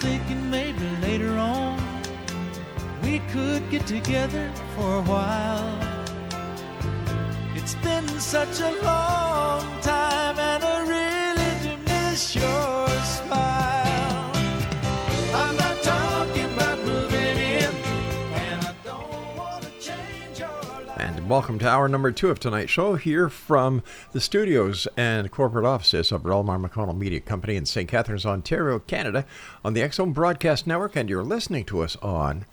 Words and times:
Thinking 0.00 0.50
maybe 0.50 0.88
later 1.02 1.32
on 1.36 1.78
we 3.02 3.18
could 3.32 3.62
get 3.70 3.86
together 3.86 4.50
for 4.74 4.96
a 4.96 5.02
while. 5.02 5.78
It's 7.54 7.74
been 7.76 8.08
such 8.18 8.60
a 8.60 8.70
long 8.82 8.99
welcome 21.30 21.58
to 21.60 21.68
hour 21.68 21.86
number 21.86 22.10
two 22.10 22.28
of 22.28 22.40
tonight's 22.40 22.72
show 22.72 22.96
here 22.96 23.28
from 23.28 23.84
the 24.10 24.20
studios 24.20 24.88
and 24.96 25.30
corporate 25.30 25.64
offices 25.64 26.10
of 26.10 26.24
Relmar 26.24 26.60
McConnell 26.60 26.98
Media 26.98 27.20
Company 27.20 27.54
in 27.54 27.64
St. 27.64 27.88
Catharines, 27.88 28.26
Ontario, 28.26 28.80
Canada, 28.80 29.24
on 29.64 29.72
the 29.72 29.80
X 29.80 29.98
Zone 29.98 30.12
Broadcast 30.12 30.66
Network, 30.66 30.96
and 30.96 31.08
you're 31.08 31.22
listening 31.22 31.64
to 31.66 31.82
us 31.82 31.94
on 32.02 32.46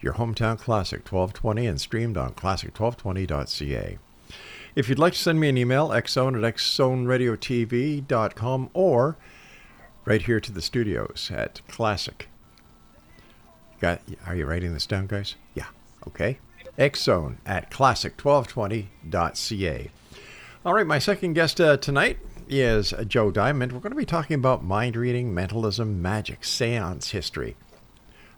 your 0.00 0.14
hometown 0.14 0.58
classic 0.58 1.08
1220 1.08 1.68
and 1.68 1.80
streamed 1.80 2.16
on 2.16 2.32
classic1220.ca. 2.32 3.98
If 4.74 4.88
you'd 4.88 4.98
like 4.98 5.12
to 5.12 5.18
send 5.20 5.38
me 5.38 5.48
an 5.48 5.56
email, 5.56 5.90
xzone 5.90 6.36
at 6.36 6.42
xzoneradiotv.com 6.56 8.70
or 8.74 9.16
right 10.04 10.22
here 10.22 10.40
to 10.40 10.50
the 10.50 10.62
studios 10.62 11.30
at 11.32 11.60
Classic. 11.68 12.28
Got? 13.80 14.00
Are 14.26 14.34
you 14.34 14.46
writing 14.46 14.74
this 14.74 14.86
down, 14.86 15.06
guys? 15.06 15.36
Yeah. 15.54 15.66
Okay. 16.08 16.40
Xzone 16.78 17.36
at 17.46 17.70
classic1220.ca. 17.70 19.90
All 20.64 20.74
right, 20.74 20.86
my 20.86 20.98
second 20.98 21.34
guest 21.34 21.60
uh, 21.60 21.76
tonight 21.76 22.18
is 22.48 22.92
Joe 23.06 23.30
Diamond. 23.30 23.70
We're 23.72 23.80
going 23.80 23.92
to 23.92 23.96
be 23.96 24.04
talking 24.04 24.34
about 24.34 24.64
mind 24.64 24.96
reading, 24.96 25.32
mentalism, 25.34 26.02
magic, 26.02 26.44
seance 26.44 27.10
history, 27.10 27.56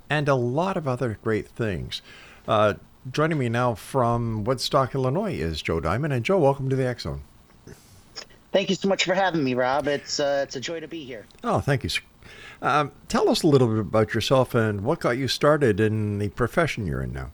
and 0.09 0.28
a 0.28 0.34
lot 0.34 0.77
of 0.77 0.86
other 0.86 1.19
great 1.22 1.48
things. 1.48 2.03
Uh, 2.47 2.75
joining 3.11 3.39
me 3.39 3.48
now 3.48 3.75
from 3.75 4.44
Woodstock, 4.44 4.94
Illinois 4.94 5.34
is 5.34 5.62
Joe 5.62 5.81
Diamond. 5.81 6.12
And 6.12 6.25
Joe, 6.25 6.39
welcome 6.39 6.70
to 6.70 6.77
the 6.77 6.94
Zone. 6.98 7.22
Thank 8.53 8.70
you 8.70 8.77
so 8.77 8.89
much 8.89 9.05
for 9.05 9.14
having 9.14 9.44
me, 9.44 9.55
Rob. 9.55 9.89
It's 9.89 10.20
uh, 10.20 10.41
it's 10.44 10.56
a 10.56 10.61
joy 10.61 10.81
to 10.81 10.89
be 10.89 11.05
here. 11.05 11.27
Oh, 11.44 11.61
thank 11.61 11.84
you. 11.84 11.91
Um, 12.62 12.92
tell 13.09 13.28
us 13.28 13.42
a 13.42 13.47
little 13.47 13.69
bit 13.69 13.78
about 13.78 14.14
yourself 14.14 14.55
and 14.55 14.83
what 14.83 15.00
got 15.00 15.19
you 15.19 15.28
started 15.28 15.81
in 15.81 16.19
the 16.19 16.31
profession 16.31 16.86
you're 16.86 17.03
in 17.03 17.12
now. 17.12 17.31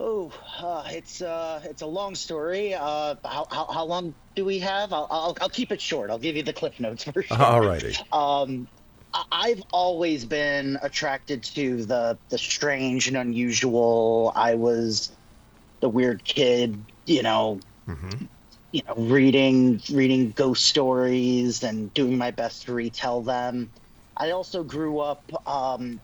Oh, 0.00 0.32
uh, 0.58 0.84
it's 0.90 1.20
uh, 1.20 1.60
it's 1.64 1.82
a 1.82 1.86
long 1.86 2.14
story. 2.14 2.72
Uh, 2.74 3.16
how, 3.24 3.46
how, 3.50 3.66
how 3.66 3.84
long 3.84 4.14
do 4.36 4.44
we 4.44 4.60
have? 4.60 4.92
I'll, 4.92 5.08
I'll 5.10 5.36
I'll 5.40 5.48
keep 5.50 5.72
it 5.72 5.80
short. 5.80 6.10
I'll 6.10 6.18
give 6.20 6.36
you 6.36 6.42
the 6.44 6.52
cliff 6.52 6.78
notes 6.78 7.04
version. 7.12 7.36
All 7.40 7.60
righty. 7.60 7.96
Um, 8.12 8.68
I've 9.32 9.62
always 9.72 10.24
been 10.24 10.78
attracted 10.82 11.42
to 11.54 11.84
the 11.84 12.18
the 12.28 12.38
strange 12.38 13.08
and 13.08 13.16
unusual. 13.16 14.32
I 14.36 14.54
was 14.54 15.16
the 15.80 15.88
weird 15.88 16.24
kid, 16.24 16.92
you 17.06 17.22
know, 17.22 17.60
hmm 17.86 18.28
you 18.72 18.82
know, 18.86 18.94
reading 18.96 19.80
reading 19.90 20.30
ghost 20.32 20.64
stories 20.64 21.62
and 21.62 21.92
doing 21.94 22.18
my 22.18 22.30
best 22.30 22.64
to 22.66 22.74
retell 22.74 23.22
them. 23.22 23.72
I 24.16 24.30
also 24.32 24.64
grew 24.64 24.98
up 24.98 25.30
um, 25.46 26.00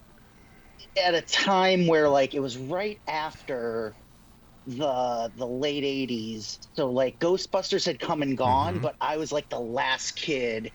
at 0.97 1.13
a 1.13 1.21
time 1.21 1.87
where 1.87 2.09
like 2.09 2.33
it 2.33 2.39
was 2.39 2.57
right 2.57 2.99
after 3.07 3.95
the 4.65 5.31
the 5.35 5.45
late 5.45 5.83
80s 5.83 6.57
so 6.73 6.89
like 6.91 7.19
ghostbusters 7.19 7.85
had 7.85 7.99
come 7.99 8.21
and 8.23 8.37
gone 8.37 8.79
Mhm. 8.79 8.81
but 8.81 8.95
i 8.99 9.17
was 9.17 9.31
like 9.31 9.47
the 9.49 9.59
last 9.59 10.15
kid 10.15 10.71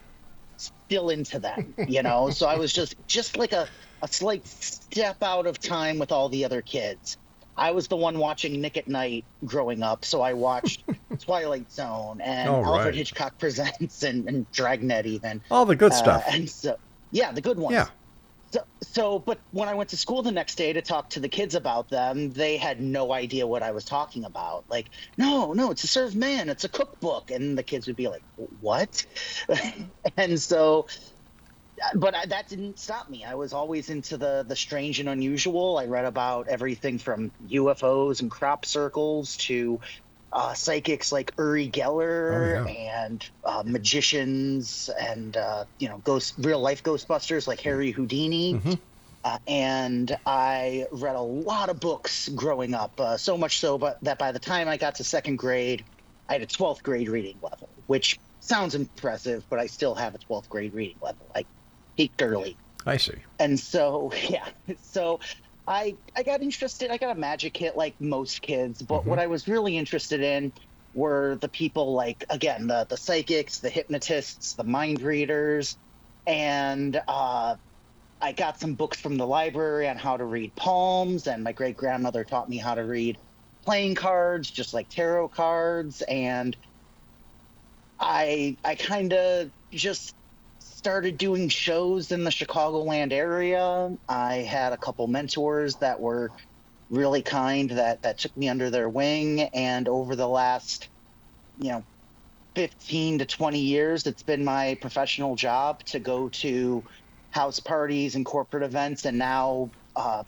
still 0.56 1.10
into 1.10 1.38
them 1.40 1.74
you 1.88 2.02
know 2.02 2.30
so 2.30 2.46
i 2.46 2.56
was 2.56 2.72
just 2.72 2.94
just 3.08 3.36
like 3.36 3.52
a, 3.52 3.68
a 4.02 4.08
slight 4.08 4.46
step 4.46 5.16
out 5.22 5.46
of 5.46 5.58
time 5.58 5.98
with 5.98 6.12
all 6.12 6.28
the 6.28 6.44
other 6.44 6.62
kids 6.62 7.16
i 7.56 7.72
was 7.72 7.88
the 7.88 7.96
one 7.96 8.18
watching 8.18 8.60
Nick 8.60 8.76
at 8.76 8.86
Nite 8.86 9.26
growing 9.44 9.82
up 9.82 10.04
so 10.04 10.20
i 10.22 10.34
watched 10.34 10.84
twilight 11.20 11.72
zone 11.72 12.20
and 12.20 12.48
All 12.48 12.64
alfred 12.64 12.86
right. 12.86 12.94
hitchcock 12.94 13.38
presents 13.38 14.02
and, 14.04 14.28
and 14.28 14.48
dragnet 14.52 15.06
even 15.06 15.42
All 15.50 15.66
the 15.66 15.74
good 15.76 15.92
uh, 15.92 15.96
stuff. 15.96 16.24
and 16.28 16.48
so, 16.48 16.76
yeah, 17.10 17.32
the 17.32 17.40
good 17.40 17.58
ones. 17.58 17.74
Yeah. 17.74 17.88
So, 18.52 18.60
so, 18.82 19.18
but 19.20 19.40
when 19.52 19.68
I 19.68 19.74
went 19.74 19.90
to 19.90 19.96
school 19.96 20.22
the 20.22 20.32
next 20.32 20.56
day 20.56 20.72
to 20.72 20.82
talk 20.82 21.10
to 21.10 21.20
the 21.20 21.28
kids 21.28 21.54
about 21.54 21.88
them, 21.88 22.30
they 22.30 22.56
had 22.56 22.80
no 22.80 23.12
idea 23.12 23.46
what 23.46 23.62
I 23.62 23.70
was 23.70 23.84
talking 23.84 24.24
about. 24.24 24.64
Like, 24.68 24.90
no, 25.16 25.52
no, 25.52 25.70
it's 25.70 25.84
a 25.84 25.88
served 25.88 26.16
man, 26.16 26.48
it's 26.48 26.64
a 26.64 26.68
cookbook, 26.68 27.30
and 27.30 27.56
the 27.56 27.62
kids 27.62 27.86
would 27.86 27.96
be 27.96 28.08
like, 28.08 28.24
"What?" 28.36 29.06
and 30.16 30.40
so, 30.40 30.88
but 31.94 32.14
I, 32.14 32.26
that 32.26 32.48
didn't 32.48 32.78
stop 32.78 33.08
me. 33.08 33.24
I 33.24 33.34
was 33.36 33.52
always 33.52 33.88
into 33.90 34.16
the 34.18 34.44
the 34.46 34.56
strange 34.56 35.00
and 35.00 35.08
unusual. 35.08 35.78
I 35.78 35.86
read 35.86 36.04
about 36.04 36.48
everything 36.48 36.98
from 36.98 37.32
UFOs 37.46 38.20
and 38.20 38.30
crop 38.30 38.64
circles 38.66 39.36
to 39.38 39.80
uh, 40.32 40.54
psychics 40.54 41.10
like 41.12 41.32
Uri 41.38 41.68
Geller 41.70 42.64
Oh, 42.64 42.68
yeah. 42.68 42.74
and 43.02 43.28
uh, 43.44 43.62
magicians 43.66 44.88
and 45.00 45.36
uh, 45.36 45.64
you 45.78 45.88
know 45.88 45.98
ghost 45.98 46.34
real 46.38 46.60
life 46.60 46.82
Ghostbusters 46.82 47.46
like 47.46 47.60
Harry 47.60 47.90
Houdini. 47.90 48.54
Mhm. 48.54 48.78
Uh, 49.22 49.38
and 49.46 50.16
I 50.24 50.86
read 50.92 51.14
a 51.16 51.20
lot 51.20 51.68
of 51.68 51.78
books 51.78 52.28
growing 52.30 52.72
up, 52.72 52.98
uh, 52.98 53.18
so 53.18 53.36
much 53.36 53.58
so, 53.58 53.76
but 53.76 53.98
that 54.02 54.18
by 54.18 54.32
the 54.32 54.38
time 54.38 54.66
I 54.66 54.78
got 54.78 54.94
to 54.94 55.04
second 55.04 55.36
grade, 55.36 55.84
I 56.28 56.32
had 56.34 56.42
a 56.42 56.46
12th 56.46 56.82
grade 56.82 57.08
reading 57.10 57.38
level, 57.42 57.68
which 57.86 58.18
sounds 58.40 58.74
impressive, 58.74 59.44
but 59.50 59.58
I 59.58 59.66
still 59.66 59.94
have 59.94 60.14
a 60.14 60.18
12th 60.18 60.48
grade 60.48 60.72
reading 60.72 60.96
level. 61.02 61.30
I 61.34 61.44
peaked 61.98 62.22
early 62.22 62.56
I 62.86 62.96
see. 62.96 63.16
and 63.38 63.60
so 63.60 64.10
yeah 64.30 64.48
so 64.80 65.20
i 65.70 65.96
i 66.16 66.22
got 66.22 66.42
interested 66.42 66.90
i 66.90 66.98
got 66.98 67.16
a 67.16 67.18
magic 67.18 67.56
hit 67.56 67.76
like 67.76 67.98
most 68.00 68.42
kids 68.42 68.82
but 68.82 69.06
what 69.06 69.18
i 69.18 69.26
was 69.26 69.48
really 69.48 69.78
interested 69.78 70.20
in 70.20 70.52
were 70.92 71.38
the 71.40 71.48
people 71.48 71.94
like 71.94 72.24
again 72.28 72.66
the 72.66 72.84
the 72.90 72.96
psychics 72.96 73.60
the 73.60 73.70
hypnotists 73.70 74.54
the 74.54 74.64
mind 74.64 75.00
readers 75.00 75.78
and 76.26 77.00
uh 77.06 77.54
i 78.20 78.32
got 78.32 78.58
some 78.58 78.74
books 78.74 79.00
from 79.00 79.16
the 79.16 79.26
library 79.26 79.88
on 79.88 79.96
how 79.96 80.16
to 80.16 80.24
read 80.24 80.54
palms 80.56 81.28
and 81.28 81.44
my 81.44 81.52
great 81.52 81.76
grandmother 81.76 82.24
taught 82.24 82.48
me 82.48 82.58
how 82.58 82.74
to 82.74 82.84
read 82.84 83.16
playing 83.64 83.94
cards 83.94 84.50
just 84.50 84.74
like 84.74 84.88
tarot 84.88 85.28
cards 85.28 86.02
and 86.02 86.56
i 88.00 88.56
i 88.64 88.74
kind 88.74 89.12
of 89.12 89.50
just 89.70 90.16
started 90.80 91.18
doing 91.18 91.50
shows 91.50 92.10
in 92.10 92.24
the 92.24 92.30
Chicagoland 92.30 93.12
area. 93.12 93.94
I 94.08 94.36
had 94.36 94.72
a 94.72 94.78
couple 94.78 95.06
mentors 95.08 95.74
that 95.76 96.00
were 96.00 96.30
really 96.88 97.20
kind 97.20 97.68
that 97.72 98.00
that 98.00 98.16
took 98.16 98.34
me 98.34 98.48
under 98.48 98.70
their 98.70 98.88
wing 98.88 99.42
and 99.52 99.86
over 99.88 100.16
the 100.16 100.26
last 100.26 100.88
you 101.60 101.70
know 101.70 101.84
15 102.54 103.18
to 103.18 103.26
20 103.26 103.60
years 103.60 104.06
it's 104.06 104.22
been 104.22 104.42
my 104.42 104.76
professional 104.80 105.36
job 105.36 105.84
to 105.84 106.00
go 106.00 106.30
to 106.30 106.82
house 107.30 107.60
parties 107.60 108.16
and 108.16 108.24
corporate 108.24 108.62
events 108.62 109.04
and 109.04 109.18
now 109.18 109.70
uh, 109.94 110.24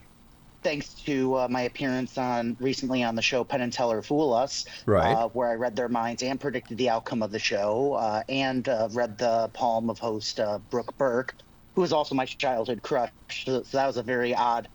thanks 0.62 0.94
to 1.04 1.34
uh, 1.36 1.48
my 1.48 1.62
appearance 1.62 2.16
on 2.18 2.56
recently 2.60 3.02
on 3.02 3.14
the 3.14 3.22
show 3.22 3.44
Penn 3.44 3.60
and 3.60 3.72
Teller 3.72 4.02
Fool 4.02 4.32
Us, 4.32 4.66
Right. 4.86 5.12
uh, 5.16 5.28
where 5.28 5.50
I 5.50 5.54
read 5.54 5.76
their 5.76 5.88
minds 5.88 6.22
and 6.22 6.40
predicted 6.40 6.78
the 6.78 6.90
outcome 6.90 7.22
of 7.22 7.30
the 7.30 7.38
show, 7.38 7.94
uh, 7.94 8.22
and 8.28 8.68
uh, 8.68 8.88
read 8.92 9.18
the 9.18 9.50
palm 9.54 9.90
of 9.90 9.98
host 9.98 10.40
uh, 10.40 10.58
Brooke 10.58 10.96
Burke, 10.98 11.34
who 11.74 11.80
was 11.82 11.92
also 11.92 12.14
my 12.14 12.26
childhood 12.26 12.82
crush. 12.82 13.12
So, 13.30 13.62
so 13.62 13.76
that 13.76 13.86
was 13.86 13.96
a 13.96 14.02
very 14.02 14.34
odd 14.34 14.68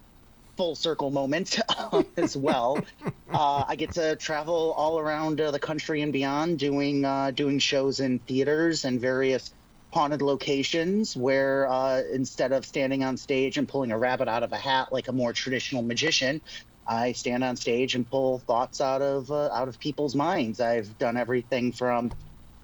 full 0.57 0.75
circle 0.75 1.12
moment 1.12 1.60
um, 1.92 2.07
as 2.18 2.36
well. 2.36 2.88
uh, 3.33 3.66
I 3.68 3.75
get 3.75 3.94
to 3.94 4.16
travel 4.16 4.74
all 4.74 5.00
around 5.00 5.40
uh, 5.40 5.51
the 5.51 5.60
country 5.60 6.01
and 6.01 6.12
beyond, 6.13 6.60
doing 6.60 7.06
uh, 7.06 7.31
doing 7.31 7.60
shows 7.60 8.00
in 8.00 8.19
theaters 8.19 8.86
and 8.86 9.00
various 9.00 9.54
haunted 9.94 10.22
locations 10.22 11.16
where 11.16 11.68
uh, 11.69 12.01
instead 12.13 12.51
of 12.51 12.66
standing 12.66 13.04
on 13.04 13.18
stage 13.18 13.57
and 13.57 13.68
pulling 13.68 13.92
a 13.92 13.98
rabbit 13.98 14.28
out 14.28 14.44
of 14.44 14.51
a 14.51 14.57
hat 14.57 14.89
like 14.92 15.07
a 15.07 15.13
more 15.13 15.34
traditional 15.34 15.81
magician, 15.81 16.42
I 16.88 17.13
stand 17.13 17.44
on 17.44 17.56
stage 17.57 17.95
and 17.95 18.10
pull 18.10 18.39
thoughts 18.39 18.81
out 18.81 19.01
of 19.01 19.31
uh, 19.31 19.50
out 19.51 19.68
of 19.68 19.80
people's 19.80 20.16
minds. 20.16 20.60
I've 20.60 20.98
done 20.98 21.18
everything 21.18 21.72
from 21.74 22.12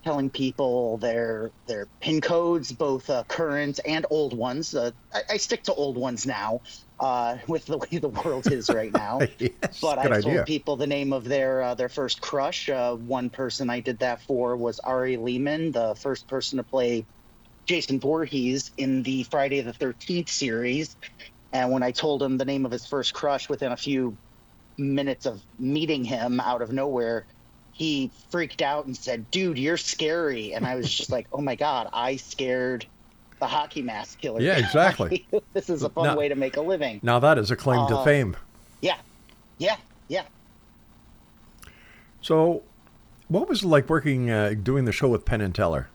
telling 0.04 0.30
people 0.30 0.98
their 0.98 1.52
their 1.68 1.88
pin 2.02 2.22
codes, 2.22 2.72
both 2.72 3.10
uh, 3.10 3.24
current 3.28 3.80
and 3.86 4.06
old 4.10 4.36
ones. 4.36 4.76
Uh, 4.76 4.92
I, 5.14 5.22
I, 5.32 5.38
stick 5.38 5.64
to 5.64 5.74
old 5.74 5.98
ones 5.98 6.26
now, 6.26 6.62
uh, 7.00 7.38
with 7.48 7.66
the 7.66 7.78
way 7.78 7.98
the 7.98 8.10
world 8.10 8.52
is 8.52 8.70
right 8.70 8.92
now. 8.92 9.20
yes, 9.40 9.80
but 9.82 9.98
I 10.00 10.22
told 10.22 10.46
people 10.46 10.76
the 10.76 10.88
name 10.88 11.14
of 11.14 11.24
their 11.24 11.62
uh, 11.62 11.76
their 11.76 11.90
first 11.90 12.22
crush. 12.22 12.70
Uh, 12.70 12.96
one 12.96 13.30
person 13.30 13.70
I 13.70 13.80
did 13.80 14.00
that 14.00 14.22
for 14.24 14.56
was 14.56 14.80
Ari 14.80 15.18
Lehman, 15.18 15.72
the 15.72 15.96
first 15.96 16.28
person 16.28 16.58
to 16.58 16.64
play 16.64 17.06
Jason 17.66 18.00
Voorhees 18.00 18.72
in 18.78 19.04
the 19.04 19.24
Friday 19.24 19.62
the 19.62 19.74
Thirteenth 19.74 20.30
series. 20.30 20.96
And 21.54 21.72
when 21.72 21.84
I 21.84 21.92
told 21.92 22.22
him 22.22 22.38
the 22.38 22.46
name 22.46 22.66
of 22.66 22.72
his 22.72 22.86
first 22.86 23.14
crush 23.14 23.48
within 23.48 23.72
a 23.72 23.78
few 23.78 24.18
minutes 24.78 25.28
of 25.28 25.42
meeting 25.60 26.04
him 26.04 26.40
out 26.40 26.64
of 26.64 26.74
nowhere, 26.74 27.28
he 27.74 28.10
freaked 28.30 28.62
out 28.62 28.86
and 28.86 28.96
said, 28.96 29.30
"Dude, 29.31 29.58
you're 29.58 29.78
scary." 29.78 30.54
And 30.54 30.66
I 30.66 30.75
was 30.75 30.90
just 30.94 31.12
like, 31.12 31.28
"Oh 31.34 31.42
my 31.42 31.56
god, 31.56 31.90
I 31.92 32.16
scared 32.16 32.86
the 33.40 33.48
hockey 33.48 33.81
mask 33.81 34.20
killer." 34.22 34.40
Yeah, 34.42 34.58
exactly. 34.58 35.25
this 35.54 35.70
is 35.70 35.84
a 35.84 35.90
fun 35.90 36.06
Now- 36.06 36.18
way 36.18 36.30
to 36.30 36.36
make 36.36 36.56
a 36.58 36.62
living. 36.62 37.00
Now 37.04 37.20
that 37.20 37.38
is 37.38 37.52
a 37.52 37.56
claim 37.56 37.88
to 37.90 37.98
Uh, 37.98 38.04
fame. 38.04 38.38
Yeah, 38.81 38.98
yeah, 39.58 39.78
yeah. 40.08 40.24
So, 42.22 42.64
what 43.28 43.50
was 43.50 43.64
it 43.64 43.68
like 43.68 43.90
working, 43.90 44.30
uh, 44.30 44.54
doing 44.62 44.86
the 44.86 44.92
show 44.92 45.10
with 45.10 45.26
Penn 45.26 45.42
and 45.42 45.54
Teller? 45.54 45.90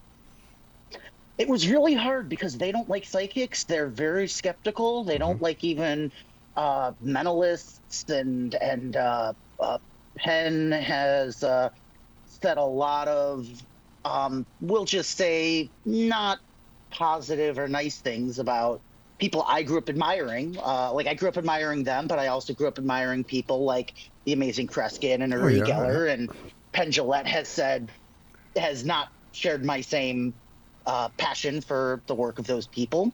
It 1.38 1.48
was 1.48 1.68
really 1.68 1.94
hard 1.94 2.28
because 2.28 2.58
they 2.58 2.72
don't 2.72 2.88
like 2.88 3.04
psychics. 3.04 3.64
They're 3.64 3.86
very 3.86 4.26
skeptical. 4.28 5.04
They 5.04 5.14
Mm-hmm. 5.14 5.20
don't 5.20 5.42
like 5.42 5.62
even 5.64 6.10
uh, 6.56 6.92
mentalists, 7.04 8.10
and 8.10 8.54
and 8.56 8.96
uh, 8.96 9.32
uh, 9.60 9.78
Penn 10.18 10.72
has 10.72 11.42
uh, 11.42 11.70
said 12.26 12.58
a 12.58 12.64
lot 12.64 13.08
of, 13.08 13.46
um, 14.04 14.46
we'll 14.60 14.84
just 14.84 15.16
say, 15.16 15.70
not 15.84 16.38
positive 16.90 17.58
or 17.58 17.68
nice 17.68 17.98
things 18.00 18.38
about 18.38 18.80
people 19.18 19.44
I 19.46 19.62
grew 19.62 19.78
up 19.78 19.88
admiring. 19.88 20.56
Uh, 20.58 20.92
like 20.92 21.06
I 21.06 21.14
grew 21.14 21.28
up 21.28 21.36
admiring 21.36 21.84
them, 21.84 22.06
but 22.06 22.18
I 22.18 22.28
also 22.28 22.54
grew 22.54 22.68
up 22.68 22.78
admiring 22.78 23.24
people 23.24 23.64
like 23.64 23.94
the 24.24 24.32
amazing 24.32 24.68
Kreskin 24.68 25.22
and 25.22 25.32
Uri 25.32 25.58
yeah, 25.58 25.64
Geller 25.64 26.12
and 26.12 26.30
Penn 26.72 26.90
Jillette 26.90 27.26
has 27.26 27.48
said 27.48 27.90
has 28.56 28.84
not 28.84 29.08
shared 29.32 29.64
my 29.64 29.80
same 29.80 30.34
uh, 30.86 31.08
passion 31.18 31.60
for 31.60 32.02
the 32.06 32.14
work 32.14 32.38
of 32.38 32.46
those 32.46 32.66
people, 32.66 33.12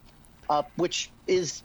uh, 0.48 0.62
which 0.76 1.12
is, 1.26 1.62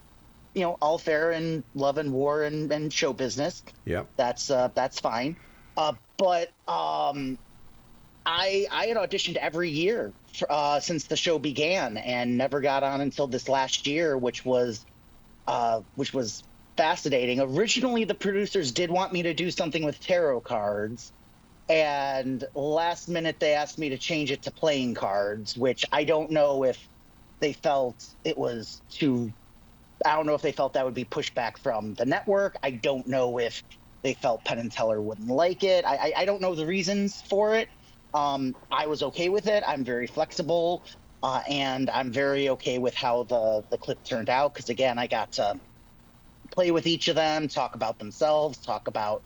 you 0.60 0.66
know, 0.66 0.78
all 0.82 0.98
fair 0.98 1.32
in 1.32 1.64
love 1.74 1.98
and 1.98 2.12
war 2.12 2.44
and, 2.44 2.70
and 2.72 2.92
show 2.92 3.14
business. 3.14 3.64
Yeah, 3.86 4.04
That's 4.18 4.52
uh, 4.52 4.70
that's 4.76 5.00
fine. 5.00 5.38
Uh, 5.78 5.94
but 6.18 6.50
um, 6.68 7.38
I 8.26 8.68
I 8.70 8.88
had 8.88 8.98
auditioned 8.98 9.38
every 9.38 9.70
year 9.70 10.12
uh, 10.50 10.82
since 10.82 11.06
the 11.06 11.16
show 11.16 11.40
began 11.40 11.96
and 11.96 12.38
never 12.38 12.60
got 12.60 12.84
on 12.84 13.00
until 13.00 13.28
this 13.28 13.48
last 13.48 13.88
year, 13.88 14.18
which 14.18 14.44
was 14.44 14.86
uh, 15.48 15.82
which 15.96 16.14
was 16.14 16.44
fascinating. 16.76 17.40
Originally, 17.40 18.04
the 18.04 18.14
producers 18.14 18.74
did 18.74 18.92
want 18.92 19.14
me 19.14 19.24
to 19.24 19.34
do 19.34 19.50
something 19.52 19.86
with 19.86 19.98
tarot 20.02 20.42
cards, 20.42 21.14
and 21.70 22.44
last 22.54 23.08
minute 23.08 23.40
they 23.40 23.54
asked 23.54 23.80
me 23.80 23.90
to 23.90 23.98
change 23.98 24.30
it 24.30 24.42
to 24.42 24.52
playing 24.52 24.94
cards, 24.94 25.56
which 25.56 25.86
I 25.90 26.04
don't 26.04 26.32
know 26.32 26.66
if 26.66 26.86
they 27.40 27.54
felt 27.54 28.06
it 28.26 28.38
was 28.38 28.82
too. 28.90 29.32
I 30.06 30.16
don't 30.16 30.26
know 30.26 30.36
if 30.36 30.42
they 30.42 30.52
felt 30.52 30.74
that 30.74 30.86
would 30.86 30.94
be 30.94 31.06
pushback 31.06 31.58
from 31.58 31.94
the 31.96 32.06
network. 32.06 32.56
I 32.64 32.72
don't 32.72 33.08
know 33.08 33.40
if 33.40 33.64
they 34.04 34.14
felt 34.14 34.46
Penn 34.46 34.60
and 34.60 34.72
Teller 34.72 35.02
wouldn't 35.02 35.30
like 35.30 35.64
it. 35.64 35.86
I, 35.86 35.96
I, 35.96 36.14
I 36.20 36.26
don't 36.26 36.42
know 36.42 36.56
the 36.56 36.66
reasons 36.66 37.22
for 37.22 37.56
it. 37.56 37.70
Um, 38.14 38.56
I 38.72 38.88
was 38.88 39.04
okay 39.04 39.30
with 39.30 39.48
it. 39.48 39.64
I'm 39.68 39.84
very 39.86 40.08
flexible, 40.08 40.86
uh, 41.24 41.42
and 41.50 41.90
I'm 41.90 42.12
very 42.12 42.50
okay 42.50 42.80
with 42.80 42.96
how 42.96 43.24
the 43.24 43.64
the 43.72 43.78
clip 43.78 44.04
turned 44.04 44.30
out. 44.30 44.54
Because 44.54 44.70
again, 44.70 44.98
I 44.98 45.08
got 45.08 45.34
to 45.34 45.60
play 46.54 46.72
with 46.72 46.88
each 46.88 47.08
of 47.08 47.16
them, 47.16 47.48
talk 47.48 47.76
about 47.76 48.00
themselves, 48.00 48.60
talk 48.60 48.88
about 48.88 49.24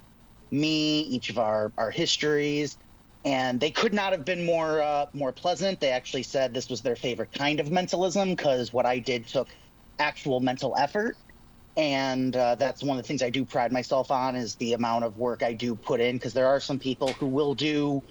me, 0.52 1.02
each 1.02 1.30
of 1.30 1.40
our 1.40 1.74
our 1.78 1.92
histories, 1.92 2.78
and 3.26 3.60
they 3.60 3.72
could 3.72 3.94
not 3.94 4.14
have 4.14 4.26
been 4.26 4.46
more 4.46 4.81
uh, 4.81 5.08
more 5.14 5.34
pleasant. 5.34 5.80
They 5.80 5.92
actually 5.92 6.24
said 6.24 6.54
this 6.54 6.69
was 6.69 6.81
their 6.81 6.96
favorite 6.96 7.31
kind 7.31 7.60
of 7.60 7.72
mentalism 7.72 8.31
because 8.31 8.74
what 8.74 8.86
I 8.86 9.00
did 9.00 9.28
took 9.28 9.50
actual 10.00 10.40
mental 10.40 10.75
effort. 10.78 11.18
And 11.75 12.36
uh, 12.36 12.56
that's 12.56 12.84
one 12.84 12.98
of 12.98 13.04
the 13.04 13.07
things 13.07 13.24
I 13.24 13.31
do 13.31 13.45
pride 13.45 13.72
myself 13.72 14.12
on 14.12 14.36
is 14.36 14.56
the 14.57 14.74
amount 14.74 15.06
of 15.06 15.18
work 15.18 15.44
I 15.44 15.54
do 15.54 15.75
put 15.75 16.01
in 16.01 16.16
because 16.16 16.34
there 16.34 16.48
are 16.48 16.60
some 16.60 16.80
people 16.80 17.13
who 17.13 17.28
will 17.28 17.56
do 17.56 18.04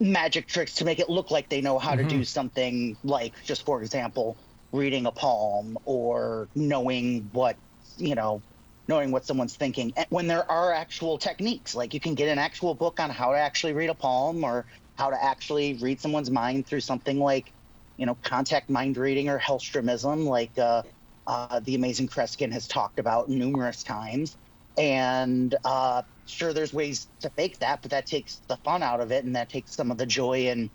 magic 0.00 0.48
tricks 0.48 0.74
to 0.76 0.84
make 0.84 0.98
it 0.98 1.10
look 1.10 1.30
like 1.30 1.48
they 1.48 1.60
know 1.60 1.78
how 1.78 1.96
to 1.96 2.04
do 2.04 2.24
something 2.24 2.96
like 3.04 3.42
just 3.44 3.64
for 3.64 3.82
example 3.82 4.38
reading 4.72 5.06
a 5.06 5.12
palm 5.12 5.78
or 5.84 6.50
knowing 6.54 7.30
what 7.32 7.58
you 7.96 8.14
know 8.14 8.42
knowing 8.88 9.12
what 9.12 9.24
someone's 9.24 9.56
thinking. 9.56 9.94
And 9.96 10.06
when 10.10 10.26
there 10.26 10.50
are 10.50 10.72
actual 10.72 11.18
techniques 11.18 11.74
like 11.74 11.94
you 11.94 12.00
can 12.00 12.14
get 12.14 12.28
an 12.28 12.38
actual 12.38 12.74
book 12.74 13.00
on 13.00 13.10
how 13.10 13.32
to 13.32 13.38
actually 13.38 13.72
read 13.72 13.90
a 13.90 13.94
palm 13.94 14.44
or 14.44 14.66
how 14.96 15.10
to 15.10 15.24
actually 15.24 15.74
read 15.80 16.00
someone's 16.00 16.30
mind 16.30 16.66
through 16.66 16.82
something 16.82 17.18
like 17.18 17.53
you 17.96 18.06
know 18.06 18.16
contact 18.22 18.70
mind 18.70 18.96
reading 18.96 19.28
or 19.28 19.38
hellstromism 19.38 20.26
like 20.26 20.56
uh, 20.58 20.82
uh, 21.26 21.60
the 21.60 21.74
amazing 21.74 22.08
Kreskin 22.08 22.52
has 22.52 22.66
talked 22.68 22.98
about 22.98 23.28
numerous 23.28 23.82
times. 23.82 24.36
And 24.76 25.54
uh, 25.64 26.02
sure, 26.26 26.52
there's 26.52 26.72
ways 26.72 27.08
to 27.20 27.30
fake 27.30 27.58
that, 27.60 27.82
but 27.82 27.92
that 27.92 28.06
takes 28.06 28.40
the 28.48 28.56
fun 28.64 28.82
out 28.82 29.00
of 29.00 29.12
it, 29.12 29.24
and 29.24 29.36
that 29.36 29.48
takes 29.48 29.74
some 29.74 29.90
of 29.90 29.98
the 29.98 30.06
joy 30.06 30.48
and 30.48 30.70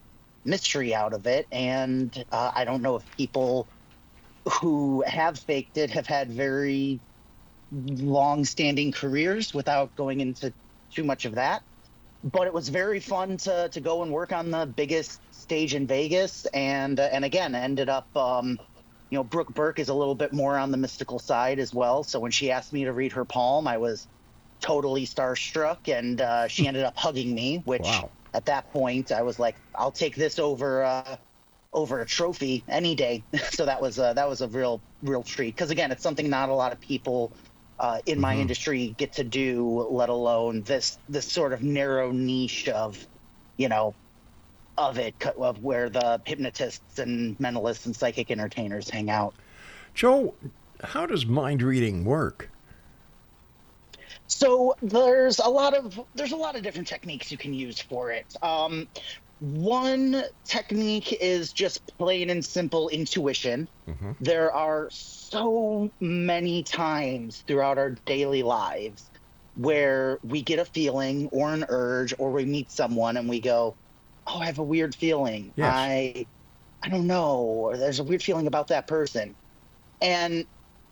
mystery 0.45 0.95
out 0.95 1.13
of 1.13 1.27
it. 1.27 1.47
And 1.51 2.15
uh, 2.31 2.51
I 2.55 2.65
don't 2.65 2.81
know 2.81 2.95
if 2.95 3.03
people 3.17 3.69
who 4.61 5.03
have 5.05 5.37
faked 5.39 5.77
it 5.77 5.91
have 5.91 6.07
had 6.07 6.31
very 6.31 7.01
long-standing 7.71 8.91
careers 8.91 9.53
without 9.53 9.95
going 9.95 10.21
into 10.21 10.53
too 10.93 11.03
much 11.03 11.25
of 11.25 11.35
that. 11.35 11.63
But 12.23 12.47
it 12.47 12.53
was 12.53 12.69
very 12.69 12.99
fun 12.99 13.37
to 13.39 13.69
to 13.71 13.81
go 13.81 14.03
and 14.03 14.11
work 14.11 14.31
on 14.33 14.51
the 14.51 14.65
biggest 14.65 15.21
stage 15.33 15.73
in 15.75 15.87
Vegas, 15.87 16.45
and 16.47 16.99
uh, 16.99 17.09
and 17.11 17.25
again 17.25 17.55
ended 17.55 17.89
up. 17.89 18.15
Um, 18.17 18.59
you 19.11 19.17
know, 19.17 19.23
Brooke 19.23 19.53
Burke 19.53 19.79
is 19.79 19.89
a 19.89 19.95
little 19.95 20.15
bit 20.15 20.33
more 20.33 20.57
on 20.57 20.71
the 20.71 20.77
mystical 20.77 21.19
side 21.19 21.59
as 21.59 21.73
well. 21.73 22.03
So 22.03 22.19
when 22.19 22.31
she 22.31 22.51
asked 22.51 22.73
me 22.73 22.85
to 22.85 22.93
read 22.93 23.13
her 23.13 23.25
palm, 23.25 23.67
I 23.67 23.77
was 23.77 24.07
totally 24.61 25.05
starstruck, 25.05 25.87
and 25.87 26.21
uh, 26.21 26.47
she 26.47 26.67
ended 26.67 26.83
up 26.83 26.97
hugging 26.97 27.33
me. 27.35 27.59
Which 27.65 27.85
Wow. 27.85 28.11
at 28.33 28.45
that 28.45 28.69
point 28.71 29.11
I 29.11 29.23
was 29.23 29.39
like, 29.39 29.61
I'll 29.75 29.91
take 29.91 30.15
this 30.15 30.39
over 30.39 30.83
uh, 30.83 31.17
over 31.73 32.01
a 32.01 32.05
trophy 32.05 32.65
any 32.67 32.95
day. 32.95 33.27
so 33.51 33.65
that 33.65 33.81
was 33.81 33.99
uh, 33.99 34.13
that 34.13 34.29
was 34.29 34.41
a 34.41 34.47
real 34.49 34.83
real 35.01 35.23
treat 35.23 35.55
because 35.55 35.71
again, 35.71 35.91
it's 35.91 36.03
something 36.03 36.29
not 36.29 36.49
a 36.49 36.53
lot 36.55 36.73
of 36.73 36.81
people 36.81 37.35
uh, 37.79 37.99
in 38.05 38.19
my 38.19 38.35
industry 38.35 38.93
get 38.97 39.13
to 39.13 39.23
do, 39.23 39.87
let 39.89 40.09
alone 40.09 40.61
this 40.63 40.97
this 41.07 41.31
sort 41.31 41.53
of 41.53 41.63
narrow 41.63 42.11
niche 42.11 42.67
of, 42.69 43.07
you 43.57 43.69
know, 43.69 43.93
of 44.77 44.97
it 44.97 45.15
of 45.37 45.63
where 45.63 45.89
the 45.89 46.21
hypnotists 46.25 46.99
and 46.99 47.37
mentalists 47.39 47.85
and 47.85 47.95
psychic 47.95 48.31
entertainers 48.31 48.89
hang 48.89 49.09
out. 49.09 49.33
Joe, 49.93 50.33
how 50.83 51.05
does 51.05 51.25
mind 51.25 51.61
reading 51.61 52.05
work? 52.05 52.49
So 54.27 54.75
there's 54.81 55.39
a 55.39 55.49
lot 55.49 55.73
of 55.73 55.99
there's 56.15 56.33
a 56.33 56.37
lot 56.37 56.55
of 56.55 56.61
different 56.61 56.87
techniques 56.87 57.31
you 57.31 57.37
can 57.37 57.53
use 57.53 57.79
for 57.79 58.11
it. 58.11 58.35
Um, 58.43 58.87
one 59.39 60.23
technique 60.43 61.13
is 61.13 61.53
just 61.53 61.97
plain 61.97 62.29
and 62.29 62.43
simple 62.43 62.89
intuition. 62.89 63.67
Mm-hmm. 63.87 64.11
There 64.19 64.51
are 64.51 64.89
so 64.91 65.89
many 65.99 66.63
times 66.63 67.43
throughout 67.47 67.77
our 67.77 67.91
daily 68.05 68.43
lives 68.43 69.09
where 69.55 70.19
we 70.23 70.41
get 70.41 70.59
a 70.59 70.65
feeling 70.65 71.29
or 71.31 71.53
an 71.53 71.65
urge 71.69 72.13
or 72.17 72.31
we 72.31 72.45
meet 72.45 72.71
someone 72.71 73.15
and 73.17 73.29
we 73.29 73.39
go, 73.39 73.75
"Oh, 74.27 74.39
I 74.39 74.45
have 74.45 74.59
a 74.59 74.63
weird 74.63 74.93
feeling. 74.93 75.53
Yes. 75.55 75.73
I 75.73 76.25
I 76.83 76.89
don't 76.89 77.07
know, 77.07 77.37
or 77.37 77.77
there's 77.77 77.99
a 77.99 78.03
weird 78.03 78.23
feeling 78.23 78.47
about 78.47 78.67
that 78.67 78.87
person." 78.87 79.35
And 80.01 80.45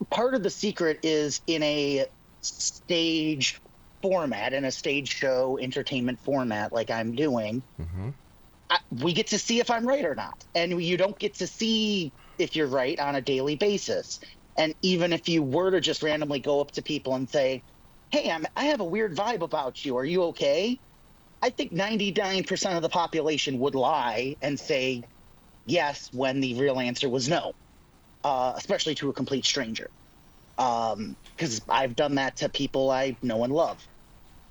part 0.10 0.36
of 0.36 0.44
the 0.44 0.50
secret 0.50 1.00
is 1.04 1.42
in 1.48 1.63
a 1.63 2.06
stage 2.42 3.60
format, 4.01 4.54
in 4.54 4.63
a 4.63 4.72
stage 4.72 5.10
show 5.10 5.58
entertainment 5.60 6.20
format 6.22 6.72
like 6.72 6.89
I'm 6.89 7.13
doing. 7.13 7.62
Mm-hmm. 7.80 8.10
I, 8.69 8.79
we 8.91 9.13
get 9.13 9.27
to 9.29 9.39
see 9.39 9.59
if 9.59 9.71
I'm 9.71 9.88
right 9.88 10.05
or 10.05 10.15
not. 10.15 10.45
And 10.55 10.81
you 10.83 10.97
don't 10.97 11.19
get 11.19 11.36
to 11.38 11.47
see 11.47 12.13
if 12.38 12.55
you're 12.55 12.67
right 12.67 13.00
on 13.00 13.15
a 13.15 13.21
daily 13.21 13.55
basis. 13.57 14.19
And 14.57 14.75
even 14.83 15.13
if 15.13 15.29
you 15.29 15.43
were 15.43 15.71
to 15.71 15.81
just 15.81 16.03
randomly 16.03 16.39
go 16.41 16.62
up 16.62 16.71
to 16.74 16.83
people 16.83 17.15
and 17.15 17.29
say, 17.29 17.63
Hey, 18.12 18.31
I'm, 18.31 18.45
I 18.55 18.65
have 18.65 18.81
a 18.81 18.86
weird 18.86 19.15
vibe 19.15 19.41
about 19.41 19.86
you. 19.86 19.97
Are 19.97 20.05
you 20.05 20.24
okay? 20.25 20.81
I 21.41 21.51
think 21.51 21.74
99% 21.74 22.77
of 22.77 22.83
the 22.83 22.89
population 22.89 23.59
would 23.59 23.75
lie 23.75 24.38
and 24.41 24.59
say, 24.59 25.05
yes 25.65 26.09
when 26.13 26.41
the 26.41 26.59
real 26.59 26.79
answer 26.79 27.09
was 27.09 27.29
no, 27.29 27.53
uh, 28.24 28.53
especially 28.57 28.95
to 28.95 29.09
a 29.09 29.13
complete 29.13 29.45
stranger. 29.45 29.91
Because 30.57 31.62
I've 31.69 31.95
done 31.95 32.15
that 32.15 32.38
to 32.38 32.50
people 32.50 32.91
I 32.91 33.17
know 33.24 33.43
and 33.43 33.53
love. 33.53 33.88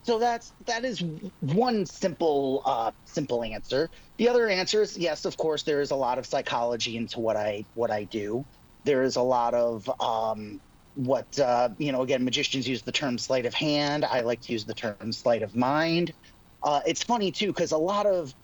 So 0.06 0.18
that's 0.20 0.54
that 0.66 0.84
is 0.84 1.02
one 1.40 1.86
simple 1.86 2.62
uh, 2.66 2.92
simple 3.06 3.44
answer. 3.44 3.90
The 4.18 4.28
other 4.30 4.48
answer 4.48 4.82
is 4.82 4.98
yes, 4.98 5.26
of 5.26 5.36
course, 5.36 5.64
there 5.64 5.80
is 5.82 5.90
a 5.92 5.96
lot 5.96 6.18
of 6.18 6.26
psychology 6.26 6.96
into 6.96 7.20
what 7.20 7.36
I 7.36 7.66
what 7.74 7.90
I 7.90 8.04
do. 8.04 8.46
There 8.84 9.02
is 9.02 9.16
a 9.16 9.22
lot 9.22 9.54
of 9.54 9.90
um, 10.00 10.60
what 10.94 11.38
uh, 11.40 11.70
you 11.78 11.92
know. 11.92 12.02
Again, 12.02 12.24
magicians 12.24 12.68
use 12.68 12.82
the 12.84 12.92
term 12.92 13.18
sleight 13.18 13.46
of 13.46 13.54
hand. 13.54 14.04
I 14.04 14.20
like 14.22 14.42
to 14.42 14.52
use 14.52 14.64
the 14.66 14.74
term 14.74 15.12
sleight 15.12 15.42
of 15.42 15.56
mind. 15.56 16.14
Uh, 16.62 16.82
it's 16.86 17.02
funny 17.04 17.32
too 17.32 17.48
because 17.48 17.72
a 17.72 17.78
lot 17.78 18.06
of 18.06 18.34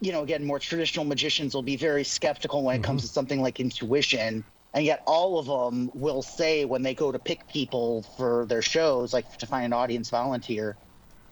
you 0.00 0.12
know, 0.12 0.22
again, 0.22 0.44
more 0.44 0.58
traditional 0.58 1.04
magicians 1.04 1.54
will 1.54 1.62
be 1.62 1.76
very 1.76 2.04
skeptical 2.04 2.62
when 2.64 2.76
it 2.76 2.82
comes 2.84 3.02
to 3.02 3.08
something 3.08 3.42
like 3.42 3.60
intuition. 3.60 4.44
And 4.76 4.84
yet, 4.84 5.00
all 5.06 5.38
of 5.38 5.46
them 5.46 5.90
will 5.94 6.22
say 6.22 6.66
when 6.66 6.82
they 6.82 6.94
go 6.94 7.10
to 7.10 7.18
pick 7.18 7.48
people 7.48 8.04
for 8.18 8.46
their 8.46 8.60
shows, 8.60 9.14
like 9.14 9.26
to 9.38 9.46
find 9.46 9.64
an 9.64 9.72
audience 9.72 10.10
volunteer, 10.10 10.76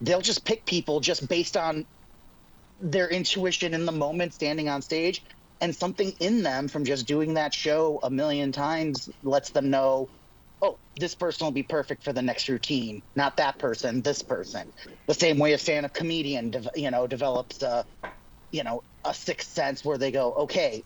they'll 0.00 0.22
just 0.22 0.46
pick 0.46 0.64
people 0.64 1.00
just 1.00 1.28
based 1.28 1.56
on 1.56 1.86
their 2.80 3.08
intuition 3.08 3.74
in 3.74 3.84
the 3.84 3.92
moment 3.92 4.32
standing 4.32 4.70
on 4.70 4.80
stage. 4.80 5.22
And 5.60 5.76
something 5.76 6.12
in 6.20 6.42
them 6.42 6.68
from 6.68 6.86
just 6.86 7.06
doing 7.06 7.34
that 7.34 7.54
show 7.54 8.00
a 8.02 8.10
million 8.10 8.50
times 8.50 9.10
lets 9.22 9.50
them 9.50 9.70
know, 9.70 10.08
oh, 10.62 10.78
this 10.96 11.14
person 11.14 11.46
will 11.46 11.52
be 11.52 11.62
perfect 11.62 12.02
for 12.02 12.14
the 12.14 12.22
next 12.22 12.48
routine. 12.48 13.02
Not 13.14 13.36
that 13.36 13.58
person, 13.58 14.02
this 14.02 14.22
person. 14.22 14.72
The 15.06 15.14
same 15.14 15.38
way 15.38 15.52
a 15.52 15.58
stand-up 15.58 15.92
comedian, 15.92 16.54
you 16.74 16.90
know, 16.90 17.06
develops 17.06 17.62
a, 17.62 17.84
you 18.52 18.64
know, 18.64 18.82
a 19.04 19.14
sixth 19.14 19.50
sense 19.50 19.84
where 19.84 19.98
they 19.98 20.10
go, 20.10 20.32
okay, 20.32 20.84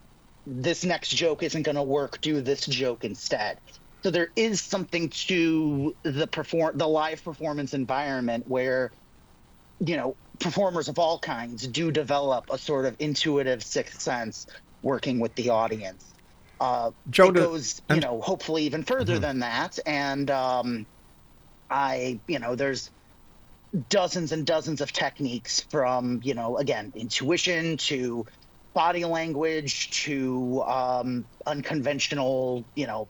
this 0.49 0.85
next 0.85 1.11
joke 1.11 1.43
isn't 1.43 1.63
going 1.63 1.77
to 1.77 1.83
work. 1.83 2.21
Do 2.21 2.41
this 2.41 2.65
joke 2.67 3.05
instead. 3.05 3.59
So 4.03 4.11
there 4.11 4.31
is 4.37 4.61
something 4.61 5.11
to 5.11 5.95
the 6.03 6.27
perform 6.27 6.79
the 6.79 6.89
live 6.89 7.23
performance 7.23 7.75
environment 7.75 8.49
where, 8.49 8.91
you 9.81 9.97
know, 9.97 10.17
performers 10.39 10.89
of 10.89 10.99
all 10.99 11.19
kinds 11.19 11.67
do 11.67 11.91
develop 11.91 12.47
a 12.51 12.59
sort 12.59 12.87
of 12.87 12.97
intuitive 12.99 13.63
sixth 13.63 14.01
sense 14.01 14.47
working 14.83 15.19
with 15.19 15.35
the 15.35 15.51
audience. 15.51 16.05
Uh, 16.61 16.93
Joe, 17.11 17.31
goes, 17.31 17.83
you 17.91 18.01
know, 18.01 18.21
hopefully 18.21 18.65
even 18.65 18.83
further 18.83 19.19
than 19.19 19.41
that. 19.41 19.79
And 19.87 20.31
um, 20.31 20.87
I, 21.71 22.19
you 22.27 22.39
know, 22.39 22.55
there's 22.55 22.91
dozens 23.91 24.33
and 24.33 24.47
dozens 24.47 24.81
of 24.81 24.93
techniques 24.93 25.61
from, 25.61 26.21
you 26.25 26.35
know, 26.35 26.57
again, 26.57 26.93
intuition 26.97 27.77
to 27.77 28.27
body 28.79 29.05
language 29.05 29.91
to 29.91 30.63
um, 30.63 31.25
unconventional, 31.45 32.65
you 32.77 32.87
know, 32.87 33.09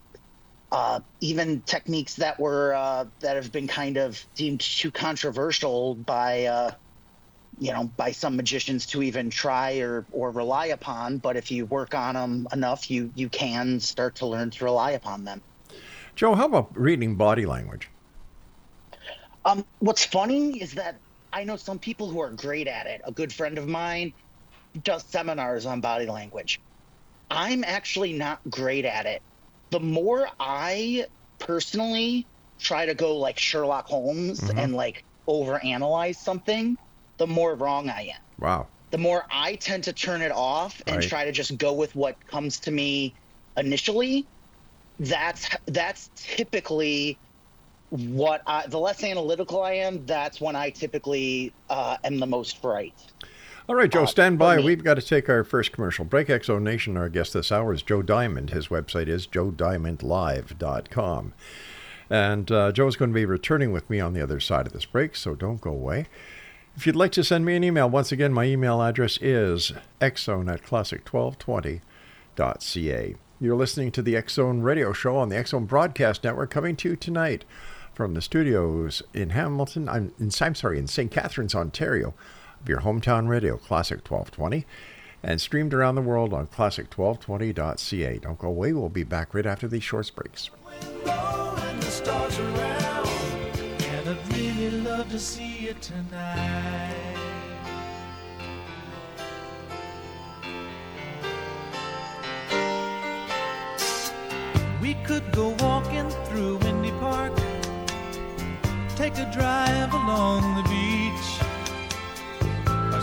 uh, 0.72 0.98
even 1.20 1.60
techniques 1.60 2.14
that 2.14 2.40
were 2.40 2.72
uh, 2.72 3.04
that 3.20 3.36
have 3.36 3.52
been 3.52 3.68
kind 3.68 3.98
of 3.98 4.18
deemed 4.34 4.60
too 4.60 4.90
controversial 4.90 5.94
by 5.94 6.46
uh, 6.46 6.70
you 7.58 7.70
know 7.70 7.84
by 7.84 8.12
some 8.12 8.34
magicians 8.34 8.86
to 8.86 9.02
even 9.02 9.28
try 9.28 9.80
or 9.80 10.06
or 10.10 10.30
rely 10.30 10.66
upon. 10.66 11.18
But 11.18 11.36
if 11.36 11.50
you 11.50 11.66
work 11.66 11.94
on 11.94 12.14
them 12.14 12.48
enough, 12.50 12.90
you 12.90 13.12
you 13.14 13.28
can 13.28 13.78
start 13.78 14.14
to 14.16 14.26
learn 14.26 14.50
to 14.52 14.64
rely 14.64 14.92
upon 14.92 15.24
them. 15.24 15.42
Joe, 16.16 16.34
how 16.34 16.46
about 16.46 16.74
reading 16.78 17.16
body 17.16 17.44
language? 17.44 17.90
Um, 19.44 19.66
what's 19.80 20.06
funny 20.06 20.62
is 20.62 20.72
that 20.76 20.98
I 21.30 21.44
know 21.44 21.56
some 21.56 21.78
people 21.78 22.08
who 22.08 22.20
are 22.20 22.30
great 22.30 22.68
at 22.68 22.86
it. 22.86 23.02
A 23.04 23.12
good 23.12 23.34
friend 23.34 23.58
of 23.58 23.68
mine 23.68 24.14
does 24.82 25.04
seminars 25.04 25.66
on 25.66 25.80
body 25.80 26.06
language. 26.06 26.60
I'm 27.30 27.64
actually 27.64 28.12
not 28.12 28.40
great 28.48 28.84
at 28.84 29.06
it. 29.06 29.22
The 29.70 29.80
more 29.80 30.28
I 30.40 31.06
personally 31.38 32.26
try 32.58 32.86
to 32.86 32.94
go 32.94 33.16
like 33.16 33.38
Sherlock 33.38 33.86
Holmes 33.86 34.48
and 34.50 34.74
like 34.74 35.04
overanalyze 35.28 36.16
something, 36.16 36.76
the 37.18 37.26
more 37.26 37.54
wrong 37.54 37.90
I 37.90 38.02
am. 38.02 38.22
Wow. 38.38 38.68
The 38.90 38.98
more 38.98 39.24
I 39.30 39.56
tend 39.56 39.84
to 39.84 39.92
turn 39.92 40.22
it 40.22 40.32
off 40.32 40.80
and 40.86 40.96
Right. 40.96 41.08
try 41.08 41.24
to 41.26 41.32
just 41.32 41.58
go 41.58 41.74
with 41.74 41.94
what 41.94 42.24
comes 42.26 42.60
to 42.60 42.70
me 42.70 43.14
initially, 43.56 44.26
that's 44.98 45.48
that's 45.66 46.10
typically 46.16 47.18
what 47.90 48.42
I, 48.46 48.66
the 48.66 48.78
less 48.78 49.02
analytical 49.02 49.62
I 49.62 49.74
am, 49.74 50.06
that's 50.06 50.40
when 50.40 50.56
I 50.56 50.70
typically 50.70 51.54
uh, 51.68 51.96
am 52.04 52.18
the 52.18 52.26
most 52.26 52.60
bright. 52.60 52.94
All 53.68 53.74
right, 53.74 53.90
Joe, 53.90 54.04
Uh, 54.04 54.06
stand 54.06 54.38
by. 54.38 54.58
We've 54.60 54.82
got 54.82 54.94
to 54.94 55.02
take 55.02 55.28
our 55.28 55.44
first 55.44 55.72
commercial 55.72 56.06
break. 56.06 56.28
Exo 56.28 56.58
Nation, 56.60 56.96
our 56.96 57.10
guest 57.10 57.34
this 57.34 57.52
hour 57.52 57.74
is 57.74 57.82
Joe 57.82 58.00
Diamond. 58.00 58.48
His 58.50 58.68
website 58.68 59.08
is 59.08 59.26
joediamondlive.com. 59.26 61.34
And 62.08 62.50
uh, 62.50 62.72
Joe's 62.72 62.96
going 62.96 63.10
to 63.10 63.14
be 63.14 63.26
returning 63.26 63.70
with 63.70 63.90
me 63.90 64.00
on 64.00 64.14
the 64.14 64.22
other 64.22 64.40
side 64.40 64.66
of 64.66 64.72
this 64.72 64.86
break, 64.86 65.14
so 65.14 65.34
don't 65.34 65.60
go 65.60 65.70
away. 65.70 66.06
If 66.76 66.86
you'd 66.86 66.96
like 66.96 67.12
to 67.12 67.22
send 67.22 67.44
me 67.44 67.56
an 67.56 67.64
email, 67.64 67.90
once 67.90 68.10
again, 68.10 68.32
my 68.32 68.44
email 68.44 68.80
address 68.80 69.18
is 69.20 69.72
xzone 70.00 70.50
at 70.50 70.62
classic1220.ca. 70.62 73.14
You're 73.40 73.56
listening 73.56 73.92
to 73.92 74.00
the 74.02 74.16
X 74.16 74.32
Zone 74.34 74.62
Radio 74.62 74.92
Show 74.94 75.16
on 75.18 75.28
the 75.28 75.36
X 75.36 75.50
Zone 75.50 75.66
Broadcast 75.66 76.24
Network, 76.24 76.50
coming 76.50 76.74
to 76.76 76.88
you 76.90 76.96
tonight 76.96 77.44
from 77.92 78.14
the 78.14 78.22
studios 78.22 79.02
in 79.12 79.30
Hamilton. 79.30 79.88
I'm, 79.90 80.12
in, 80.18 80.30
I'm 80.40 80.54
sorry, 80.54 80.78
in 80.78 80.86
St. 80.86 81.10
Catharines, 81.10 81.54
Ontario, 81.54 82.14
of 82.60 82.68
your 82.68 82.80
hometown 82.80 83.28
radio, 83.28 83.56
Classic 83.56 83.98
1220, 83.98 84.64
and 85.22 85.40
streamed 85.40 85.74
around 85.74 85.94
the 85.94 86.02
world 86.02 86.32
on 86.32 86.46
classic1220.ca. 86.46 88.18
Don't 88.18 88.38
go 88.38 88.48
away. 88.48 88.72
We'll 88.72 88.88
be 88.88 89.04
back 89.04 89.34
right 89.34 89.46
after 89.46 89.68
these 89.68 89.82
short 89.82 90.10
breaks. 90.14 90.50
We 104.80 104.94
could 105.04 105.32
go 105.32 105.54
walking 105.58 106.08
through 106.26 106.58
Windy 106.58 106.92
Park, 106.92 107.36
take 108.96 109.18
a 109.18 109.30
drive 109.32 109.92
along 109.92 110.62
the 110.62 110.67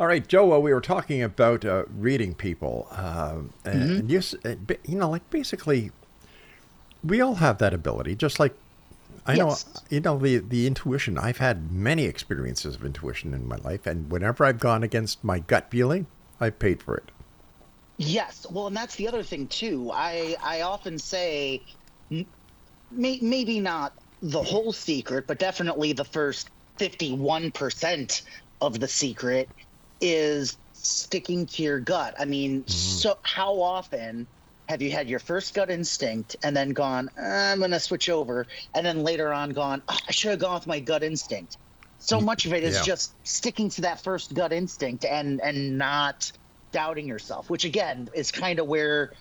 All 0.00 0.06
right, 0.06 0.28
Joe. 0.28 0.52
Uh, 0.52 0.58
we 0.60 0.72
were 0.72 0.80
talking 0.80 1.20
about 1.22 1.64
uh, 1.64 1.82
reading 1.96 2.32
people, 2.34 2.86
uh, 2.92 3.38
and, 3.64 3.90
and 3.98 4.10
you, 4.10 4.18
s- 4.18 4.36
uh, 4.44 4.54
you 4.84 4.94
know, 4.96 5.10
like 5.10 5.28
basically, 5.30 5.90
we 7.02 7.20
all 7.20 7.34
have 7.36 7.58
that 7.58 7.74
ability. 7.74 8.14
Just 8.14 8.38
like 8.38 8.54
I 9.28 9.36
know, 9.36 9.56
you 9.90 10.00
know, 10.00 10.18
the 10.18 10.38
the 10.38 10.66
intuition. 10.66 11.18
I've 11.18 11.36
had 11.36 11.70
many 11.70 12.04
experiences 12.06 12.76
of 12.76 12.84
intuition 12.84 13.34
in 13.34 13.46
my 13.46 13.56
life, 13.56 13.86
and 13.86 14.10
whenever 14.10 14.44
I've 14.44 14.58
gone 14.58 14.82
against 14.82 15.22
my 15.22 15.38
gut 15.38 15.70
feeling, 15.70 16.06
I've 16.40 16.58
paid 16.58 16.82
for 16.82 16.96
it. 16.96 17.10
Yes, 17.98 18.46
well, 18.50 18.68
and 18.68 18.76
that's 18.76 18.96
the 18.96 19.06
other 19.06 19.22
thing 19.22 19.46
too. 19.48 19.90
I 19.92 20.36
I 20.42 20.62
often 20.62 20.98
say, 20.98 21.62
may, 22.10 23.18
maybe 23.20 23.60
not 23.60 23.92
the 24.22 24.42
whole 24.42 24.72
secret, 24.72 25.26
but 25.26 25.38
definitely 25.38 25.92
the 25.92 26.06
first 26.06 26.48
fifty-one 26.78 27.50
percent 27.50 28.22
of 28.62 28.80
the 28.80 28.88
secret 28.88 29.50
is 30.00 30.56
sticking 30.72 31.44
to 31.46 31.62
your 31.62 31.80
gut. 31.80 32.14
I 32.18 32.24
mean, 32.24 32.62
mm-hmm. 32.62 32.70
so 32.70 33.18
how 33.22 33.60
often 33.60 34.26
have 34.68 34.82
you 34.82 34.90
had 34.90 35.08
your 35.08 35.18
first 35.18 35.54
gut 35.54 35.70
instinct 35.70 36.36
and 36.42 36.56
then 36.56 36.70
gone, 36.70 37.08
"Uh, 37.18 37.22
I'm 37.22 37.58
going 37.58 37.70
to 37.72 37.80
switch 37.80 38.08
over, 38.08 38.46
and 38.74 38.84
then 38.86 39.02
later 39.02 39.32
on 39.32 39.50
gone, 39.50 39.82
"Ah, 39.88 39.98
I 40.08 40.12
should 40.12 40.30
have 40.32 40.40
gone 40.40 40.54
with 40.54 40.66
my 40.66 40.80
gut 40.80 41.02
instinct. 41.02 41.58
So 41.98 42.20
much 42.20 42.44
of 42.46 42.52
it 42.52 42.62
is 42.64 42.74
Yeah. 42.74 42.82
just 42.82 43.16
sticking 43.26 43.70
to 43.70 43.82
that 43.82 44.02
first 44.02 44.34
gut 44.34 44.52
instinct 44.52 45.04
and 45.04 45.40
and 45.40 45.78
not 45.78 46.30
doubting 46.72 47.08
yourself, 47.08 47.50
which 47.50 47.64
again 47.64 48.08
is 48.14 48.30
kind 48.30 48.58
of 48.60 48.66
where 48.68 49.12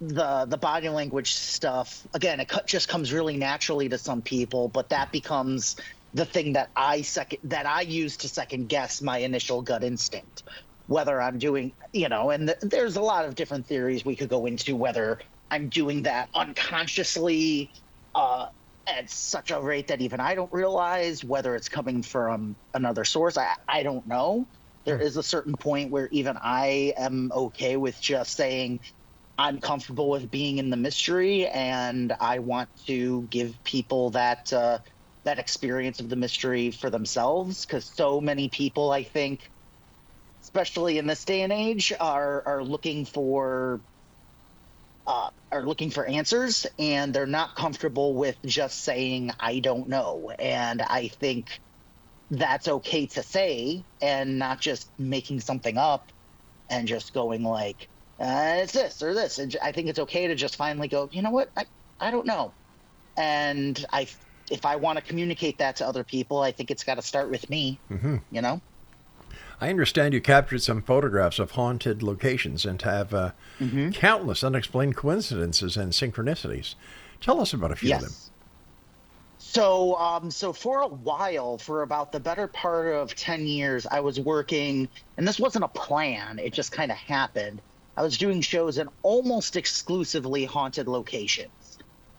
the 0.00 0.46
the 0.46 0.58
body 0.58 0.88
language 0.88 1.32
stuff 1.32 2.06
again 2.14 2.38
it 2.38 2.50
just 2.66 2.88
comes 2.88 3.12
really 3.12 3.36
naturally 3.36 3.88
to 3.88 3.98
some 3.98 4.22
people 4.22 4.68
but 4.68 4.90
that 4.90 5.10
becomes 5.10 5.74
the 6.12 6.24
thing 6.24 6.52
that 6.52 6.70
i 6.76 7.02
second 7.02 7.40
that 7.42 7.66
i 7.66 7.80
use 7.80 8.16
to 8.16 8.28
second 8.28 8.68
guess 8.68 9.02
my 9.02 9.18
initial 9.18 9.60
gut 9.62 9.82
instinct 9.82 10.44
whether 10.88 11.22
i'm 11.22 11.38
doing 11.38 11.74
you 11.94 12.10
know 12.10 12.30
and 12.30 12.48
th- 12.48 12.58
there's 12.62 12.96
a 12.96 13.02
lot 13.02 13.26
of 13.26 13.36
different 13.36 13.66
theories 13.66 14.04
we 14.04 14.16
could 14.16 14.30
go 14.30 14.46
into 14.46 14.76
whether 14.76 15.20
i'm 15.52 15.70
doing 15.70 16.04
that 16.04 16.30
unconsciously 16.34 17.72
uh 18.16 18.46
at 18.88 19.10
such 19.10 19.52
a 19.52 19.62
rate 19.62 19.88
that 19.88 20.02
even 20.02 20.20
i 20.20 20.34
don't 20.36 20.52
realize 20.52 21.24
whether 21.24 21.56
it's 21.56 21.70
coming 21.70 22.02
from 22.02 22.56
another 22.74 23.04
source 23.04 23.38
i 23.38 23.54
i 23.68 23.84
don't 23.84 24.06
know 24.06 24.48
there 24.86 25.00
is 25.00 25.18
a 25.18 25.24
certain 25.24 25.54
point 25.56 25.92
where 25.92 26.08
even 26.12 26.38
i 26.42 26.94
am 26.98 27.30
okay 27.34 27.78
with 27.78 28.00
just 28.02 28.36
saying 28.36 28.80
I'm 29.38 29.60
comfortable 29.60 30.10
with 30.10 30.30
being 30.30 30.58
in 30.58 30.70
the 30.70 30.78
mystery, 30.78 31.48
and 31.48 32.14
I 32.20 32.40
want 32.40 32.70
to 32.86 33.28
give 33.28 33.62
people 33.64 34.10
that 34.12 34.52
uh, 34.52 34.80
that 35.24 35.38
experience 35.40 36.00
of 36.00 36.10
the 36.10 36.16
mystery 36.16 36.72
for 36.72 36.90
themselves. 36.90 37.66
Because 37.66 37.94
so 37.94 38.20
many 38.20 38.50
people, 38.50 38.92
I 38.92 39.04
think, 39.04 39.50
especially 40.48 40.98
in 40.98 41.06
this 41.06 41.24
day 41.24 41.42
and 41.42 41.52
age, 41.52 41.92
are 42.00 42.42
are 42.46 42.64
looking 42.64 43.04
for 43.06 43.82
uh, 45.06 45.30
are 45.52 45.66
looking 45.66 45.90
for 45.90 46.06
answers, 46.06 46.66
and 46.78 47.14
they're 47.14 47.26
not 47.26 47.54
comfortable 47.56 48.14
with 48.14 48.38
just 48.46 48.82
saying 48.82 49.32
"I 49.40 49.60
don't 49.60 49.88
know." 49.88 50.32
And 50.38 50.82
I 50.82 51.08
think 51.08 51.60
that's 52.30 52.68
okay 52.68 53.06
to 53.08 53.22
say, 53.22 53.86
and 54.00 54.38
not 54.38 54.60
just 54.60 54.92
making 54.98 55.40
something 55.40 55.78
up 55.78 56.12
and 56.70 56.88
just 56.88 57.12
going 57.14 57.44
like 57.44 57.88
uh, 58.20 58.60
it's 58.62 58.72
this 58.74 59.02
or 59.02 59.14
this. 59.14 59.38
And 59.38 59.56
I 59.62 59.72
think 59.72 59.88
it's 59.88 60.00
okay 60.00 60.28
to 60.28 60.36
just 60.36 60.56
finally 60.56 60.88
go, 60.88 61.08
you 61.12 61.22
know 61.22 61.30
what? 61.30 61.50
I, 61.56 61.66
I 62.00 62.10
don't 62.12 62.26
know. 62.26 62.56
And 63.16 63.84
I, 63.92 64.08
if 64.50 64.66
I 64.66 64.76
want 64.76 64.98
to 64.98 65.04
communicate 65.04 65.58
that 65.58 65.76
to 65.76 65.86
other 65.88 66.04
people, 66.04 66.40
I 66.40 66.52
think 66.52 66.70
it's 66.70 66.84
got 66.84 66.96
to 66.96 67.02
start 67.02 67.30
with 67.30 67.48
me, 67.50 67.82
Mm-hmm. 67.90 68.16
you 68.30 68.42
know? 68.42 68.60
I 69.60 69.70
understand 69.70 70.14
you 70.14 70.20
captured 70.20 70.62
some 70.62 70.82
photographs 70.82 71.38
of 71.38 71.52
haunted 71.52 72.02
locations 72.02 72.64
and 72.64 72.80
have 72.82 73.12
uh, 73.12 73.32
Mm-hmm. 73.60 73.90
countless 73.90 74.44
unexplained 74.44 74.96
coincidences 74.96 75.76
and 75.76 75.92
synchronicities. 75.92 76.76
Tell 77.20 77.40
us 77.40 77.52
about 77.52 77.72
a 77.72 77.76
few 77.76 77.92
of 77.94 78.00
them. 78.00 78.10
Yes. 78.10 78.30
So, 79.38 79.96
um, 79.96 80.30
so 80.30 80.52
for 80.52 80.80
a 80.82 80.88
while, 80.88 81.58
for 81.58 81.82
about 81.82 82.12
the 82.12 82.20
better 82.20 82.46
part 82.48 82.94
of 82.94 83.14
10 83.14 83.46
years, 83.46 83.86
I 83.86 84.00
was 84.00 84.20
working, 84.20 84.88
and 85.16 85.26
this 85.26 85.38
wasn't 85.40 85.64
a 85.64 85.68
plan, 85.68 86.38
it 86.38 86.52
just 86.52 86.72
kind 86.72 86.90
of 86.92 86.98
happened. 86.98 87.60
I 87.96 88.02
was 88.02 88.16
doing 88.18 88.40
shows 88.40 88.78
in 88.78 88.88
almost 89.02 89.56
exclusively 89.56 90.44
haunted 90.44 90.86
locations. 90.86 91.78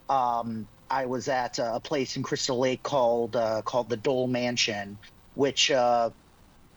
Um, 0.10 0.68
I 0.90 1.06
was 1.06 1.28
at 1.30 1.60
a 1.60 1.80
place 1.80 2.18
in 2.18 2.24
Crystal 2.24 2.58
Lake 2.58 2.84
called 2.84 3.36
uh, 3.36 3.62
called 3.62 3.90
the 3.90 3.96
Dole 3.98 4.28
Mansion, 4.28 4.98
which 5.36 5.72
uh, 5.72 6.10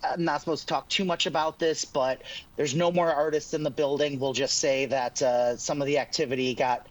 I'm 0.05 0.25
not 0.25 0.41
supposed 0.41 0.63
to 0.63 0.67
talk 0.67 0.89
too 0.89 1.05
much 1.05 1.27
about 1.27 1.59
this, 1.59 1.85
but 1.85 2.23
there's 2.57 2.75
no 2.75 2.91
more 2.91 3.13
artists 3.13 3.55
in 3.55 3.63
the 3.63 3.71
building. 3.71 4.19
We'll 4.19 4.33
just 4.33 4.59
say 4.59 4.87
that 4.87 5.23
uh, 5.23 5.57
some 5.57 5.81
of 5.81 5.87
the 5.87 5.99
activity 5.99 6.55
got 6.55 6.89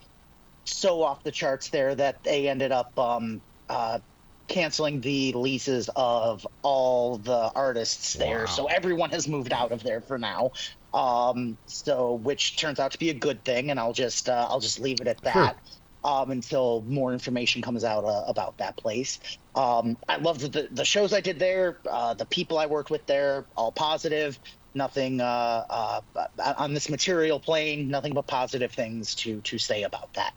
so 0.66 1.04
off 1.04 1.24
the 1.24 1.32
charts 1.32 1.70
there 1.70 1.96
that 1.96 2.24
they 2.24 2.48
ended 2.48 2.72
up 2.72 2.98
um, 2.98 3.42
uh, 3.70 4.00
canceling 4.48 5.02
the 5.02 5.32
leases 5.34 5.90
of 5.96 6.46
all 6.62 7.18
the 7.18 7.52
artists 7.56 8.14
there. 8.14 8.42
Wow. 8.42 8.46
So 8.46 8.66
everyone 8.68 9.10
has 9.12 9.28
moved 9.28 9.54
out 9.54 9.72
of 9.72 9.84
there 9.84 10.02
for 10.02 10.18
now. 10.18 10.52
Um, 10.94 11.58
so 11.68 12.16
which 12.16 12.58
turns 12.58 12.80
out 12.80 12.92
to 12.92 12.98
be 12.98 13.10
a 13.10 13.14
good 13.14 13.44
thing, 13.46 13.72
and 13.72 13.80
I'll 13.80 13.94
just 13.94 14.28
uh, 14.28 14.48
I'll 14.50 14.60
just 14.60 14.80
leave 14.80 15.00
it 15.00 15.08
at 15.08 15.22
that. 15.22 15.58
Um, 16.04 16.32
until 16.32 16.84
more 16.88 17.14
information 17.14 17.62
comes 17.62 17.84
out 17.84 18.06
uh, 18.06 18.24
about 18.28 18.58
that 18.58 18.76
place. 18.76 19.20
Um, 19.54 19.98
I 20.10 20.18
loved 20.18 20.52
the, 20.52 20.68
the 20.72 20.84
shows 20.84 21.14
I 21.14 21.22
did 21.22 21.38
there, 21.38 21.80
uh, 21.88 22.16
the 22.16 22.26
people 22.26 22.58
I 22.58 22.66
worked 22.66 22.90
with 22.90 23.06
there, 23.06 23.46
all 23.56 23.72
positive. 23.72 24.40
Nothing 24.74 25.22
uh, 25.22 25.66
uh, 25.70 26.02
on 26.58 26.74
this 26.74 26.90
material 26.90 27.40
plane, 27.40 27.90
nothing 27.90 28.14
but 28.14 28.26
positive 28.26 28.72
things 28.72 29.14
to 29.16 29.42
to 29.42 29.60
say 29.60 29.84
about 29.84 30.14
that. 30.14 30.34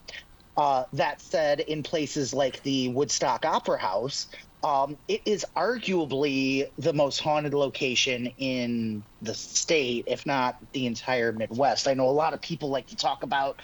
Uh, 0.56 0.84
that 0.92 1.20
said, 1.20 1.60
in 1.60 1.82
places 1.82 2.32
like 2.34 2.62
the 2.62 2.88
Woodstock 2.88 3.44
Opera 3.44 3.78
House, 3.78 4.28
um, 4.62 4.96
it 5.08 5.22
is 5.26 5.44
arguably 5.56 6.68
the 6.78 6.92
most 6.92 7.18
haunted 7.18 7.54
location 7.54 8.26
in 8.38 9.04
the 9.20 9.34
state, 9.34 10.04
if 10.06 10.24
not 10.26 10.56
the 10.72 10.86
entire 10.86 11.32
Midwest. 11.32 11.88
I 11.88 11.94
know 11.94 12.08
a 12.08 12.10
lot 12.10 12.34
of 12.34 12.40
people 12.40 12.70
like 12.70 12.86
to 12.88 12.96
talk 12.96 13.22
about 13.24 13.60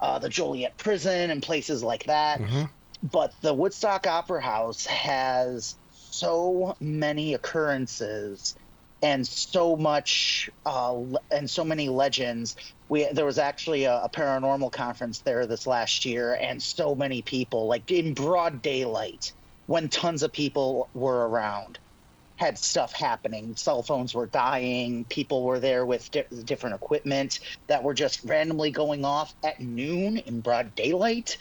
uh, 0.00 0.18
the 0.18 0.28
Joliet 0.28 0.76
Prison 0.78 1.30
and 1.30 1.42
places 1.42 1.82
like 1.82 2.04
that, 2.04 2.40
but 3.02 3.34
the 3.42 3.52
Woodstock 3.54 4.06
Opera 4.06 4.40
House 4.42 4.86
has 4.86 5.76
so 5.92 6.76
many 6.80 7.34
occurrences 7.34 8.54
and 9.02 9.26
so 9.26 9.76
much 9.76 10.50
uh, 10.66 10.94
and 11.30 11.48
so 11.48 11.64
many 11.64 11.88
legends. 11.88 12.56
We 12.88 13.08
there 13.12 13.24
was 13.24 13.38
actually 13.38 13.84
a, 13.84 14.02
a 14.02 14.08
paranormal 14.10 14.72
conference 14.72 15.20
there 15.20 15.46
this 15.46 15.66
last 15.66 16.04
year, 16.04 16.34
and 16.34 16.62
so 16.62 16.94
many 16.94 17.22
people, 17.22 17.66
like 17.66 17.90
in 17.90 18.12
broad 18.14 18.60
daylight, 18.62 19.32
when 19.66 19.88
tons 19.88 20.22
of 20.22 20.32
people 20.32 20.88
were 20.94 21.28
around, 21.28 21.78
had 22.40 22.58
stuff 22.58 22.94
happening. 22.94 23.54
Cell 23.54 23.82
phones 23.82 24.14
were 24.14 24.26
dying. 24.26 25.04
People 25.04 25.44
were 25.44 25.60
there 25.60 25.84
with 25.84 26.10
di- 26.10 26.24
different 26.44 26.74
equipment 26.74 27.38
that 27.68 27.84
were 27.84 27.92
just 27.92 28.24
randomly 28.24 28.70
going 28.70 29.04
off 29.04 29.34
at 29.44 29.60
noon 29.60 30.16
in 30.16 30.40
broad 30.40 30.74
daylight. 30.74 31.36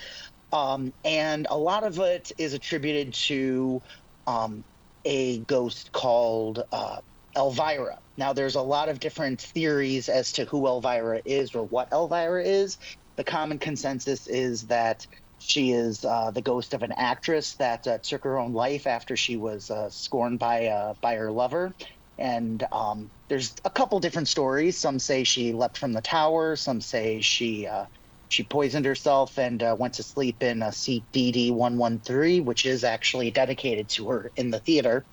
Um, 0.51 0.93
and 1.05 1.47
a 1.49 1.57
lot 1.57 1.85
of 1.85 1.99
it 1.99 2.33
is 2.38 2.53
attributed 2.53 3.13
to 3.13 3.81
um, 4.27 4.65
a 5.05 5.39
ghost 5.45 5.93
called 5.93 6.63
uh, 6.73 6.99
Elvira. 7.38 7.99
Now, 8.17 8.33
there's 8.33 8.55
a 8.55 8.62
lot 8.62 8.89
of 8.89 8.99
different 8.99 9.41
theories 9.41 10.09
as 10.09 10.33
to 10.33 10.43
who 10.45 10.67
Elvira 10.67 11.21
is 11.23 11.55
or 11.55 11.63
what 11.63 11.88
Elvira 11.93 12.43
is. 12.43 12.77
The 13.15 13.23
common 13.23 13.57
consensus 13.59 14.27
is 14.27 14.67
that 14.67 15.07
she 15.39 15.71
is 15.71 16.06
uh, 16.06 16.32
the 16.32 16.41
ghost 16.41 16.73
of 16.73 16.84
an 16.84 16.91
actress 16.91 17.56
that 17.56 17.88
uh, 17.88 17.97
took 17.99 18.23
her 18.23 18.38
own 18.38 18.54
life 18.54 18.86
after 18.86 19.15
she 19.15 19.38
was 19.38 19.71
uh, 19.71 19.89
scorned 19.89 20.38
by 20.38 20.67
uh, 20.67 20.93
by 21.02 21.15
her 21.15 21.32
lover. 21.32 21.73
And 22.17 22.65
um, 22.73 23.10
there's 23.30 23.56
a 23.63 23.69
couple 23.69 23.99
different 24.02 24.28
stories. 24.28 24.78
Some 24.78 24.99
say 24.99 25.23
she 25.23 25.54
leapt 25.54 25.78
from 25.78 25.93
the 25.93 26.02
tower. 26.02 26.58
Some 26.58 26.82
say 26.82 27.21
she 27.21 27.65
uh, 27.65 27.86
she 28.28 28.43
poisoned 28.43 28.86
herself 28.86 29.39
and 29.39 29.63
uh, 29.63 29.75
went 29.80 29.95
to 29.95 30.04
sleep 30.04 30.43
in 30.43 30.62
a 30.62 30.71
seat 30.71 31.06
DD 31.13 31.52
113, 31.52 32.45
which 32.45 32.65
is 32.65 32.84
actually 32.84 33.32
dedicated 33.32 33.89
to 33.89 34.10
her 34.10 34.32
in 34.36 34.52
the 34.52 34.60
theater. 34.60 35.06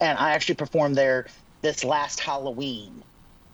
And 0.00 0.18
I 0.18 0.32
actually 0.32 0.56
performed 0.56 0.96
there 0.96 1.28
this 1.62 1.84
last 1.84 2.20
Halloween. 2.20 3.04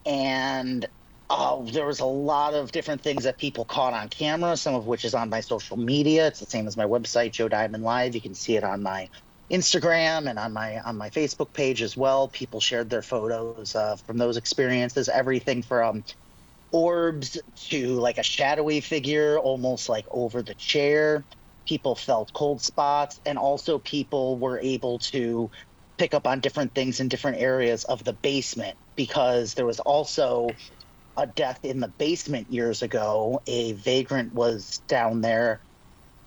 And 0.07 0.89
uh, 1.31 1.63
there 1.63 1.87
was 1.87 2.01
a 2.01 2.07
lot 2.07 2.55
of 2.55 2.73
different 2.73 3.03
things 3.03 3.25
that 3.25 3.39
people 3.39 3.65
caught 3.65 3.95
on 3.95 4.09
camera, 4.09 4.57
some 4.57 4.75
of 4.75 4.87
which 4.87 5.05
is 5.05 5.15
on 5.15 5.31
my 5.31 5.41
social 5.41 5.77
media. 5.77 6.27
It's 6.27 6.41
the 6.41 6.47
same 6.47 6.67
as 6.67 6.77
my 6.77 6.87
website, 6.87 7.33
Joe 7.33 7.49
Diamond 7.49 7.85
Live. 7.85 8.17
You 8.17 8.21
can 8.21 8.35
see 8.35 8.57
it 8.57 8.65
on 8.65 8.83
my 8.83 9.09
Instagram 9.51 10.29
and 10.29 10.41
on 10.41 10.53
my 10.53 10.81
on 10.81 10.97
my 10.99 11.11
Facebook 11.11 11.53
page 11.53 11.83
as 11.83 11.97
well. 11.97 12.29
People 12.29 12.61
shared 12.61 12.91
their 12.91 13.03
photos 13.03 13.77
uh, 13.77 13.97
from 14.07 14.19
those 14.19 14.37
experiences. 14.37 15.09
Everything 15.09 15.63
from 15.63 16.05
orbs 16.73 17.39
to 17.69 17.95
like 18.01 18.19
a 18.19 18.25
shadowy 18.25 18.81
figure 18.81 19.39
almost 19.39 19.89
like 19.89 20.07
over 20.11 20.43
the 20.43 20.55
chair. 20.57 21.25
People 21.67 21.95
felt 21.95 22.33
cold 22.33 22.61
spots, 22.61 23.21
and 23.25 23.39
also 23.39 23.79
people 23.79 24.37
were 24.39 24.59
able 24.61 24.99
to 24.99 25.49
pick 25.99 26.15
up 26.15 26.27
on 26.27 26.41
different 26.41 26.75
things 26.75 26.99
in 26.99 27.09
different 27.09 27.39
areas 27.39 27.85
of 27.85 28.03
the 28.03 28.15
basement 28.15 28.77
because 28.97 29.55
there 29.55 29.67
was 29.67 29.81
also 29.81 30.49
a 31.17 31.27
death 31.27 31.65
in 31.65 31.81
the 31.81 31.89
basement 31.89 32.51
years 32.51 32.83
ago. 32.83 33.43
A 33.47 33.73
vagrant 33.73 34.35
was 34.35 34.83
down 34.89 35.21
there 35.21 35.61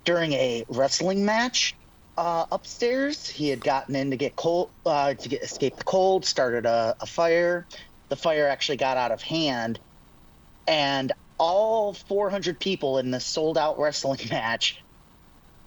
during 0.06 0.34
a 0.34 0.66
wrestling 0.70 1.26
match 1.26 1.76
uh, 2.18 2.46
upstairs. 2.52 3.28
He 3.28 3.50
had 3.50 3.64
gotten 3.64 3.96
in 3.96 4.12
to 4.12 4.18
get 4.18 4.36
cold, 4.36 4.70
uh, 4.86 5.14
to 5.14 5.30
get 5.30 5.42
escape 5.42 5.78
the 5.78 5.84
cold, 5.84 6.26
started 6.26 6.66
a, 6.66 6.96
a 7.00 7.06
fire. 7.06 7.66
The 8.10 8.16
fire 8.16 8.48
actually 8.48 8.78
got 8.78 8.98
out 8.98 9.12
of 9.12 9.22
hand, 9.22 9.80
and 10.68 11.12
all 11.40 11.94
400 11.94 12.60
people 12.60 13.00
in 13.00 13.12
this 13.12 13.26
sold 13.26 13.58
out 13.58 13.80
wrestling 13.80 14.20
match 14.30 14.80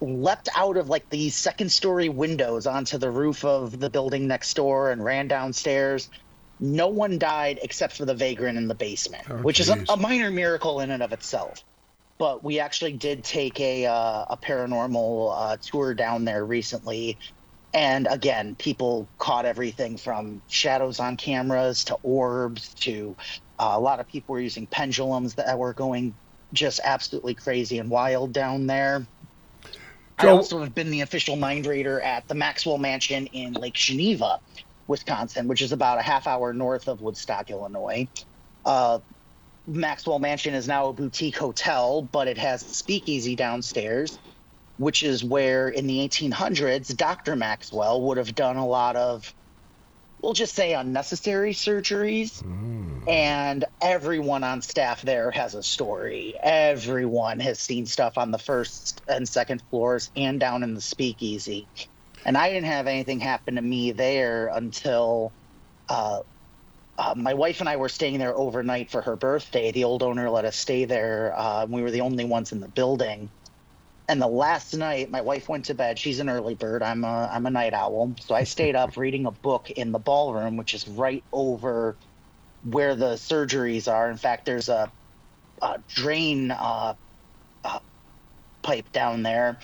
leapt 0.01 0.49
out 0.55 0.77
of 0.77 0.89
like 0.89 1.09
these 1.09 1.35
second 1.35 1.73
story 1.73 2.09
windows 2.09 2.67
onto 2.67 2.99
the 2.99 3.11
roof 3.11 3.45
of 3.45 3.81
the 3.81 3.91
building 3.91 4.29
next 4.29 4.55
door 4.55 4.91
and 4.91 5.03
ran 5.03 5.27
downstairs. 5.27 6.11
No 6.59 6.89
one 6.89 7.19
died 7.19 7.59
except 7.63 7.97
for 7.97 8.05
the 8.05 8.15
vagrant 8.15 8.57
in 8.59 8.69
the 8.69 8.75
basement, 8.75 9.25
Oh, 9.29 9.37
which 9.37 9.61
is 9.61 9.69
a, 9.69 9.85
a 9.89 9.97
minor 9.97 10.31
miracle 10.31 10.81
in 10.81 10.91
and 10.91 11.03
of 11.03 11.13
itself. 11.13 11.63
But 12.19 12.43
we 12.43 12.61
actually 12.61 12.95
did 12.95 13.25
take 13.25 13.61
a 13.61 13.85
uh, 13.87 14.25
a 14.31 14.39
paranormal 14.43 15.35
uh, 15.37 15.57
tour 15.61 15.93
down 15.93 16.25
there 16.25 16.45
recently, 16.45 17.19
And 17.75 18.07
again, 18.11 18.57
people 18.57 19.07
caught 19.19 19.45
everything 19.45 19.99
from 19.99 20.41
shadows 20.49 20.99
on 20.99 21.19
cameras 21.19 21.85
to 21.85 21.99
orbs 22.03 22.73
to 22.81 23.15
uh, 23.59 23.73
a 23.77 23.81
lot 23.81 24.01
of 24.01 24.09
people 24.09 24.33
were 24.33 24.41
using 24.41 24.67
pendulums 24.67 25.35
that 25.35 25.59
were 25.59 25.75
going 25.75 26.15
just 26.55 26.81
absolutely 26.83 27.35
crazy 27.35 27.79
and 27.79 27.91
wild 27.91 28.33
down 28.33 28.67
there. 28.67 29.07
I 30.19 30.23
Joe- 30.23 30.37
also 30.37 30.61
have 30.63 30.75
been 30.75 30.91
the 30.91 31.03
official 31.03 31.37
mind 31.37 31.67
reader 31.67 32.01
at 32.01 32.27
the 32.29 32.35
Maxwell 32.35 32.79
Mansion 32.79 33.27
in 33.27 33.53
Lake 33.53 33.75
Geneva, 33.75 34.41
Wisconsin, 34.89 35.49
which 35.49 35.63
is 35.63 35.73
about 35.73 35.99
a 35.99 36.03
half 36.03 36.27
hour 36.27 36.53
north 36.53 36.89
of 36.89 37.01
Woodstock, 37.01 37.51
Illinois. 37.51 38.09
Uh, 38.65 39.01
Maxwell 39.67 40.19
Mansion 40.19 40.55
is 40.55 40.69
now 40.69 40.89
a 40.89 40.93
boutique 40.93 41.37
hotel, 41.37 42.03
but 42.03 42.29
it 42.29 42.39
has 42.39 42.63
a 42.63 42.75
speakeasy 42.75 43.35
downstairs, 43.35 44.19
which 44.79 45.03
is 45.03 45.25
where 45.25 45.69
in 45.69 45.87
the 45.87 45.99
1800s, 46.09 46.97
Dr. 46.97 47.35
Maxwell 47.35 48.03
would 48.03 48.17
have 48.19 48.35
done 48.35 48.57
a 48.57 48.67
lot 48.67 48.95
of, 48.95 49.35
we'll 50.23 50.35
just 50.35 50.55
say, 50.55 50.75
unnecessary 50.75 51.53
surgeries. 51.53 52.43
And 53.09 53.65
everyone 53.81 54.43
on 54.43 54.63
staff 54.63 55.03
there 55.03 55.31
has 55.31 55.55
a 55.55 55.63
story. 55.63 56.35
Everyone 56.43 57.39
has 57.41 57.61
seen 57.61 57.87
stuff 57.87 58.19
on 58.19 58.33
the 58.33 58.39
first 58.39 59.03
and 59.09 59.29
second 59.29 59.63
floors 59.71 60.11
and 60.17 60.41
down 60.41 60.63
in 60.63 60.75
the 60.75 60.81
speakeasy. 60.81 61.69
And 62.27 62.37
I 62.37 62.51
didn't 62.51 62.67
have 62.67 62.89
anything 62.89 63.21
happen 63.21 63.55
to 63.55 63.63
me 63.63 63.93
there 63.93 64.49
until 64.49 65.33
uh, 65.89 66.23
uh, 66.99 67.15
my 67.17 67.35
wife 67.35 67.61
and 67.61 67.69
I 67.69 67.77
were 67.77 67.89
staying 67.89 68.19
there 68.19 68.37
overnight 68.37 68.91
for 68.91 69.01
her 69.01 69.15
birthday. 69.15 69.71
The 69.71 69.85
old 69.85 70.03
owner 70.03 70.29
let 70.29 70.45
us 70.45 70.57
stay 70.57 70.87
there. 70.87 71.33
Uh, 71.37 71.67
we 71.67 71.83
were 71.83 71.93
the 71.93 72.01
only 72.01 72.25
ones 72.25 72.51
in 72.51 72.59
the 72.59 72.67
building. 72.67 73.31
And 74.09 74.21
the 74.21 74.27
last 74.27 74.75
night, 74.75 75.09
my 75.09 75.21
wife 75.21 75.49
went 75.49 75.67
to 75.67 75.75
bed. 75.75 76.01
She's 76.01 76.19
an 76.19 76.29
early 76.29 76.57
bird. 76.57 76.83
I'm 76.83 77.05
a 77.05 77.31
I'm 77.33 77.47
a 77.47 77.51
night 77.51 77.75
owl. 77.75 78.17
So 78.21 78.35
I 78.35 78.43
stayed 78.43 78.75
up 78.75 78.97
reading 78.97 79.27
a 79.27 79.31
book 79.31 79.71
in 79.71 79.93
the 79.93 80.01
ballroom, 80.01 80.57
which 80.57 80.75
is 80.75 80.89
right 80.89 81.23
over 81.33 81.97
where 82.65 82.97
the 82.97 83.15
surgeries 83.15 83.93
are. 83.93 84.11
In 84.11 84.17
fact, 84.17 84.47
there's 84.47 84.69
a, 84.69 84.93
a 85.63 85.79
drain 85.89 86.51
uh, 86.51 86.95
uh, 87.63 87.79
pipe 88.63 88.91
down 88.91 89.23
there 89.23 89.61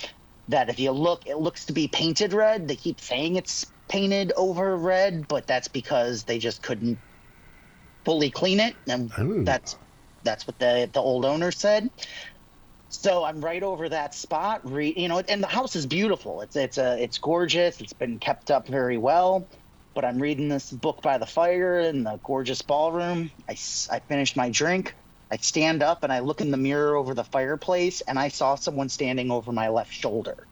that, 0.52 0.70
if 0.70 0.78
you 0.78 0.92
look, 0.92 1.26
it 1.26 1.36
looks 1.38 1.66
to 1.66 1.72
be 1.72 1.88
painted 1.88 2.32
red. 2.32 2.68
They 2.68 2.76
keep 2.76 3.00
saying 3.00 3.36
it's 3.36 3.66
painted 3.88 4.32
over 4.36 4.76
red, 4.76 5.28
but 5.28 5.46
that's 5.46 5.68
because 5.68 6.24
they 6.24 6.38
just 6.38 6.62
couldn't 6.62 6.98
fully 8.04 8.30
clean 8.30 8.60
it, 8.60 8.76
and 8.86 9.12
Ooh. 9.18 9.44
that's 9.44 9.76
that's 10.22 10.46
what 10.46 10.58
the 10.58 10.88
the 10.92 11.00
old 11.00 11.24
owner 11.24 11.50
said. 11.50 11.90
So 12.88 13.24
I'm 13.24 13.40
right 13.40 13.62
over 13.62 13.88
that 13.88 14.14
spot. 14.14 14.70
Re, 14.70 14.92
you 14.96 15.08
know, 15.08 15.22
and 15.28 15.42
the 15.42 15.48
house 15.48 15.74
is 15.76 15.86
beautiful. 15.86 16.42
It's 16.42 16.56
it's 16.56 16.78
a 16.78 17.02
it's 17.02 17.18
gorgeous. 17.18 17.80
It's 17.80 17.94
been 17.94 18.18
kept 18.18 18.50
up 18.50 18.68
very 18.68 18.98
well. 18.98 19.48
But 19.94 20.04
I'm 20.06 20.18
reading 20.18 20.48
this 20.48 20.70
book 20.70 21.02
by 21.02 21.18
the 21.18 21.26
fire 21.26 21.78
in 21.80 22.04
the 22.04 22.18
gorgeous 22.24 22.62
ballroom. 22.62 23.30
I, 23.48 23.56
I 23.90 24.00
finished 24.00 24.36
my 24.36 24.48
drink. 24.48 24.94
I 25.32 25.38
stand 25.38 25.82
up 25.82 26.02
and 26.02 26.12
I 26.12 26.18
look 26.18 26.42
in 26.42 26.50
the 26.50 26.58
mirror 26.58 26.94
over 26.94 27.14
the 27.14 27.24
fireplace, 27.24 28.02
and 28.02 28.18
I 28.18 28.28
saw 28.28 28.54
someone 28.54 28.90
standing 28.90 29.30
over 29.30 29.50
my 29.50 29.70
left 29.70 29.90
shoulder. 29.90 30.46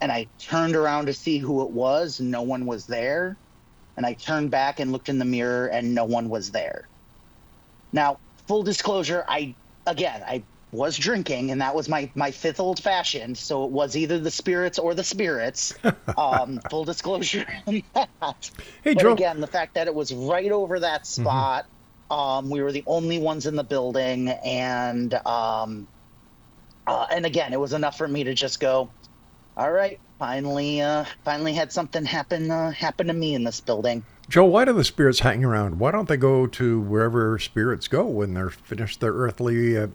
And 0.00 0.10
I 0.10 0.26
turned 0.40 0.74
around 0.74 1.06
to 1.06 1.14
see 1.14 1.38
who 1.38 1.62
it 1.62 1.70
was. 1.70 2.20
No 2.20 2.42
one 2.42 2.66
was 2.66 2.84
there. 2.86 3.36
And 3.96 4.04
I 4.04 4.14
turned 4.14 4.50
back 4.50 4.80
and 4.80 4.90
looked 4.90 5.08
in 5.08 5.20
the 5.20 5.24
mirror, 5.24 5.68
and 5.68 5.94
no 5.94 6.04
one 6.04 6.28
was 6.28 6.50
there. 6.50 6.88
Now, 7.92 8.18
full 8.48 8.64
disclosure, 8.64 9.24
I 9.28 9.54
again 9.86 10.24
I 10.26 10.42
was 10.72 10.96
drinking, 10.96 11.52
and 11.52 11.60
that 11.60 11.76
was 11.76 11.88
my 11.88 12.10
my 12.16 12.32
fifth 12.32 12.58
old 12.58 12.82
fashioned. 12.82 13.38
So 13.38 13.64
it 13.64 13.70
was 13.70 13.96
either 13.96 14.18
the 14.18 14.32
spirits 14.32 14.80
or 14.80 14.94
the 14.94 15.04
spirits. 15.04 15.74
um, 16.18 16.60
full 16.70 16.84
disclosure 16.84 17.46
on 17.68 17.84
that. 17.94 18.50
Hey, 18.82 18.94
but 18.94 19.02
Joe. 19.02 19.12
again, 19.12 19.40
the 19.40 19.46
fact 19.46 19.74
that 19.74 19.86
it 19.86 19.94
was 19.94 20.12
right 20.12 20.50
over 20.50 20.80
that 20.80 21.06
spot, 21.06 21.66
um, 22.12 22.50
we 22.50 22.60
were 22.60 22.72
the 22.72 22.84
only 22.86 23.18
ones 23.18 23.46
in 23.46 23.56
the 23.56 23.64
building, 23.64 24.28
and 24.28 25.14
um, 25.26 25.88
uh, 26.86 27.06
and 27.10 27.24
again, 27.24 27.54
it 27.54 27.58
was 27.58 27.72
enough 27.72 27.96
for 27.96 28.06
me 28.06 28.22
to 28.24 28.34
just 28.34 28.60
go, 28.60 28.90
all 29.56 29.72
right, 29.72 29.98
finally, 30.18 30.82
uh, 30.82 31.06
finally 31.24 31.54
had 31.54 31.72
something 31.72 32.04
happen 32.04 32.50
uh, 32.50 32.70
happen 32.70 33.06
to 33.06 33.14
me 33.14 33.34
in 33.34 33.44
this 33.44 33.62
building. 33.62 34.04
Joe, 34.28 34.44
why 34.44 34.66
do 34.66 34.74
the 34.74 34.84
spirits 34.84 35.20
hang 35.20 35.42
around? 35.42 35.78
Why 35.78 35.90
don't 35.90 36.06
they 36.06 36.18
go 36.18 36.46
to 36.46 36.80
wherever 36.82 37.38
spirits 37.38 37.88
go 37.88 38.04
when 38.04 38.34
they're 38.34 38.50
finished 38.50 39.00
their 39.00 39.14
earthly, 39.14 39.78
uh, 39.78 39.88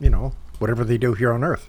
you 0.00 0.08
know, 0.08 0.32
whatever 0.58 0.84
they 0.84 0.96
do 0.96 1.12
here 1.12 1.34
on 1.34 1.44
Earth? 1.44 1.68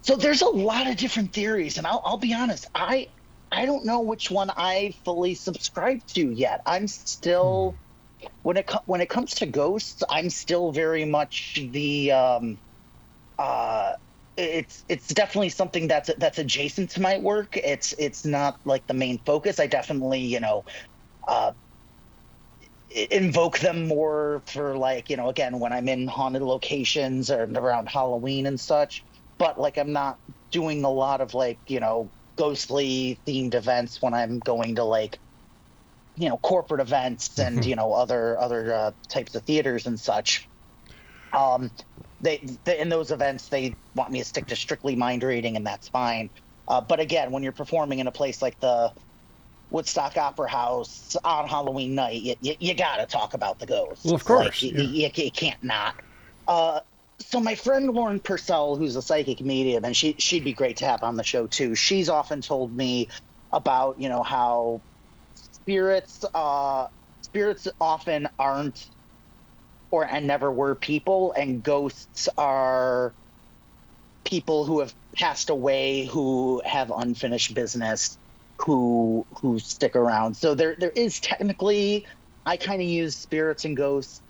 So 0.00 0.16
there's 0.16 0.40
a 0.40 0.48
lot 0.48 0.86
of 0.86 0.96
different 0.96 1.34
theories, 1.34 1.76
and 1.76 1.86
I'll, 1.86 2.00
I'll 2.02 2.16
be 2.16 2.32
honest, 2.32 2.66
I 2.74 3.08
I 3.52 3.66
don't 3.66 3.84
know 3.84 4.00
which 4.00 4.30
one 4.30 4.50
I 4.56 4.94
fully 5.04 5.34
subscribe 5.34 6.06
to 6.14 6.30
yet. 6.30 6.62
I'm 6.64 6.88
still 6.88 7.74
when 8.42 8.56
it 8.56 8.70
when 8.86 9.00
it 9.00 9.08
comes 9.08 9.34
to 9.36 9.46
ghosts, 9.46 10.02
I'm 10.10 10.30
still 10.30 10.72
very 10.72 11.04
much 11.04 11.58
the 11.72 12.12
um, 12.12 12.58
uh, 13.38 13.92
it's 14.36 14.84
it's 14.88 15.08
definitely 15.08 15.50
something 15.50 15.88
that's 15.88 16.10
that's 16.18 16.38
adjacent 16.38 16.90
to 16.92 17.00
my 17.02 17.18
work. 17.18 17.56
It's 17.56 17.94
it's 17.98 18.24
not 18.24 18.60
like 18.64 18.86
the 18.86 18.94
main 18.94 19.20
focus. 19.24 19.60
I 19.60 19.66
definitely 19.66 20.20
you 20.20 20.40
know. 20.40 20.64
Uh, 21.28 21.52
invoke 22.90 23.60
them 23.60 23.86
more 23.86 24.42
for 24.46 24.76
like 24.76 25.08
you 25.10 25.16
know 25.16 25.28
again 25.28 25.60
when 25.60 25.72
i'm 25.72 25.88
in 25.88 26.08
haunted 26.08 26.42
locations 26.42 27.30
or 27.30 27.44
around 27.44 27.88
halloween 27.88 28.46
and 28.46 28.58
such 28.58 29.04
but 29.38 29.60
like 29.60 29.78
i'm 29.78 29.92
not 29.92 30.18
doing 30.50 30.82
a 30.82 30.90
lot 30.90 31.20
of 31.20 31.32
like 31.32 31.60
you 31.68 31.78
know 31.78 32.12
ghostly 32.36 33.20
themed 33.26 33.54
events 33.54 34.02
when 34.02 34.12
i'm 34.12 34.40
going 34.40 34.74
to 34.74 34.82
like 34.82 35.20
you 36.20 36.28
know 36.28 36.36
corporate 36.38 36.80
events 36.80 37.38
and 37.38 37.64
you 37.64 37.74
know 37.74 37.92
other 37.92 38.38
other 38.38 38.74
uh, 38.74 38.90
types 39.08 39.34
of 39.34 39.42
theaters 39.44 39.86
and 39.86 39.98
such 39.98 40.48
um 41.32 41.70
they, 42.20 42.46
they 42.64 42.78
in 42.78 42.90
those 42.90 43.10
events 43.10 43.48
they 43.48 43.74
want 43.94 44.10
me 44.10 44.18
to 44.18 44.24
stick 44.24 44.46
to 44.46 44.56
strictly 44.56 44.94
mind 44.94 45.22
reading 45.22 45.56
and 45.56 45.66
that's 45.66 45.88
fine 45.88 46.30
uh, 46.68 46.80
but 46.80 47.00
again 47.00 47.30
when 47.30 47.42
you're 47.42 47.52
performing 47.52 47.98
in 48.00 48.06
a 48.06 48.12
place 48.12 48.42
like 48.42 48.58
the 48.60 48.92
Woodstock 49.70 50.16
Opera 50.16 50.50
House 50.50 51.14
on 51.22 51.46
Halloween 51.46 51.94
night, 51.94 52.20
you, 52.20 52.34
you, 52.40 52.54
you 52.58 52.74
got 52.74 52.96
to 52.96 53.06
talk 53.06 53.34
about 53.34 53.60
the 53.60 53.66
ghosts. 53.66 54.04
Well, 54.04 54.16
of 54.16 54.24
course, 54.24 54.62
Like, 54.62 54.62
you, 54.62 54.82
you, 54.82 55.10
you 55.14 55.30
can't 55.30 55.62
not. 55.62 55.94
Uh, 56.48 56.80
so 57.20 57.38
my 57.38 57.54
friend 57.54 57.88
Lauren 57.90 58.18
Purcell, 58.18 58.74
who's 58.74 58.96
a 58.96 59.02
psychic 59.02 59.40
medium, 59.40 59.84
and 59.84 59.96
she 59.96 60.16
she'd 60.18 60.42
be 60.42 60.54
great 60.54 60.78
to 60.78 60.86
have 60.86 61.04
on 61.04 61.16
the 61.16 61.22
show 61.22 61.46
too. 61.46 61.76
She's 61.76 62.08
often 62.08 62.40
told 62.40 62.76
me 62.76 63.10
about 63.52 64.00
you 64.00 64.08
know 64.08 64.24
how 64.24 64.82
spirits 65.62 66.24
uh, 66.34 66.86
spirits 67.22 67.68
often 67.80 68.28
aren't 68.38 68.88
or 69.90 70.04
and 70.04 70.26
never 70.26 70.50
were 70.50 70.74
people, 70.74 71.32
and 71.32 71.62
ghosts 71.62 72.28
are 72.38 73.12
people 74.24 74.64
who 74.64 74.80
have 74.80 74.94
passed 75.16 75.50
away 75.50 76.04
who 76.06 76.62
have 76.64 76.92
unfinished 76.94 77.54
business 77.54 78.18
who 78.58 79.26
who 79.40 79.58
stick 79.58 79.96
around. 79.96 80.36
So 80.36 80.54
there 80.54 80.76
there 80.78 80.90
is 80.90 81.20
technically 81.20 82.06
I 82.46 82.56
kind 82.56 82.80
of 82.80 82.88
use 82.88 83.16
spirits 83.16 83.64
and 83.64 83.76
ghosts 83.76 84.20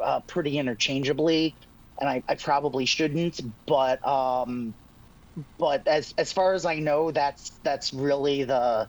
uh, 0.00 0.20
pretty 0.20 0.58
interchangeably, 0.58 1.54
and 2.00 2.08
I, 2.08 2.22
I 2.28 2.34
probably 2.34 2.86
shouldn't, 2.86 3.40
but 3.66 4.06
um, 4.06 4.74
but 5.58 5.86
as 5.86 6.14
as 6.18 6.32
far 6.32 6.54
as 6.54 6.64
I 6.64 6.78
know, 6.78 7.10
that's 7.10 7.50
that's 7.62 7.92
really 7.92 8.44
the 8.44 8.88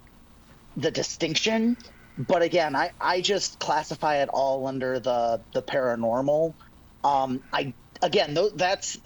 the 0.76 0.92
distinction. 0.92 1.78
But 2.18 2.42
again, 2.44 2.76
I 2.76 2.92
I 3.00 3.22
just 3.22 3.60
classify 3.60 4.18
it 4.18 4.30
all 4.30 4.68
under 4.68 5.00
the 5.00 5.46
the 5.54 5.64
paranormal. 5.64 6.56
Um, 7.04 7.44
I 7.54 7.76
again, 8.02 8.36
th- 8.36 8.54
that's 8.56 8.98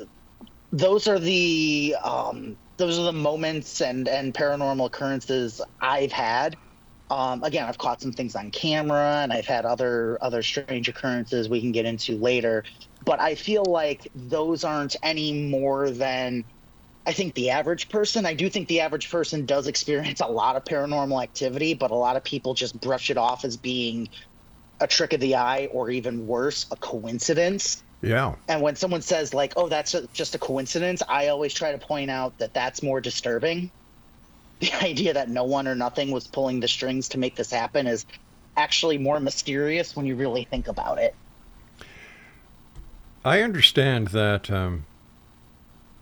those 0.72 1.08
are 1.08 1.20
the 1.20 1.96
um, 2.04 2.58
those 2.78 3.00
are 3.00 3.04
the 3.06 3.14
moments 3.14 3.82
and 3.82 4.08
and 4.08 4.34
paranormal 4.34 4.88
occurrences 4.88 5.62
I've 5.82 6.12
had. 6.12 6.58
Um, 7.10 7.44
again, 7.44 7.68
I've 7.68 7.78
caught 7.78 8.02
some 8.02 8.14
things 8.14 8.36
on 8.36 8.52
camera, 8.52 9.22
and 9.24 9.34
I've 9.34 9.48
had 9.48 9.66
other 9.66 10.20
other 10.22 10.44
strange 10.44 10.90
occurrences 10.90 11.50
we 11.50 11.62
can 11.62 11.72
get 11.72 11.86
into 11.86 12.18
later. 12.18 12.66
But 13.06 13.22
I 13.22 13.36
feel 13.36 13.64
like 13.66 14.10
those 14.16 14.64
aren't 14.64 14.96
any 15.04 15.50
more 15.50 15.92
than 15.92 16.46
I 17.08 17.14
think 17.14 17.36
the 17.36 17.52
average 17.52 17.90
person. 17.90 18.26
I 18.26 18.34
do 18.34 18.50
think 18.50 18.68
the 18.68 18.82
average 18.82 19.12
person 19.12 19.46
does 19.46 19.68
experience 19.68 20.22
a 20.22 20.28
lot 20.28 20.56
of 20.56 20.66
paranormal 20.66 21.22
activity, 21.22 21.74
but 21.74 21.92
a 21.92 21.96
lot 21.96 22.16
of 22.16 22.24
people 22.24 22.54
just 22.54 22.80
brush 22.82 23.10
it 23.10 23.18
off 23.18 23.46
as 23.46 23.58
being 23.58 24.10
a 24.80 24.88
trick 24.88 25.14
of 25.14 25.20
the 25.20 25.36
eye, 25.36 25.70
or 25.72 25.90
even 25.90 26.28
worse, 26.28 26.66
a 26.72 26.76
coincidence. 26.76 27.84
Yeah. 28.02 28.36
And 28.48 28.62
when 28.62 28.76
someone 28.76 29.02
says 29.02 29.34
like, 29.34 29.54
"Oh, 29.56 29.70
that's 29.70 29.94
a, 29.94 30.08
just 30.08 30.36
a 30.36 30.40
coincidence," 30.40 31.02
I 31.08 31.28
always 31.28 31.54
try 31.54 31.72
to 31.72 31.78
point 31.78 32.10
out 32.10 32.38
that 32.40 32.54
that's 32.54 32.82
more 32.84 33.02
disturbing. 33.02 33.72
The 34.62 34.72
idea 34.86 35.14
that 35.14 35.28
no 35.28 35.44
one 35.44 35.68
or 35.68 35.76
nothing 35.76 36.12
was 36.12 36.28
pulling 36.28 36.62
the 36.62 36.70
strings 36.70 37.10
to 37.10 37.20
make 37.20 37.36
this 37.36 37.52
happen 37.52 37.88
is 37.88 38.06
actually 38.56 38.98
more 38.98 39.20
mysterious 39.20 39.98
when 39.98 40.06
you 40.06 40.16
really 40.16 40.46
think 40.46 40.70
about 40.70 40.98
it. 40.98 41.14
I 43.26 43.42
understand 43.42 44.10
that 44.10 44.50
um, 44.50 44.86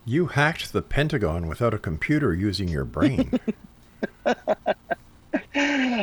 you 0.04 0.26
hacked 0.26 0.72
the 0.72 0.82
Pentagon 0.82 1.46
without 1.46 1.74
a 1.74 1.78
computer 1.78 2.34
using 2.34 2.68
your 2.68 2.84
brain. 2.84 3.38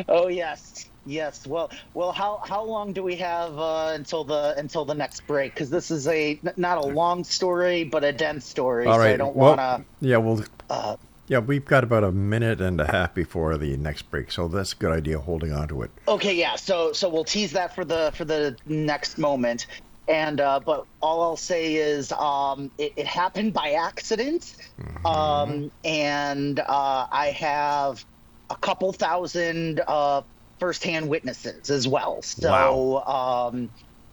oh 0.08 0.28
yes, 0.28 0.88
yes. 1.06 1.46
Well, 1.46 1.70
well. 1.94 2.12
How 2.12 2.38
how 2.44 2.64
long 2.64 2.92
do 2.92 3.02
we 3.02 3.16
have 3.16 3.58
uh, 3.58 3.92
until 3.94 4.24
the 4.24 4.54
until 4.56 4.84
the 4.84 4.94
next 4.94 5.26
break? 5.26 5.54
Because 5.54 5.70
this 5.70 5.90
is 5.90 6.06
a 6.08 6.40
not 6.56 6.78
a 6.78 6.86
long 6.86 7.24
story, 7.24 7.84
but 7.84 8.04
a 8.04 8.12
dense 8.12 8.44
story. 8.44 8.86
All 8.86 8.98
so. 8.98 9.02
I 9.02 9.16
don't 9.16 9.36
well, 9.36 9.56
want 9.56 9.86
yeah, 10.00 10.16
well. 10.16 10.44
Uh, 10.68 10.96
yeah, 11.28 11.38
we've 11.38 11.64
got 11.64 11.84
about 11.84 12.04
a 12.04 12.12
minute 12.12 12.60
and 12.60 12.80
a 12.80 12.90
half 12.90 13.14
before 13.14 13.56
the 13.56 13.76
next 13.76 14.10
break, 14.10 14.32
so 14.32 14.48
that's 14.48 14.72
a 14.72 14.76
good 14.76 14.92
idea 14.92 15.18
holding 15.18 15.52
on 15.52 15.68
to 15.68 15.82
it. 15.82 15.90
okay, 16.08 16.34
yeah. 16.34 16.56
So 16.56 16.92
so 16.92 17.08
we'll 17.08 17.24
tease 17.24 17.52
that 17.52 17.74
for 17.74 17.84
the 17.84 18.12
for 18.14 18.24
the 18.24 18.56
next 18.66 19.18
moment. 19.18 19.66
And 20.08 20.40
uh, 20.40 20.60
but 20.60 20.86
all 21.00 21.22
I'll 21.22 21.36
say 21.36 21.76
is 21.76 22.10
um, 22.12 22.70
it, 22.76 22.92
it 22.96 23.06
happened 23.06 23.52
by 23.52 23.72
accident, 23.72 24.56
um, 25.04 25.70
and 25.84 26.58
uh, 26.58 27.06
I 27.10 27.26
have 27.38 28.04
a 28.50 28.56
couple 28.56 28.92
thousand 28.92 29.80
uh, 29.86 30.22
firsthand 30.58 31.08
witnesses 31.08 31.70
as 31.70 31.86
well. 31.86 32.20
So 32.22 33.04
um, 33.06 33.70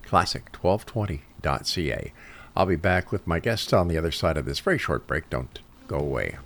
classic1220.ca. 0.05 2.13
I'll 2.55 2.65
be 2.67 2.75
back 2.75 3.11
with 3.11 3.25
my 3.25 3.39
guests 3.39 3.73
on 3.73 3.87
the 3.87 3.97
other 3.97 4.11
side 4.11 4.37
of 4.37 4.45
this 4.45 4.59
very 4.59 4.77
short 4.77 5.07
break. 5.07 5.31
Don't 5.31 5.61
go 5.87 5.97
away. 5.97 6.37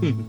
Hmm. 0.00 0.22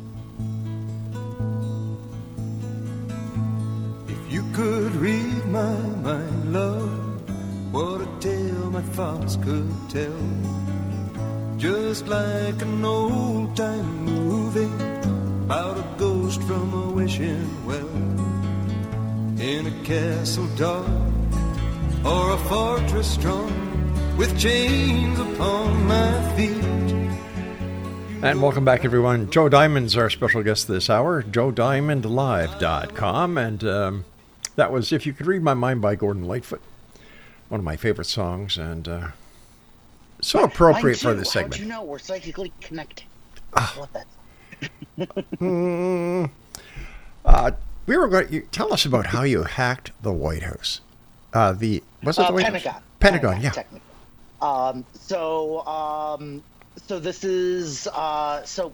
If 4.08 4.34
you 4.34 4.44
could 4.54 4.96
read 4.96 5.46
my 5.46 5.78
mind, 6.02 6.54
love, 6.54 7.72
what 7.72 8.02
a 8.02 8.08
tale 8.20 8.72
my 8.72 8.82
thoughts 8.82 9.36
could 9.36 9.72
tell. 9.90 10.24
Just 11.58 12.08
like 12.08 12.60
an 12.64 12.84
old 12.84 13.56
time 13.56 14.06
movie 14.06 14.74
about 15.46 15.78
a 15.78 15.86
ghost 16.00 16.42
from 16.44 16.74
a 16.74 16.90
wishing 16.90 17.66
well. 17.68 17.94
In 19.40 19.68
a 19.68 19.84
castle 19.84 20.48
dark 20.56 20.88
or 22.04 22.34
a 22.34 22.38
fortress 22.50 23.12
strong 23.12 23.54
with 24.18 24.36
chains 24.40 25.20
upon 25.20 25.86
my 25.86 26.36
feet. 26.36 26.79
And 28.22 28.42
welcome 28.42 28.66
back, 28.66 28.84
everyone. 28.84 29.32
Joe 29.32 29.48
Diamond's 29.48 29.96
our 29.96 30.10
special 30.10 30.44
guest 30.44 30.68
this 30.68 30.90
hour, 30.90 31.24
joediamondlive.com. 31.24 33.38
And 33.38 33.64
um, 33.64 34.04
that 34.58 34.72
was 34.74 34.92
If 34.92 35.06
You 35.06 35.14
Could 35.14 35.26
Read 35.26 35.42
My 35.42 35.54
Mind 35.54 35.82
by 35.82 35.96
Gordon 35.96 36.26
Lightfoot, 36.26 36.62
one 37.48 37.60
of 37.60 37.64
my 37.66 37.78
favorite 37.78 38.04
songs, 38.06 38.58
and 38.58 38.88
uh, 38.90 39.08
so 40.22 40.44
appropriate 40.44 41.00
for 41.00 41.14
this 41.14 41.34
How'd 41.34 41.44
segment. 41.54 41.60
you 41.62 41.66
know 41.68 41.82
we're 41.84 41.98
psychically 42.00 42.52
connected? 42.60 43.06
Ah. 43.54 43.74
What 43.78 43.94
that? 43.94 44.06
Uh, 47.26 47.52
we 47.86 47.98
were 47.98 48.08
going 48.08 48.28
to 48.30 48.40
tell 48.44 48.72
us 48.74 48.86
about 48.86 49.08
how 49.08 49.24
you 49.24 49.44
hacked 49.44 49.92
the 50.02 50.12
White 50.12 50.42
House. 50.42 50.80
Uh, 51.34 51.52
the 51.52 51.84
was 52.02 52.18
it 52.18 52.22
Uh, 52.24 52.28
the 52.28 52.34
White 52.34 52.44
Pentagon. 52.46 52.72
House? 52.74 52.82
Pentagon, 53.00 53.42
yeah. 53.42 53.52
Um, 54.42 54.86
so, 54.94 55.66
um, 55.68 56.42
so 56.88 57.00
this 57.00 57.24
is 57.24 57.88
uh, 57.88 58.44
so. 58.44 58.74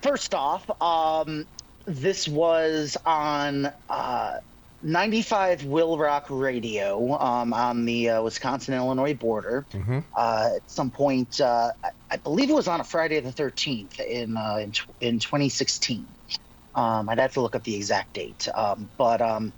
First 0.00 0.32
off, 0.32 0.70
um, 0.80 1.44
this 1.84 2.28
was 2.28 2.96
on 3.04 3.72
uh, 3.90 4.38
95 4.82 5.62
WIIL 5.62 5.98
Rock 5.98 6.26
Radio 6.28 7.18
um, 7.18 7.52
on 7.52 7.84
the 7.84 8.10
uh, 8.10 8.22
Wisconsin 8.22 8.74
Illinois 8.74 9.14
border. 9.14 9.66
Mhm. 9.72 10.04
Uh, 10.16 10.50
at 10.56 10.70
some 10.70 10.90
point, 10.90 11.40
uh, 11.40 11.72
I, 12.10 12.16
believe 12.16 12.48
it 12.48 12.54
was 12.54 12.68
on 12.68 12.80
a 12.80 12.84
Friday 12.84 13.18
the 13.18 13.32
13th 13.32 13.98
in 13.98 14.36
uh, 14.36 14.58
in, 14.60 14.70
tw- 14.70 14.86
in 15.00 15.18
2016. 15.18 16.06
Um, 16.76 17.08
I'd 17.08 17.18
have 17.18 17.32
to 17.32 17.40
look 17.40 17.56
up 17.56 17.64
the 17.64 17.74
exact 17.74 18.12
date, 18.12 18.46
um, 18.54 18.88
but 18.96 19.20
um, 19.20 19.52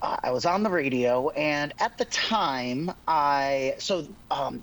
I 0.00 0.30
was 0.30 0.46
on 0.46 0.62
the 0.62 0.70
radio, 0.70 1.30
and 1.30 1.72
at 1.80 1.98
the 1.98 2.04
time, 2.04 2.92
I 3.08 3.74
so 3.78 4.06
um, 4.30 4.62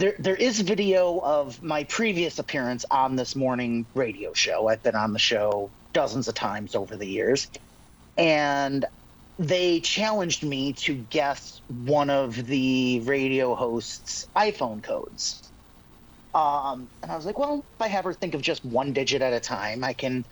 there 0.00 0.14
there 0.18 0.36
is 0.36 0.60
video 0.60 1.20
of 1.20 1.62
my 1.62 1.84
previous 1.84 2.38
appearance 2.38 2.84
on 2.90 3.16
this 3.16 3.36
morning 3.36 3.86
radio 3.94 4.32
show. 4.32 4.68
I've 4.68 4.82
been 4.82 4.94
on 4.96 5.12
the 5.12 5.18
show 5.18 5.70
dozens 5.92 6.26
of 6.26 6.34
times 6.34 6.74
over 6.74 6.96
the 6.96 7.06
years, 7.06 7.48
and 8.16 8.86
they 9.38 9.80
challenged 9.80 10.42
me 10.42 10.72
to 10.74 10.94
guess 10.94 11.60
one 11.68 12.10
of 12.10 12.46
the 12.46 13.00
radio 13.00 13.54
hosts' 13.54 14.26
iPhone 14.36 14.82
codes. 14.82 15.52
Um, 16.32 16.88
and 17.02 17.12
I 17.12 17.16
was 17.16 17.26
like, 17.26 17.38
well, 17.38 17.66
if 17.78 17.84
I 17.84 17.88
have 17.88 18.04
her 18.04 18.14
think 18.14 18.34
of 18.34 18.40
just 18.40 18.64
one 18.64 18.94
digit 18.94 19.20
at 19.20 19.34
a 19.34 19.40
time, 19.40 19.84
I 19.84 19.92
can 19.92 20.24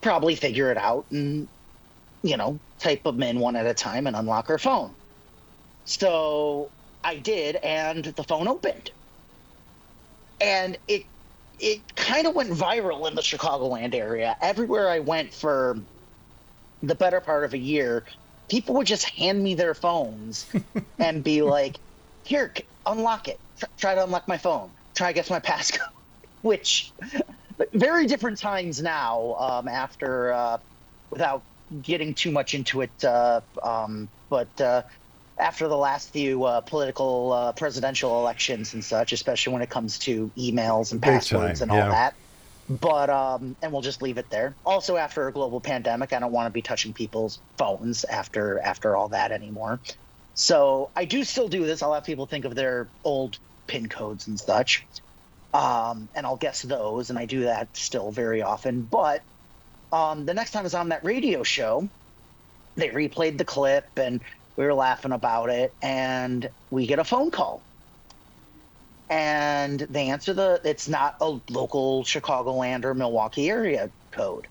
probably 0.00 0.34
figure 0.34 0.70
it 0.70 0.78
out 0.78 1.06
and 1.10 1.48
you 2.22 2.36
know, 2.36 2.60
type 2.78 3.02
them 3.04 3.22
in 3.22 3.38
one 3.38 3.56
at 3.56 3.66
a 3.66 3.74
time 3.74 4.06
and 4.06 4.16
unlock 4.16 4.48
her 4.48 4.58
phone. 4.58 4.96
So 5.84 6.72
I 7.04 7.18
did, 7.18 7.56
and 7.56 8.04
the 8.04 8.24
phone 8.24 8.48
opened. 8.48 8.90
And 10.40 10.78
it 10.88 11.04
it 11.58 11.94
kind 11.96 12.26
of 12.26 12.34
went 12.34 12.50
viral 12.50 13.08
in 13.08 13.14
the 13.14 13.22
Chicagoland 13.22 13.94
area. 13.94 14.36
Everywhere 14.40 14.88
I 14.88 15.00
went 15.00 15.34
for 15.34 15.76
the 16.82 16.94
better 16.94 17.20
part 17.20 17.44
of 17.44 17.54
a 17.54 17.58
year, 17.58 18.06
people 18.50 18.74
would 18.76 18.86
just 18.86 19.08
hand 19.16 19.42
me 19.42 19.54
their 19.54 19.74
phones 19.74 20.46
and 20.98 21.24
be 21.24 21.42
like, 21.42 21.80
"Here, 22.24 22.54
unlock 22.86 23.28
it. 23.28 23.40
Tr- 23.58 23.66
try 23.78 23.94
to 23.96 24.04
unlock 24.04 24.28
my 24.28 24.38
phone. 24.38 24.74
Try 24.96 25.08
to 25.08 25.14
guess 25.14 25.30
my 25.30 25.40
passcode." 25.42 25.80
Which 26.42 26.94
very 27.74 28.06
different 28.06 28.38
times 28.38 28.82
now. 28.82 29.34
Um, 29.34 29.68
after 29.68 30.32
uh, 30.32 30.58
without 31.10 31.46
getting 31.82 32.14
too 32.14 32.30
much 32.32 32.54
into 32.54 32.80
it, 32.82 33.04
uh, 33.04 33.42
um, 33.62 34.10
but 34.30 34.60
uh, 34.60 34.84
after 35.38 35.68
the 35.68 35.76
last 35.76 36.10
few 36.10 36.44
uh, 36.44 36.60
political 36.60 37.32
uh, 37.32 37.52
presidential 37.52 38.20
elections 38.20 38.74
and 38.74 38.84
such, 38.84 39.12
especially 39.12 39.52
when 39.52 39.62
it 39.62 39.70
comes 39.70 39.98
to 40.00 40.30
emails 40.36 40.92
and 40.92 41.00
Big 41.00 41.10
passwords 41.10 41.60
time, 41.60 41.70
and 41.70 41.80
all 41.80 41.90
that. 41.90 42.14
But 42.68 43.08
um, 43.08 43.56
and 43.62 43.72
we'll 43.72 43.82
just 43.82 44.02
leave 44.02 44.18
it 44.18 44.28
there. 44.30 44.54
Also, 44.66 44.96
after 44.96 45.26
a 45.26 45.32
global 45.32 45.60
pandemic, 45.60 46.12
I 46.12 46.18
don't 46.18 46.32
want 46.32 46.46
to 46.46 46.50
be 46.50 46.60
touching 46.60 46.92
people's 46.92 47.38
phones 47.56 48.04
after 48.04 48.58
after 48.58 48.94
all 48.94 49.08
that 49.08 49.32
anymore. 49.32 49.80
So 50.34 50.90
I 50.94 51.04
do 51.06 51.24
still 51.24 51.48
do 51.48 51.64
this. 51.64 51.82
I'll 51.82 51.94
have 51.94 52.04
people 52.04 52.26
think 52.26 52.44
of 52.44 52.54
their 52.54 52.86
old 53.04 53.38
pin 53.66 53.88
codes 53.88 54.26
and 54.26 54.38
such, 54.38 54.86
um, 55.54 56.08
and 56.14 56.26
I'll 56.26 56.36
guess 56.36 56.60
those, 56.62 57.08
and 57.08 57.18
I 57.18 57.24
do 57.24 57.44
that 57.44 57.74
still 57.74 58.10
very 58.10 58.42
often. 58.42 58.82
But 58.82 59.22
um, 59.90 60.26
the 60.26 60.34
next 60.34 60.50
time 60.50 60.60
I 60.60 60.64
was 60.64 60.74
on 60.74 60.90
that 60.90 61.04
radio 61.04 61.42
show, 61.42 61.88
they 62.76 62.90
replayed 62.90 63.38
the 63.38 63.44
clip 63.44 63.86
and 63.96 64.20
we 64.58 64.66
were 64.66 64.74
laughing 64.74 65.12
about 65.12 65.50
it 65.50 65.72
and 65.80 66.50
we 66.68 66.86
get 66.86 66.98
a 66.98 67.04
phone 67.04 67.30
call. 67.30 67.62
And 69.08 69.78
they 69.80 70.08
answer 70.10 70.34
the 70.34 70.60
it's 70.64 70.88
not 70.88 71.14
a 71.20 71.38
local 71.48 72.04
chicagoland 72.04 72.84
or 72.84 72.92
milwaukee 72.92 73.48
area 73.48 73.92
code. 74.10 74.48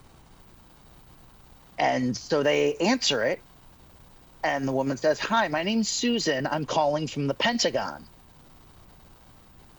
And 1.77 2.17
so 2.17 2.41
they 2.41 2.77
answer 2.77 3.21
it 3.23 3.45
and 4.43 4.67
the 4.67 4.71
woman 4.71 4.97
says 4.97 5.19
hi 5.19 5.49
my 5.49 5.63
name's 5.63 5.89
susan. 5.89 6.47
I'm 6.47 6.65
calling 6.65 7.07
from 7.07 7.27
the 7.27 7.35
pentagon. 7.35 8.07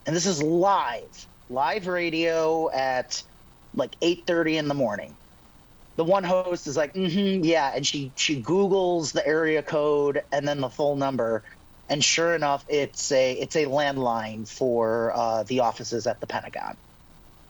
And 0.05 0.15
this 0.15 0.27
is 0.27 0.43
live 0.43 1.27
live 1.49 1.87
radio 1.87 2.71
at 2.71 3.23
like 3.73 3.97
8.30 4.01 4.59
in 4.59 4.67
the 4.67 4.75
morning 4.75 5.18
the 5.99 6.05
one 6.05 6.23
host 6.23 6.65
is 6.65 6.77
like, 6.77 6.93
mm-hmm, 6.93 7.43
yeah, 7.43 7.73
and 7.75 7.85
she 7.85 8.13
she 8.15 8.41
Googles 8.41 9.11
the 9.11 9.27
area 9.27 9.61
code 9.61 10.21
and 10.31 10.47
then 10.47 10.61
the 10.61 10.69
full 10.69 10.95
number, 10.95 11.43
and 11.89 12.01
sure 12.01 12.33
enough, 12.33 12.63
it's 12.69 13.11
a 13.11 13.33
it's 13.33 13.57
a 13.57 13.65
landline 13.65 14.49
for 14.49 15.11
uh, 15.13 15.43
the 15.43 15.59
offices 15.59 16.07
at 16.07 16.21
the 16.21 16.27
Pentagon. 16.27 16.77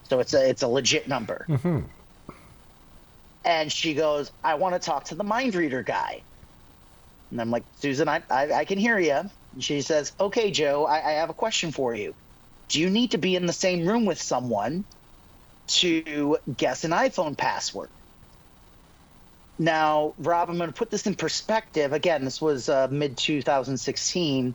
So 0.01 0.19
it's 0.19 0.33
a 0.33 0.49
it's 0.49 0.63
a 0.63 0.67
legit 0.67 1.07
number. 1.07 1.45
Mhm. 1.47 1.91
And 3.43 3.71
she 3.71 3.93
goes, 3.93 4.31
I 4.43 4.55
want 4.55 4.73
to 4.73 4.79
talk 4.79 5.03
to 5.05 5.15
the 5.15 5.23
mind 5.23 5.53
reader 5.53 5.83
guy. 5.83 6.25
And 7.29 7.39
I'm 7.39 7.51
like, 7.51 7.65
Susan, 7.73 8.09
I 8.09 8.23
I, 8.31 8.51
I 8.51 8.65
can 8.65 8.79
hear 8.79 8.97
you. 8.97 9.13
And 9.53 9.63
she 9.63 9.81
says, 9.81 10.11
Okay, 10.19 10.49
Joe, 10.49 10.87
I, 10.87 11.07
I 11.07 11.11
have 11.11 11.29
a 11.29 11.35
question 11.35 11.71
for 11.71 11.93
you. 11.93 12.15
Do 12.69 12.79
you 12.79 12.89
need 12.89 13.11
to 13.11 13.19
be 13.19 13.35
in 13.35 13.45
the 13.45 13.53
same 13.53 13.87
room 13.87 14.05
with 14.05 14.19
someone 14.19 14.85
to 15.67 16.39
guess 16.57 16.83
an 16.83 16.89
iPhone 16.91 17.37
password? 17.37 17.91
Now, 19.59 20.13
Rob, 20.17 20.49
I'm 20.49 20.57
going 20.57 20.69
to 20.69 20.75
put 20.75 20.89
this 20.89 21.05
in 21.05 21.15
perspective. 21.15 21.91
Again, 21.91 22.23
this 22.23 22.41
was 22.41 22.69
uh, 22.69 22.87
mid 22.89 23.17
2016. 23.17 24.53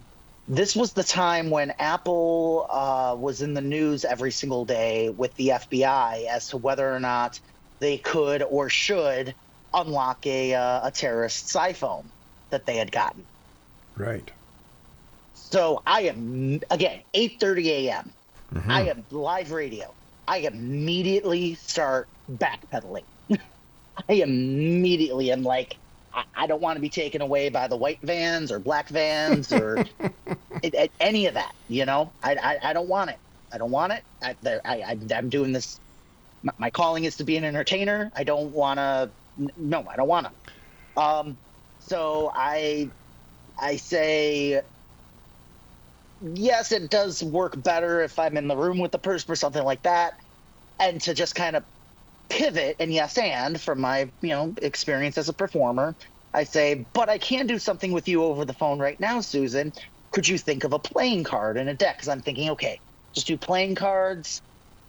This 0.49 0.75
was 0.75 0.95
the 0.95 1.05
time 1.05 1.51
when 1.51 1.73
Apple 1.79 2.67
uh, 2.71 3.15
was 3.19 3.43
in 3.43 3.53
the 3.53 3.61
news 3.61 4.07
every 4.07 4.33
single 4.33 4.65
day 4.65 5.11
with 5.11 5.35
the 5.37 5.49
FBI 5.49 6.27
as 6.27 6.49
to 6.49 6.57
whether 6.57 6.91
or 6.91 7.01
not 7.01 7.39
they 7.81 7.99
could 7.99 8.43
or 8.43 8.71
should 8.71 9.35
unlock 9.75 10.27
a, 10.27 10.55
uh, 10.55 10.89
a 10.89 10.91
terrorist's 10.91 11.55
iPhone 11.55 12.05
that 12.51 12.65
they 12.65 12.77
had 12.77 12.91
gotten. 12.91 13.25
Right. 13.97 14.31
So 15.35 15.83
I 15.87 16.03
am 16.03 16.61
again 16.71 17.03
8:30 17.15 17.67
a.m. 17.67 18.13
I 18.69 18.83
am 18.89 19.05
live 19.11 19.51
radio. 19.51 19.93
I 20.27 20.39
immediately 20.39 21.55
start 21.55 22.09
backpedaling. 22.31 23.05
I 24.09 24.15
immediately 24.15 25.31
am 25.33 25.43
like, 25.43 25.81
I, 26.13 26.25
I 26.35 26.47
don't 26.47 26.63
want 26.63 26.77
to 26.77 26.81
be 26.81 26.91
taken 26.91 27.23
away 27.23 27.49
by 27.51 27.69
the 27.69 27.77
white 27.77 28.01
vans 28.03 28.53
or 28.53 28.61
black 28.61 28.89
vans 28.89 29.53
or 29.53 29.83
it, 30.63 30.75
it- 30.75 30.95
any 31.01 31.27
of 31.27 31.35
that. 31.35 31.55
You 31.69 31.87
know, 31.87 32.15
I, 32.23 32.37
I 32.37 32.71
I 32.71 32.73
don't 32.73 32.89
want 32.89 33.11
it. 33.11 33.21
I 33.53 33.59
don't 33.59 33.71
want 33.73 33.93
it. 33.95 34.05
I, 34.23 34.37
I, 34.47 34.61
I, 34.83 34.99
I'm 35.15 35.29
doing 35.31 35.53
this. 35.53 35.81
My, 36.43 36.53
my 36.59 36.71
calling 36.71 37.05
is 37.05 37.17
to 37.19 37.25
be 37.25 37.37
an 37.37 37.45
entertainer. 37.45 38.11
I 38.15 38.25
don't 38.25 38.53
want 38.53 38.79
to. 38.79 39.15
No, 39.57 39.87
I 39.89 39.97
don't 39.97 40.09
want 40.09 40.29
to. 40.29 41.03
Um, 41.03 41.41
so 41.79 42.33
I 42.35 42.93
I 43.59 43.77
say 43.77 44.63
yes, 46.21 46.73
it 46.73 46.91
does 46.91 47.23
work 47.23 47.63
better 47.63 48.01
if 48.01 48.19
I'm 48.19 48.37
in 48.37 48.49
the 48.49 48.57
room 48.57 48.79
with 48.79 48.93
the 48.93 48.99
person 48.99 49.33
or 49.33 49.37
something 49.37 49.65
like 49.65 49.83
that. 49.83 50.15
And 50.79 51.01
to 51.03 51.15
just 51.15 51.35
kind 51.35 51.57
of 51.57 51.65
pivot 52.29 52.77
and 52.81 52.93
yes 52.93 53.19
and 53.19 53.61
from 53.61 53.81
my, 53.81 54.11
you 54.21 54.31
know, 54.31 54.55
experience 54.63 55.19
as 55.19 55.29
a 55.29 55.33
performer, 55.33 55.95
I 56.33 56.45
say, 56.45 56.85
but 56.93 57.09
I 57.09 57.19
can 57.19 57.47
do 57.47 57.59
something 57.59 57.93
with 57.93 58.09
you 58.09 58.25
over 58.25 58.45
the 58.45 58.53
phone 58.53 58.79
right 58.79 58.99
now, 58.99 59.21
Susan. 59.21 59.73
Could 60.11 60.27
you 60.29 60.39
think 60.39 60.65
of 60.65 60.73
a 60.73 60.79
playing 60.79 61.25
card 61.25 61.57
in 61.57 61.69
a 61.69 61.75
deck? 61.75 61.97
Because 61.97 62.09
I'm 62.09 62.21
thinking, 62.21 62.51
okay, 62.51 62.81
just 63.13 63.27
do 63.27 63.37
playing 63.37 63.77
cards, 63.77 64.43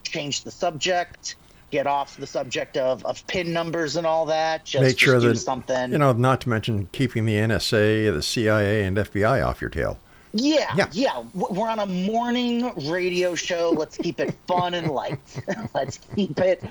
change 0.03 0.43
the 0.43 0.51
subject, 0.51 1.35
get 1.71 1.87
off 1.87 2.17
the 2.17 2.27
subject 2.27 2.77
of, 2.77 3.05
of 3.05 3.25
pin 3.27 3.53
numbers 3.53 3.95
and 3.95 4.07
all 4.07 4.25
that. 4.27 4.65
Just, 4.65 4.83
Make 4.83 4.99
sure 4.99 5.15
just 5.15 5.23
do 5.23 5.29
that 5.29 5.39
something. 5.39 5.91
you 5.91 5.97
know, 5.97 6.13
not 6.13 6.41
to 6.41 6.49
mention 6.49 6.89
keeping 6.91 7.25
the 7.25 7.35
NSA, 7.35 8.13
the 8.13 8.21
CIA, 8.21 8.83
and 8.83 8.97
FBI 8.97 9.45
off 9.45 9.61
your 9.61 9.69
tail. 9.69 9.99
Yeah, 10.37 10.75
Yeah. 10.75 10.87
yeah, 10.91 11.23
We're 11.33 11.69
on 11.69 11.79
a 11.79 11.85
morning 11.85 12.69
radio 12.89 13.35
show. 13.35 13.71
Let's 13.71 13.97
keep 13.97 14.19
it 14.19 14.37
fun 14.47 14.73
and 14.73 14.89
light. 14.91 15.19
Let's 15.73 15.97
keep 16.15 16.37
it. 16.39 16.61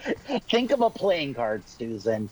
Think 0.51 0.71
of 0.71 0.83
a 0.83 0.91
playing 0.91 1.35
card, 1.35 1.67
Susan. 1.67 2.31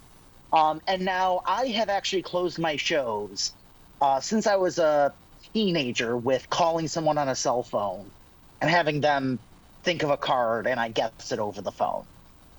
Um, 0.53 0.83
and 0.87 1.05
now 1.07 1.41
I 1.47 1.69
have 1.69 1.89
actually 1.89 2.23
closed 2.23 2.59
my 2.59 2.77
shows 2.77 3.55
uh, 4.03 4.21
since 4.21 4.47
I 4.47 4.57
was 4.57 4.79
a 4.79 5.15
teenager 5.55 6.19
with 6.19 6.51
calling 6.51 6.89
someone 6.89 7.17
on 7.17 7.29
a 7.31 7.35
cell 7.35 7.63
phone 7.63 8.13
and 8.61 8.71
having 8.71 9.01
them 9.01 9.41
think 9.85 10.03
of 10.03 10.11
a 10.11 10.19
card 10.19 10.67
and 10.67 10.79
I 10.79 10.91
guess 10.91 11.33
it 11.33 11.39
over 11.39 11.63
the 11.63 11.73
phone. 11.73 12.05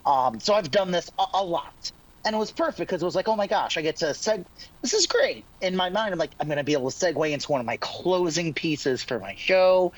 Um, 0.05 0.39
so 0.39 0.55
I've 0.55 0.71
done 0.71 0.91
this 0.91 1.09
a, 1.19 1.25
a 1.35 1.43
lot. 1.45 1.91
And 2.25 2.35
it 2.35 2.39
was 2.39 2.51
perfect 2.51 2.77
because 2.77 3.01
it 3.01 3.05
was 3.05 3.15
like, 3.15 3.27
oh 3.27 3.35
my 3.35 3.47
gosh, 3.47 3.77
I 3.77 3.81
get 3.81 3.97
to 3.97 4.05
seg. 4.05 4.45
This 4.81 4.93
is 4.93 5.07
great. 5.07 5.43
In 5.61 5.75
my 5.75 5.89
mind, 5.89 6.13
I'm 6.13 6.19
like, 6.19 6.31
I'm 6.39 6.47
to 6.47 6.63
be 6.63 6.73
able 6.73 6.89
to 6.89 6.95
segue 6.95 7.31
into 7.31 7.51
one 7.51 7.59
of 7.59 7.65
my 7.65 7.77
closing 7.77 8.53
pieces 8.53 9.03
for 9.03 9.19
my 9.19 9.35
show. 9.35 9.91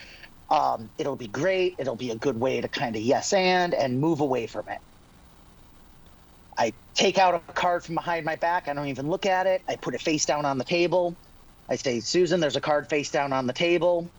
Um, 0.49 0.89
it'll 0.97 1.15
be 1.15 1.27
great. 1.27 1.75
It'll 1.77 1.95
be 1.95 2.11
a 2.11 2.15
good 2.15 2.39
way 2.39 2.61
to 2.61 2.67
kind 2.67 2.95
of 2.95 3.01
yes 3.01 3.33
and 3.33 3.73
and 3.73 3.99
move 3.99 4.21
away 4.21 4.47
from 4.47 4.67
it. 4.69 4.79
I 6.57 6.73
take 6.93 7.17
out 7.17 7.35
a 7.35 7.53
card 7.53 7.83
from 7.83 7.95
behind 7.95 8.25
my 8.25 8.35
back. 8.35 8.67
I 8.67 8.73
don't 8.73 8.87
even 8.87 9.09
look 9.09 9.25
at 9.25 9.45
it. 9.45 9.61
I 9.67 9.75
put 9.75 9.93
it 9.93 10.01
face 10.01 10.25
down 10.25 10.45
on 10.45 10.57
the 10.57 10.63
table. 10.63 11.15
I 11.67 11.75
say, 11.75 11.99
Susan, 11.99 12.39
there's 12.39 12.55
a 12.55 12.61
card 12.61 12.87
face 12.89 13.09
down 13.11 13.33
on 13.33 13.47
the 13.47 13.53
table. 13.53 14.09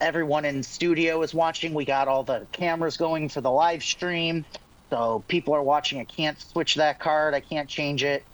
Everyone 0.00 0.44
in 0.44 0.62
studio 0.62 1.22
is 1.22 1.32
watching. 1.32 1.74
We 1.74 1.84
got 1.84 2.08
all 2.08 2.24
the 2.24 2.46
cameras 2.52 2.96
going 2.96 3.28
for 3.28 3.40
the 3.40 3.50
live 3.50 3.82
stream. 3.82 4.44
So 4.90 5.22
people 5.28 5.54
are 5.54 5.62
watching. 5.62 6.00
I 6.00 6.04
can't 6.04 6.40
switch 6.40 6.76
that 6.76 6.98
card. 6.98 7.34
I 7.34 7.40
can't 7.40 7.68
change 7.68 8.02
it. 8.02 8.24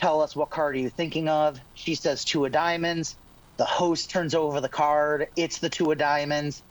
Tell 0.00 0.20
us 0.20 0.36
what 0.36 0.50
card 0.50 0.74
are 0.74 0.78
you 0.78 0.90
thinking 0.90 1.28
of? 1.28 1.58
She 1.74 1.94
says 1.94 2.24
two 2.24 2.44
of 2.44 2.52
diamonds. 2.52 3.16
The 3.56 3.64
host 3.64 4.10
turns 4.10 4.34
over 4.34 4.60
the 4.60 4.68
card. 4.68 5.28
It's 5.36 5.58
the 5.58 5.70
two 5.70 5.90
of 5.92 5.98
diamonds, 5.98 6.62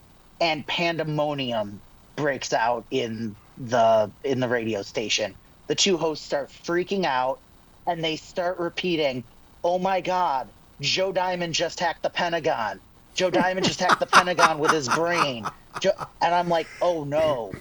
and 0.42 0.68
pandemonium 0.68 1.80
breaks 2.16 2.54
out 2.54 2.86
in 2.92 3.36
the 3.58 4.12
in 4.24 4.40
the 4.40 4.48
radio 4.48 4.82
station. 4.82 5.36
The 5.68 5.76
two 5.76 5.98
hosts 5.98 6.26
start 6.26 6.50
freaking 6.50 7.06
out, 7.06 7.40
and 7.88 8.04
they 8.04 8.18
start 8.18 8.60
repeating, 8.60 9.24
"Oh 9.64 9.80
my 9.80 10.02
God, 10.02 10.50
Joe 10.82 11.12
Diamond 11.14 11.54
just 11.54 11.80
hacked 11.80 12.04
the 12.04 12.10
Pentagon. 12.10 12.82
Joe 13.16 13.30
Diamond 13.30 13.66
just 13.66 13.80
hacked 13.80 14.02
the 14.02 14.06
Pentagon 14.18 14.60
with 14.60 14.72
his 14.72 14.90
brain." 14.90 15.48
Joe, 15.80 15.92
and 16.22 16.36
I'm 16.36 16.50
like, 16.50 16.68
"Oh 16.82 17.06
no." 17.06 17.54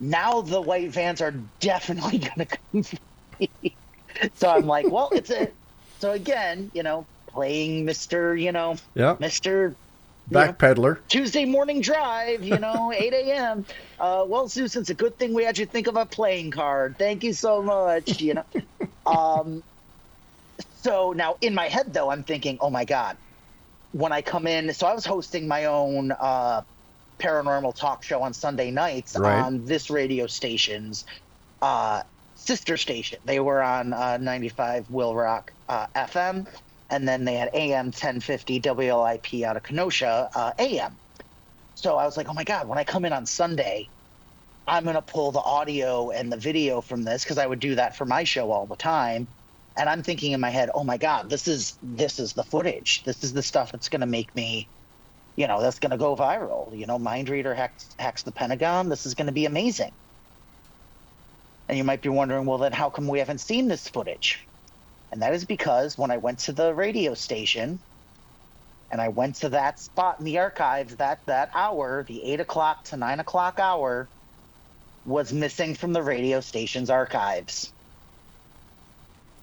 Now 0.00 0.42
the 0.42 0.60
white 0.60 0.90
vans 0.92 1.20
are 1.20 1.32
definitely 1.60 2.18
going 2.36 2.46
to 2.46 2.58
come. 2.72 2.84
so 4.34 4.50
I'm 4.50 4.66
like, 4.66 4.90
well, 4.90 5.12
it's 5.14 5.30
a. 5.30 5.52
So 6.00 6.12
again, 6.12 6.70
you 6.74 6.82
know, 6.82 7.08
playing 7.30 7.84
Mister, 7.84 8.36
you 8.36 8.52
know, 8.52 8.76
Yeah. 8.94 9.16
Mister 9.18 9.78
you 10.30 10.44
know, 10.44 10.56
Backpedaler. 10.58 11.02
Tuesday 11.08 11.44
morning 11.44 11.80
drive, 11.80 12.44
you 12.44 12.60
know, 12.60 12.92
8 12.96 13.14
a.m. 13.14 13.66
Uh, 13.98 14.24
well, 14.28 14.48
Susan, 14.48 14.82
it's 14.82 14.90
a 14.90 14.94
good 14.94 15.18
thing 15.18 15.34
we 15.34 15.44
had 15.44 15.58
you 15.58 15.66
think 15.66 15.86
of 15.86 15.96
a 15.96 16.06
playing 16.06 16.50
card. 16.52 16.96
Thank 16.98 17.24
you 17.24 17.32
so 17.34 17.62
much. 17.62 18.20
You 18.20 18.34
know, 18.34 18.44
um, 19.06 19.64
so 20.74 21.12
now 21.12 21.36
in 21.40 21.54
my 21.54 21.68
head 21.68 21.92
though, 21.92 22.10
I'm 22.10 22.24
thinking, 22.24 22.58
oh 22.60 22.70
my 22.70 22.84
god, 22.84 23.18
when 23.92 24.12
I 24.12 24.22
come 24.22 24.46
in. 24.46 24.72
So 24.74 24.86
I 24.86 24.94
was 24.94 25.06
hosting 25.06 25.48
my 25.48 25.66
own 25.66 26.12
uh, 26.12 26.62
paranormal 27.18 27.74
talk 27.76 28.04
show 28.04 28.22
on 28.22 28.34
Sunday 28.34 28.70
nights 28.70 29.16
Right. 29.16 29.24
on 29.24 29.64
this 29.64 29.90
radio 29.90 30.26
station's 30.28 31.04
uh, 31.62 32.02
sister 32.34 32.76
station. 32.76 33.20
They 33.24 33.40
were 33.40 33.62
on 33.62 33.92
uh, 33.92 34.18
95 34.18 34.88
WIIL 34.88 35.14
Rock 35.16 35.54
uh, 35.68 35.88
FM, 35.96 36.48
and 36.90 37.08
then 37.08 37.24
they 37.24 37.34
had 37.34 37.50
AM 37.54 37.86
1050 37.86 38.60
WLIP 38.60 39.42
out 39.44 39.56
of 39.56 39.62
Kenosha 39.62 40.30
uh, 40.34 40.52
AM. 40.58 40.98
So 41.74 41.96
I 41.96 42.04
was 42.06 42.16
like, 42.16 42.28
oh 42.28 42.34
my 42.34 42.44
God, 42.44 42.68
when 42.68 42.78
I 42.78 42.84
come 42.84 43.04
in 43.04 43.12
on 43.14 43.26
Sunday, 43.26 43.90
I'm 44.66 44.84
going 44.84 44.96
to 44.96 45.02
pull 45.02 45.32
the 45.32 45.40
audio 45.40 46.10
and 46.10 46.32
the 46.32 46.38
video 46.38 46.82
from 46.82 47.04
this 47.04 47.24
because 47.24 47.38
I 47.38 47.46
would 47.46 47.60
do 47.60 47.76
that 47.76 47.96
for 47.96 48.06
my 48.06 48.24
show 48.24 48.52
all 48.52 48.66
the 48.66 48.76
time. 48.76 49.28
And 49.76 49.90
I'm 49.90 50.04
thinking 50.04 50.32
in 50.32 50.40
my 50.40 50.50
head, 50.50 50.70
oh 50.74 50.84
my 50.84 50.98
God, 50.98 51.30
this 51.30 51.48
is 51.48 51.78
this 51.82 52.20
is 52.20 52.34
the 52.34 52.44
footage. 52.44 53.04
This 53.04 53.24
is 53.24 53.34
the 53.34 53.42
stuff 53.44 53.72
that's 53.72 53.90
going 53.90 54.02
to 54.02 54.08
make 54.08 54.34
me, 54.36 54.70
you 55.38 55.46
know, 55.46 55.62
that's 55.62 55.78
going 55.78 55.92
to 55.92 55.96
go 55.96 56.16
viral. 56.16 56.76
You 56.76 56.86
know, 56.86 56.98
Mind 56.98 57.28
Reader 57.28 57.54
hacks, 57.54 57.86
hacks 57.96 58.24
the 58.24 58.32
Pentagon. 58.32 58.88
This 58.88 59.06
is 59.06 59.14
going 59.14 59.28
to 59.28 59.32
be 59.32 59.44
amazing. 59.44 59.92
And 61.68 61.78
you 61.78 61.84
might 61.84 62.02
be 62.02 62.08
wondering, 62.08 62.44
well, 62.44 62.58
then 62.58 62.72
how 62.72 62.90
come 62.90 63.06
we 63.06 63.20
haven't 63.20 63.38
seen 63.38 63.68
this 63.68 63.88
footage? 63.88 64.40
And 65.12 65.22
that 65.22 65.34
is 65.34 65.44
because 65.44 65.96
when 65.96 66.10
I 66.10 66.16
went 66.16 66.40
to 66.40 66.52
the 66.52 66.74
radio 66.74 67.14
station 67.14 67.78
and 68.90 69.00
I 69.00 69.10
went 69.10 69.36
to 69.36 69.50
that 69.50 69.78
spot 69.78 70.18
in 70.18 70.24
the 70.24 70.38
archives, 70.38 70.96
that 70.96 71.20
that 71.26 71.52
hour, 71.54 72.04
the 72.08 72.24
eight 72.24 72.40
o'clock 72.40 72.82
to 72.86 72.96
nine 72.96 73.20
o'clock 73.20 73.60
hour, 73.60 74.08
was 75.06 75.32
missing 75.32 75.76
from 75.76 75.92
the 75.92 76.02
radio 76.02 76.40
station's 76.40 76.90
archives. 76.90 77.72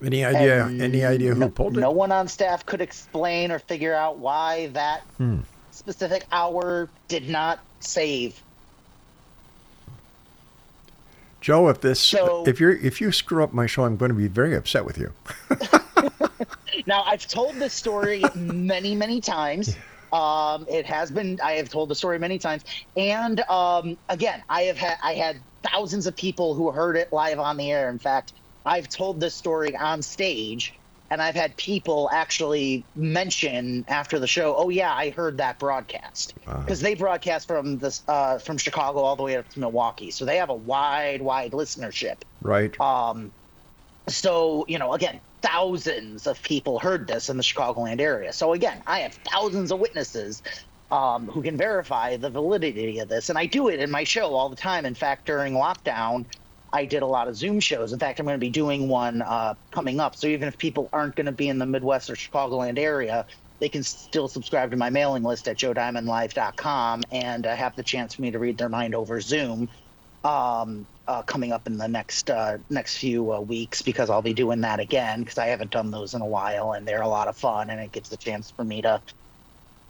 Any 0.04 0.26
idea? 0.26 0.66
And 0.66 0.82
Any 0.82 1.06
idea 1.06 1.34
who 1.34 1.40
no, 1.40 1.50
pulled 1.50 1.78
it? 1.78 1.80
No 1.80 1.92
one 1.92 2.12
on 2.12 2.28
staff 2.28 2.66
could 2.66 2.82
explain 2.82 3.50
or 3.50 3.60
figure 3.60 3.94
out 3.94 4.18
why 4.18 4.68
that 4.68 5.02
Hmm. 5.18 5.40
Specific 5.76 6.26
hour 6.32 6.90
did 7.08 7.30
not 7.30 7.60
save. 7.80 8.42
Joe, 11.42 11.70
if 11.70 11.82
this, 11.82 12.00
So- 12.00 12.44
if 12.48 12.60
you're, 12.60 12.76
if 12.78 13.00
you 13.00 13.12
screw 13.12 13.44
up 13.44 13.54
my 13.54 13.68
show, 13.68 13.84
I'm 13.84 13.98
going 13.98 14.10
to 14.10 14.16
be 14.16 14.28
very 14.28 14.56
upset 14.56 14.86
with 14.86 14.98
you. 14.98 15.14
Now, 16.88 17.04
I've 17.04 17.28
told 17.28 17.56
this 17.56 17.74
story 17.74 18.24
many, 18.36 18.96
many 18.96 19.22
times. 19.22 19.76
Um, 20.14 20.66
it 20.70 20.86
has 20.86 21.10
been. 21.10 21.40
I 21.44 21.54
have 21.54 21.70
told 21.70 21.90
the 21.90 21.96
story 21.96 22.20
many 22.20 22.38
times, 22.38 22.64
and 22.96 23.40
um, 23.42 23.98
again, 24.08 24.44
I 24.50 24.64
have 24.64 24.78
had. 24.78 24.98
I 25.04 25.14
had 25.14 25.38
thousands 25.64 26.06
of 26.06 26.16
people 26.16 26.54
who 26.54 26.72
heard 26.72 26.96
it 26.96 27.12
live 27.12 27.40
on 27.40 27.58
the 27.58 27.72
air. 27.72 27.90
In 27.90 27.98
fact, 27.98 28.34
I've 28.66 28.88
told 28.88 29.20
this 29.20 29.34
story 29.34 29.76
on 29.76 30.02
stage, 30.02 30.74
and 31.16 31.22
I've 31.22 31.36
had 31.36 31.56
people 31.56 32.10
actually 32.12 32.86
mention 32.94 33.86
after 33.88 34.20
the 34.20 34.28
show, 34.28 34.54
"Oh 34.58 34.68
yeah, 34.68 34.94
I 34.94 35.12
heard 35.12 35.38
that 35.38 35.60
broadcast," 35.60 36.34
because 36.46 36.82
they 36.82 36.94
broadcast 36.94 37.48
from 37.48 37.78
this 37.78 38.04
uh, 38.10 38.38
from 38.40 38.58
Chicago 38.58 39.00
all 39.00 39.16
the 39.16 39.24
way 39.24 39.38
up 39.38 39.48
to 39.52 39.62
Milwaukee, 39.62 40.12
so 40.12 40.26
they 40.26 40.36
have 40.36 40.50
a 40.50 40.56
wide, 40.56 41.22
wide 41.22 41.54
listenership. 41.54 42.24
Right. 42.42 42.78
Um, 42.82 43.32
so 44.10 44.66
you 44.68 44.78
know, 44.78 44.92
again, 44.92 45.22
thousands 45.42 46.28
of 46.28 46.44
people 46.44 46.80
heard 46.80 47.08
this 47.08 47.30
in 47.30 47.38
the 47.38 47.44
Chicagoland 47.44 48.02
area. 48.02 48.34
So 48.34 48.52
again, 48.52 48.84
I 48.86 49.00
have 49.00 49.14
thousands 49.32 49.72
of 49.72 49.80
witnesses 49.80 50.44
um, 50.92 51.30
who 51.30 51.42
can 51.42 51.56
verify 51.56 52.18
the 52.18 52.30
validity 52.30 53.00
of 53.00 53.08
this, 53.08 53.30
and 53.30 53.40
I 53.40 53.46
do 53.46 53.70
it 53.70 53.80
in 53.80 53.90
my 53.90 54.04
show 54.04 54.34
all 54.34 54.50
the 54.50 54.58
time. 54.58 54.86
In 54.86 54.96
fact, 54.96 55.28
during 55.28 55.54
lockdown, 55.54 56.26
I 56.76 56.86
did 56.86 57.04
a 57.04 57.08
lot 57.08 57.30
of 57.30 57.38
Zoom 57.38 57.62
shows. 57.62 57.94
In 57.94 58.00
fact, 58.00 58.20
I'm 58.20 58.26
going 58.26 58.36
to 58.36 58.40
be 58.40 58.50
doing 58.50 58.90
one 58.90 59.22
uh, 59.22 59.56
coming 59.72 60.02
up. 60.02 60.18
So 60.18 60.28
even 60.28 60.50
if 60.50 60.58
people 60.58 60.90
aren't 60.92 61.16
going 61.16 61.28
to 61.28 61.32
be 61.32 61.48
in 61.48 61.58
the 61.58 61.66
Midwest 61.66 62.10
or 62.10 62.16
Chicagoland 62.16 62.78
area, 62.78 63.26
they 63.62 63.70
can 63.70 63.82
still 63.82 64.28
subscribe 64.28 64.72
to 64.72 64.78
my 64.78 64.90
mailing 64.90 65.24
list 65.24 65.48
at 65.48 65.58
joediamondlive.com 65.58 67.06
and 67.12 67.48
uh, 67.48 67.56
have 67.56 67.76
the 67.78 67.84
chance 67.84 68.16
for 68.16 68.24
me 68.24 68.32
to 68.32 68.40
read 68.40 68.58
their 68.58 68.68
mind 68.68 68.94
over 68.94 69.22
Zoom 69.22 69.70
um, 70.26 70.88
uh, 71.08 71.24
coming 71.24 71.54
up 71.54 71.68
in 71.68 71.78
the 71.78 71.88
next 71.88 72.30
uh, 72.30 72.60
next 72.70 72.98
few 72.98 73.34
uh, 73.34 73.42
weeks 73.42 73.82
because 73.82 74.10
I'll 74.12 74.24
be 74.24 74.34
doing 74.34 74.62
that 74.62 74.82
again 74.82 75.22
because 75.22 75.40
I 75.40 75.48
haven't 75.48 75.72
done 75.72 75.92
those 75.92 76.14
in 76.14 76.22
a 76.22 76.28
while 76.28 76.74
and 76.74 76.88
they're 76.88 77.04
a 77.04 77.10
lot 77.10 77.30
of 77.30 77.38
fun 77.38 77.72
and 77.72 77.82
it 77.82 77.94
gives 77.94 78.10
the 78.10 78.18
chance 78.18 78.52
for 78.52 78.66
me 78.66 78.82
to 78.84 79.02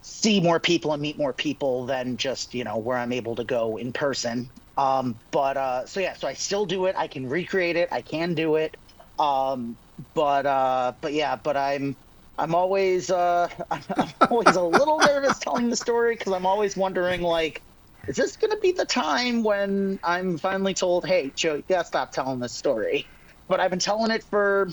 see 0.02 0.42
more 0.42 0.60
people 0.60 0.94
and 0.94 1.02
meet 1.02 1.18
more 1.18 1.34
people 1.34 1.86
than 1.88 2.18
just 2.18 2.54
you 2.54 2.64
know 2.64 2.78
where 2.78 2.98
I'm 2.98 3.14
able 3.14 3.36
to 3.38 3.46
go 3.46 3.78
in 3.78 3.94
person. 3.94 4.52
Um, 4.78 5.16
but 5.32 5.58
uh, 5.58 5.86
so 5.86 6.00
yeah, 6.00 6.14
so 6.14 6.28
I 6.28 6.34
still 6.34 6.66
do 6.66 6.86
it. 6.86 6.96
I 6.98 7.08
can 7.08 7.30
recreate 7.30 7.76
it. 7.76 7.90
I 7.92 8.02
can 8.02 8.34
do 8.34 8.56
it. 8.56 8.78
Um, 9.20 9.78
but 10.14 10.46
uh, 10.46 10.94
but 11.02 11.14
yeah, 11.14 11.38
but 11.38 11.56
I'm 11.56 11.96
I'm 12.38 12.54
always 12.54 13.10
uh, 13.10 13.48
I'm 13.72 14.14
always 14.30 14.56
a 14.56 14.64
little 14.64 15.00
nervous 15.00 15.40
telling 15.40 15.70
the 15.70 15.78
story 15.78 16.16
because 16.16 16.34
I'm 16.34 16.46
always 16.46 16.76
wondering 16.76 17.22
like 17.22 17.62
is 18.08 18.18
this 18.18 18.36
to 18.36 18.58
be 18.62 18.72
the 18.72 18.86
time 18.86 19.44
when 19.44 20.00
I'm 20.04 20.38
finally 20.38 20.74
told, 20.74 21.06
hey, 21.06 21.32
Joe, 21.36 21.56
you 21.56 21.64
got 21.68 21.82
to 21.82 21.88
stop 21.88 22.12
telling 22.12 22.40
this 22.40 22.54
story? 22.54 23.08
But 23.48 23.60
I've 23.60 23.72
been 23.72 23.80
telling 23.80 24.12
it 24.12 24.24
for, 24.24 24.70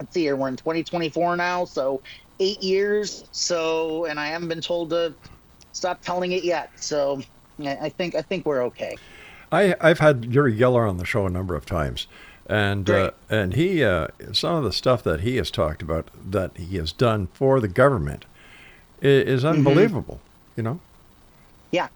let's 0.00 0.14
see 0.14 0.22
here, 0.22 0.36
we're 0.36 0.48
in 0.48 0.56
2024 0.56 1.36
now, 1.36 1.64
so 1.64 2.02
eight 2.40 2.62
years. 2.62 3.28
So, 3.32 4.06
and 4.06 4.18
I 4.18 4.28
haven't 4.28 4.48
been 4.48 4.62
told 4.62 4.90
to 4.90 5.14
stop 5.72 6.00
telling 6.00 6.32
it 6.32 6.44
yet. 6.44 6.70
So 6.76 7.20
I 7.60 7.76
I 7.82 7.88
think, 7.88 8.14
I 8.14 8.22
think 8.22 8.46
we're 8.46 8.62
okay. 8.64 8.96
I, 9.50 9.74
I've 9.80 9.98
had 10.00 10.26
Uri 10.26 10.54
Geller 10.56 10.88
on 10.88 10.98
the 10.98 11.04
show 11.06 11.24
a 11.26 11.30
number 11.30 11.54
of 11.56 11.64
times, 11.64 12.06
and 12.46 12.88
uh, 12.90 13.12
and 13.30 13.54
he 13.54 13.82
uh, 13.82 14.08
some 14.32 14.56
of 14.56 14.64
the 14.64 14.72
stuff 14.72 15.02
that 15.04 15.20
he 15.20 15.36
has 15.36 15.50
talked 15.50 15.80
about 15.82 16.08
that 16.30 16.56
he 16.56 16.76
has 16.76 16.92
done 16.92 17.28
for 17.32 17.58
the 17.60 17.68
government 17.68 18.24
is, 19.00 19.26
is 19.26 19.44
Mm-hmm. 19.44 19.58
unbelievable. 19.66 20.20
You 20.56 20.62
know. 20.64 20.80
Yeah. 21.70 21.88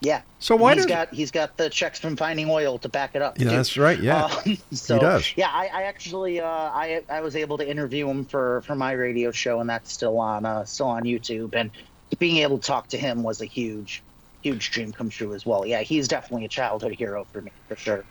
Yeah. 0.00 0.22
So 0.40 0.56
why 0.56 0.74
he's 0.74 0.84
does- 0.84 0.90
got 0.90 1.14
he's 1.14 1.30
got 1.30 1.56
the 1.56 1.70
checks 1.70 1.98
from 2.00 2.16
finding 2.16 2.50
oil 2.50 2.78
to 2.78 2.88
back 2.88 3.14
it 3.14 3.22
up. 3.22 3.38
Yeah, 3.38 3.44
too. 3.44 3.56
that's 3.56 3.76
right. 3.86 3.98
Yeah. 4.00 4.24
Um, 4.24 4.58
so, 4.72 4.98
does. 4.98 5.32
Yeah, 5.36 5.50
I, 5.52 5.66
I 5.72 5.82
actually 5.82 6.40
uh, 6.40 6.46
I 6.46 7.02
I 7.08 7.20
was 7.20 7.36
able 7.36 7.58
to 7.58 7.68
interview 7.68 8.08
him 8.08 8.24
for 8.24 8.60
for 8.62 8.74
my 8.74 8.92
radio 8.92 9.30
show, 9.30 9.60
and 9.60 9.70
that's 9.70 9.92
still 9.92 10.18
on 10.18 10.44
uh, 10.44 10.64
still 10.64 10.86
on 10.88 11.04
YouTube. 11.04 11.54
And 11.54 11.70
being 12.18 12.38
able 12.38 12.58
to 12.58 12.66
talk 12.66 12.88
to 12.88 12.98
him 12.98 13.22
was 13.22 13.40
a 13.40 13.46
huge 13.46 14.02
huge 14.46 14.70
dream 14.70 14.92
come 14.92 15.08
true 15.08 15.34
as 15.34 15.44
well. 15.44 15.66
Yeah, 15.66 15.82
he's 15.82 16.06
definitely 16.06 16.44
a 16.44 16.48
childhood 16.48 16.92
hero 16.92 17.26
for 17.32 17.40
me 17.40 17.50
for 17.68 17.74
sure. 17.74 18.04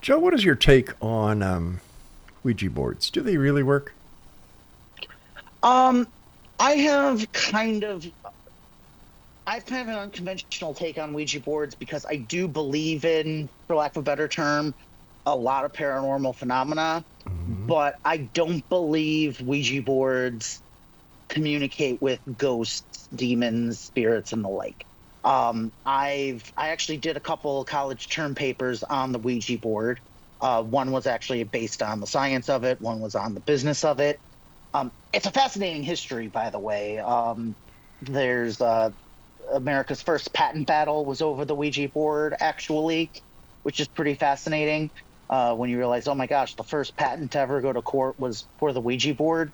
Joe, 0.00 0.18
what 0.18 0.34
is 0.34 0.44
your 0.44 0.56
take 0.56 0.90
on 1.00 1.40
um, 1.42 1.80
Ouija 2.42 2.68
boards? 2.68 3.10
Do 3.10 3.20
they 3.20 3.36
really 3.36 3.62
work? 3.62 3.92
Um, 5.62 6.08
I 6.58 6.72
have 6.72 7.30
kind 7.32 7.84
of, 7.84 8.04
I've 9.46 9.66
kind 9.66 9.82
of 9.82 9.88
an 9.88 10.00
unconventional 10.00 10.74
take 10.74 10.98
on 10.98 11.12
Ouija 11.12 11.38
boards 11.38 11.76
because 11.76 12.04
I 12.04 12.16
do 12.16 12.48
believe 12.48 13.04
in, 13.04 13.48
for 13.68 13.76
lack 13.76 13.92
of 13.92 13.98
a 13.98 14.02
better 14.02 14.26
term, 14.26 14.74
a 15.26 15.36
lot 15.36 15.64
of 15.64 15.72
paranormal 15.72 16.34
phenomena, 16.34 17.04
but 17.66 17.96
I 18.04 18.16
don't 18.16 18.68
believe 18.68 19.40
Ouija 19.42 19.82
boards 19.82 20.60
communicate 21.28 22.02
with 22.02 22.18
ghosts, 22.36 23.08
demons, 23.14 23.78
spirits, 23.78 24.32
and 24.32 24.42
the 24.42 24.48
like. 24.48 24.86
Um, 25.24 25.72
I've 25.84 26.42
I 26.56 26.68
actually 26.68 26.98
did 26.98 27.16
a 27.16 27.20
couple 27.20 27.64
college 27.64 28.08
term 28.08 28.34
papers 28.34 28.82
on 28.82 29.12
the 29.12 29.18
Ouija 29.18 29.58
board. 29.58 30.00
Uh, 30.40 30.62
one 30.62 30.90
was 30.90 31.06
actually 31.06 31.44
based 31.44 31.82
on 31.82 32.00
the 32.00 32.06
science 32.06 32.48
of 32.48 32.64
it. 32.64 32.80
One 32.80 33.00
was 33.00 33.14
on 33.14 33.34
the 33.34 33.40
business 33.40 33.84
of 33.84 34.00
it. 34.00 34.20
Um, 34.72 34.92
it's 35.12 35.26
a 35.26 35.30
fascinating 35.32 35.82
history, 35.82 36.28
by 36.28 36.50
the 36.50 36.58
way. 36.58 36.98
Um, 36.98 37.56
there's 38.00 38.60
uh, 38.60 38.90
America's 39.52 40.02
first 40.02 40.32
patent 40.32 40.66
battle 40.66 41.04
was 41.04 41.20
over 41.20 41.44
the 41.44 41.54
Ouija 41.54 41.88
board, 41.88 42.34
actually, 42.40 43.12
which 43.62 43.80
is 43.80 43.88
pretty 43.88 44.14
fascinating. 44.14 44.90
Uh, 45.28 45.54
when 45.54 45.70
you 45.70 45.78
realize, 45.78 46.08
oh 46.08 46.14
my 46.14 46.26
gosh, 46.26 46.56
the 46.56 46.64
first 46.64 46.96
patent 46.96 47.32
to 47.32 47.38
ever 47.38 47.60
go 47.60 47.72
to 47.72 47.82
court 47.82 48.18
was 48.18 48.48
for 48.58 48.72
the 48.72 48.80
Ouija 48.80 49.14
board. 49.14 49.52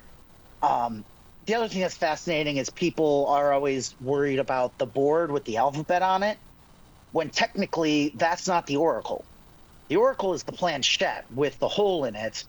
Um, 0.62 1.05
the 1.47 1.55
other 1.57 1.68
thing 1.68 1.82
that's 1.82 1.97
fascinating 1.97 2.59
is 2.59 2.70
people 2.70 3.26
are 3.28 3.53
always 3.53 3.97
worried 4.01 4.40
about 4.40 4.78
the 4.78 4.86
board 4.86 5.32
with 5.32 5.44
the 5.47 5.59
alphabet 5.59 6.03
on 6.03 6.22
it, 6.22 6.38
when 7.12 7.30
technically 7.30 8.14
that's 8.18 8.49
not 8.49 8.66
the 8.66 8.76
oracle. 8.76 9.28
The 9.90 9.97
oracle 9.97 10.34
is 10.34 10.44
the 10.44 10.53
planchette 10.53 11.26
with 11.30 11.59
the 11.59 11.68
hole 11.68 12.05
in 12.07 12.16
it. 12.16 12.44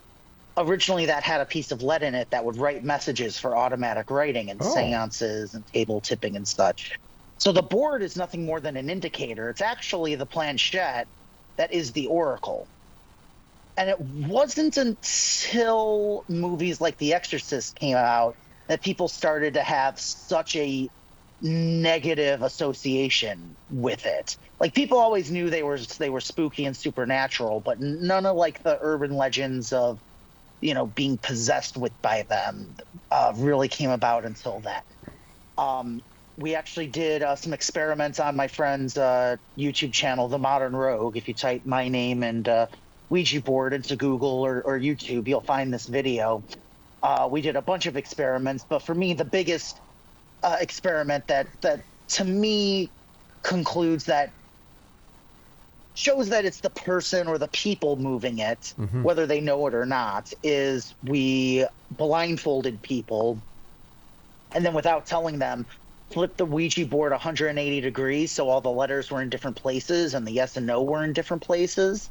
Originally, 0.58 1.08
that 1.08 1.24
had 1.24 1.42
a 1.42 1.46
piece 1.48 1.72
of 1.72 1.84
lead 1.84 2.04
in 2.04 2.16
it 2.16 2.30
that 2.32 2.46
would 2.46 2.58
write 2.58 2.84
messages 2.84 3.40
for 3.40 3.58
automatic 3.58 4.12
writing 4.12 4.52
and 4.52 4.62
Oh. 4.62 4.66
seances 4.66 5.54
and 5.54 5.68
table 5.68 6.02
tipping 6.02 6.36
and 6.36 6.48
such. 6.48 6.98
So 7.40 7.52
the 7.54 7.64
board 7.64 8.04
is 8.04 8.18
nothing 8.18 8.46
more 8.46 8.62
than 8.62 8.78
an 8.78 8.90
indicator. 8.90 9.50
It's 9.50 9.62
actually 9.62 10.16
the 10.16 10.28
planchette 10.28 11.10
that 11.58 11.74
is 11.74 11.94
the 11.94 12.08
oracle. 12.08 12.70
And 13.78 13.90
it 13.90 14.00
wasn't 14.00 14.78
until 14.78 16.26
movies 16.30 16.82
like 16.82 16.98
The 16.98 17.14
Exorcist 17.16 17.76
came 17.76 17.98
out 17.98 18.38
that 18.68 18.82
people 18.82 19.08
started 19.08 19.56
to 19.56 19.62
have 19.62 20.00
such 20.00 20.56
a 20.56 20.90
negative 21.42 22.42
association 22.42 23.56
with 23.70 24.06
it. 24.06 24.38
Like 24.60 24.74
people 24.74 24.98
always 24.98 25.30
knew 25.32 25.50
they 25.50 25.64
were 25.64 25.78
they 26.00 26.10
were 26.10 26.22
spooky 26.22 26.66
and 26.66 26.76
supernatural, 26.76 27.62
but 27.62 27.80
none 27.80 28.26
of 28.26 28.36
like 28.36 28.64
the 28.64 28.78
urban 28.82 29.16
legends 29.16 29.72
of 29.72 30.00
you 30.62 30.74
know 30.74 30.88
being 30.88 31.18
possessed 31.18 31.78
with 31.78 31.94
by 32.02 32.24
them 32.24 32.76
uh, 33.12 33.34
really 33.36 33.68
came 33.68 33.92
about 33.92 34.26
until 34.26 34.60
then. 34.60 34.82
Um, 35.58 36.02
we 36.38 36.56
actually 36.56 36.88
did 36.88 37.24
uh, 37.24 37.36
some 37.36 37.54
experiments 37.54 38.20
on 38.20 38.36
my 38.36 38.48
friend's 38.48 38.98
uh, 38.98 39.38
YouTube 39.58 39.92
channel, 39.94 40.28
The 40.28 40.38
Modern 40.38 40.76
Rogue. 40.76 41.18
If 41.18 41.28
you 41.28 41.34
type 41.34 41.66
my 41.66 41.88
name 41.88 42.22
and 42.22 42.48
uh, 42.48 42.68
Ouija 43.10 43.42
board 43.42 43.74
into 43.74 43.96
Google 43.96 44.46
or, 44.46 44.62
or 44.62 44.80
YouTube, 44.80 45.28
you'll 45.28 45.42
find 45.42 45.74
this 45.74 45.88
video. 45.88 46.44
Uh, 47.04 47.28
we 47.32 47.42
did 47.42 47.56
a 47.56 47.62
bunch 47.62 47.86
of 47.86 47.98
experiments, 47.98 48.66
but 48.70 48.82
for 48.84 48.96
me, 48.96 49.14
the 49.14 49.26
biggest 49.26 49.82
uh, 50.44 50.58
experiment 50.60 51.28
that 51.28 51.48
that 51.62 51.82
to 52.10 52.26
me 52.26 52.94
concludes 53.44 54.06
that 54.06 54.34
shows 55.94 56.30
that 56.30 56.46
it's 56.46 56.62
the 56.62 56.70
person 56.72 57.28
or 57.28 57.38
the 57.40 57.50
people 57.50 57.98
moving 57.98 58.40
it, 58.40 58.74
whether 59.04 59.26
they 59.28 59.42
know 59.42 59.68
it 59.68 59.76
or 59.76 59.86
not, 59.86 60.32
is 60.44 60.96
we 61.04 61.66
blindfolded 61.92 62.82
people 62.84 63.44
and 64.54 64.66
then 64.66 64.74
without 64.74 65.06
telling 65.06 65.40
them, 65.40 65.68
flipped 66.12 66.38
the 66.38 66.46
Ouija 66.46 66.86
board 66.88 67.14
180 67.14 67.82
degrees 67.82 68.34
so 68.34 68.50
all 68.50 68.62
the 68.62 68.72
letters 68.72 69.12
were 69.12 69.22
in 69.22 69.30
different 69.30 69.58
places 69.58 70.16
and 70.16 70.28
the 70.28 70.32
yes 70.32 70.58
and 70.58 70.66
no 70.68 70.84
were 70.84 71.04
in 71.04 71.14
different 71.14 71.44
places. 71.44 72.10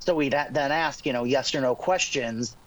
So 0.00 0.14
we'd 0.16 0.32
then 0.32 0.72
ask, 0.72 1.06
you 1.06 1.14
know, 1.14 1.24
yes 1.24 1.54
or 1.54 1.62
no 1.62 1.76
questions. 1.76 2.57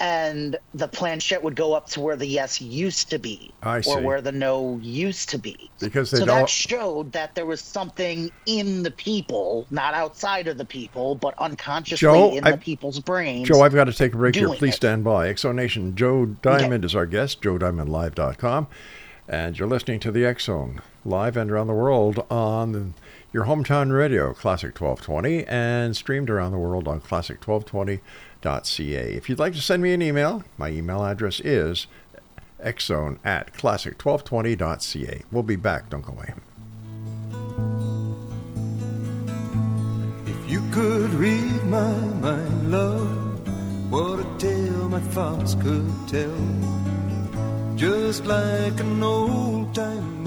And 0.00 0.56
the 0.74 0.86
planchette 0.86 1.42
would 1.42 1.56
go 1.56 1.72
up 1.74 1.88
to 1.90 2.00
where 2.00 2.16
the 2.16 2.26
yes 2.26 2.60
used 2.60 3.10
to 3.10 3.18
be, 3.18 3.50
I 3.62 3.82
or 3.86 4.00
where 4.00 4.20
the 4.20 4.32
no 4.32 4.78
used 4.82 5.28
to 5.30 5.38
be. 5.38 5.70
Because 5.80 6.10
they 6.10 6.18
So 6.18 6.24
that 6.26 6.48
showed 6.48 7.12
that 7.12 7.34
there 7.34 7.46
was 7.46 7.60
something 7.60 8.30
in 8.46 8.82
the 8.82 8.90
people, 8.90 9.66
not 9.70 9.94
outside 9.94 10.46
of 10.46 10.56
the 10.58 10.64
people, 10.64 11.14
but 11.16 11.34
unconsciously 11.38 12.06
Joe, 12.06 12.30
in 12.36 12.44
I- 12.44 12.52
the 12.52 12.58
people's 12.58 13.00
brains. 13.00 13.48
Joe, 13.48 13.62
I've 13.62 13.74
got 13.74 13.84
to 13.84 13.92
take 13.92 14.14
a 14.14 14.16
break 14.16 14.34
here. 14.36 14.48
Please 14.48 14.74
it. 14.74 14.76
stand 14.76 15.04
by. 15.04 15.28
Exonation 15.28 15.94
Joe 15.94 16.26
Diamond 16.26 16.84
is 16.84 16.94
our 16.94 17.06
guest, 17.06 17.42
joediamondlive.com. 17.42 18.68
And 19.30 19.58
you're 19.58 19.68
listening 19.68 20.00
to 20.00 20.10
the 20.12 20.24
X 20.24 20.44
Zone 20.44 20.80
live 21.04 21.36
and 21.36 21.50
around 21.50 21.66
the 21.66 21.74
world 21.74 22.24
on 22.30 22.94
your 23.30 23.44
hometown 23.44 23.94
radio, 23.94 24.32
Classic 24.32 24.68
1220, 24.78 25.44
and 25.44 25.94
streamed 25.94 26.30
around 26.30 26.52
the 26.52 26.58
world 26.58 26.88
on 26.88 27.00
classic1220.ca. 28.42 29.14
If 29.14 29.28
you'd 29.28 29.38
like 29.38 29.54
to 29.54 29.60
send 29.60 29.82
me 29.82 29.92
an 29.92 30.02
email, 30.02 30.44
my 30.56 30.70
email 30.70 31.04
address 31.04 31.40
is 31.40 31.86
xzone 32.62 33.18
at 33.24 33.52
classic1220.ca. 33.54 35.22
We'll 35.30 35.42
be 35.42 35.56
back. 35.56 35.90
Don't 35.90 36.02
go 36.02 36.12
away. 36.12 36.34
If 40.26 40.50
you 40.50 40.62
could 40.72 41.10
read 41.14 41.64
my 41.64 41.92
mind, 42.20 42.70
love, 42.70 43.90
what 43.90 44.20
a 44.20 44.38
tale 44.38 44.88
my 44.88 45.00
thoughts 45.00 45.54
could 45.54 45.92
tell. 46.08 47.76
Just 47.76 48.26
like 48.26 48.80
an 48.80 49.02
old 49.02 49.74
time 49.74 50.17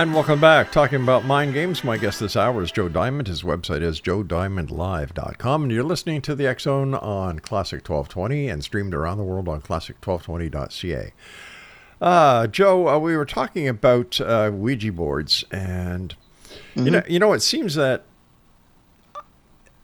And 0.00 0.14
welcome 0.14 0.40
back. 0.40 0.72
Talking 0.72 1.02
about 1.02 1.26
mind 1.26 1.52
games. 1.52 1.84
My 1.84 1.98
guest 1.98 2.20
this 2.20 2.34
hour 2.34 2.62
is 2.62 2.72
Joe 2.72 2.88
Diamond. 2.88 3.28
His 3.28 3.42
website 3.42 3.82
is 3.82 4.00
joediamondlive.com. 4.00 5.62
And 5.64 5.70
you're 5.70 5.84
listening 5.84 6.22
to 6.22 6.34
the 6.34 6.46
X 6.46 6.62
Zone 6.62 6.94
on 6.94 7.40
Classic 7.40 7.86
1220 7.86 8.48
and 8.48 8.64
streamed 8.64 8.94
around 8.94 9.18
the 9.18 9.24
world 9.24 9.46
on 9.46 9.60
classic1220.ca. 9.60 11.12
Uh, 12.00 12.46
Joe, 12.46 12.88
uh, 12.88 12.98
we 12.98 13.14
were 13.14 13.26
talking 13.26 13.68
about 13.68 14.18
uh, 14.22 14.50
Ouija 14.50 14.90
boards, 14.90 15.44
and 15.50 16.14
you 16.74 16.90
know, 16.90 17.02
you 17.06 17.18
know, 17.18 17.34
it 17.34 17.40
seems 17.40 17.74
that 17.74 18.06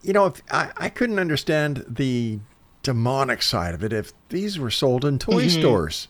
you 0.01 0.14
know, 0.14 0.25
if 0.25 0.43
I, 0.51 0.73
I 0.79 0.89
couldn't 0.89 1.19
understand 1.19 1.85
the 1.87 2.41
demonic 2.83 3.43
side 3.43 3.75
of 3.75 3.85
it 3.85 3.93
if 3.93 4.14
these 4.31 4.59
were 4.59 4.71
sold 4.71 5.05
in 5.05 5.19
toy 5.19 5.49
stores. 5.49 6.09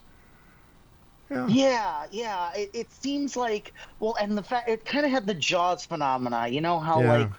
Yeah. 1.31 1.49
Yeah, 1.49 2.07
yeah. 2.11 2.53
It, 2.55 2.71
it 2.75 2.93
seems 2.93 3.37
like 3.37 3.75
well, 4.01 4.17
and 4.21 4.37
the 4.37 4.43
fact 4.43 4.69
it 4.69 4.85
kind 4.85 5.05
of 5.07 5.13
had 5.13 5.27
the 5.27 5.35
Jaws 5.35 5.85
phenomena. 5.87 6.49
You 6.49 6.61
know 6.61 6.79
how 6.81 7.03
Yeah. 7.03 7.03
like 7.03 7.35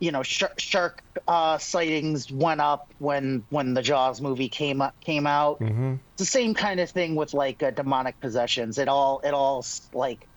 you 0.00 0.12
know 0.12 0.22
shark, 0.22 0.54
shark 0.60 1.02
uh, 1.28 1.58
sightings 1.58 2.30
went 2.32 2.60
up 2.60 2.92
when 2.98 3.46
when 3.50 3.74
the 3.74 3.82
Jaws 3.82 4.20
movie 4.20 4.48
came 4.50 4.82
up 4.82 4.96
came 5.04 5.26
out. 5.26 5.60
hmm 5.60 5.94
It's 6.14 6.20
the 6.20 6.26
same 6.26 6.54
kind 6.54 6.80
of 6.80 6.90
thing 6.90 7.16
with 7.16 7.34
like 7.34 7.62
uh, 7.62 7.70
demonic 7.72 8.20
possessions. 8.20 8.78
It 8.78 8.88
all 8.88 9.20
it 9.24 9.34
all 9.34 9.64
like 9.94 10.28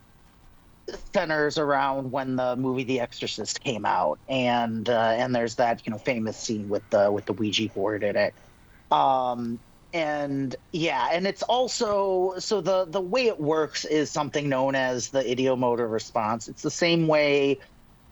centers 1.13 1.57
around 1.57 2.11
when 2.11 2.35
the 2.35 2.55
movie 2.55 2.83
The 2.83 2.99
Exorcist 2.99 3.61
came 3.61 3.85
out, 3.85 4.19
and 4.27 4.87
uh, 4.89 5.15
and 5.17 5.33
there's 5.35 5.55
that 5.55 5.85
you 5.85 5.91
know 5.91 5.97
famous 5.97 6.37
scene 6.37 6.67
with 6.67 6.87
the 6.89 7.11
with 7.11 7.25
the 7.25 7.33
Ouija 7.33 7.69
board 7.69 8.03
in 8.03 8.15
it. 8.15 8.35
Um, 8.91 9.61
and 9.93 10.55
yeah, 10.71 11.09
and 11.11 11.27
it's 11.27 11.43
also 11.43 12.33
so 12.39 12.61
the 12.61 12.85
the 12.85 12.99
way 13.01 13.27
it 13.27 13.39
works 13.39 13.85
is 13.85 14.09
something 14.09 14.49
known 14.49 14.73
as 14.73 15.09
the 15.09 15.21
ideomotor 15.21 15.89
response. 15.89 16.47
It's 16.47 16.63
the 16.63 16.71
same 16.71 17.07
way 17.07 17.59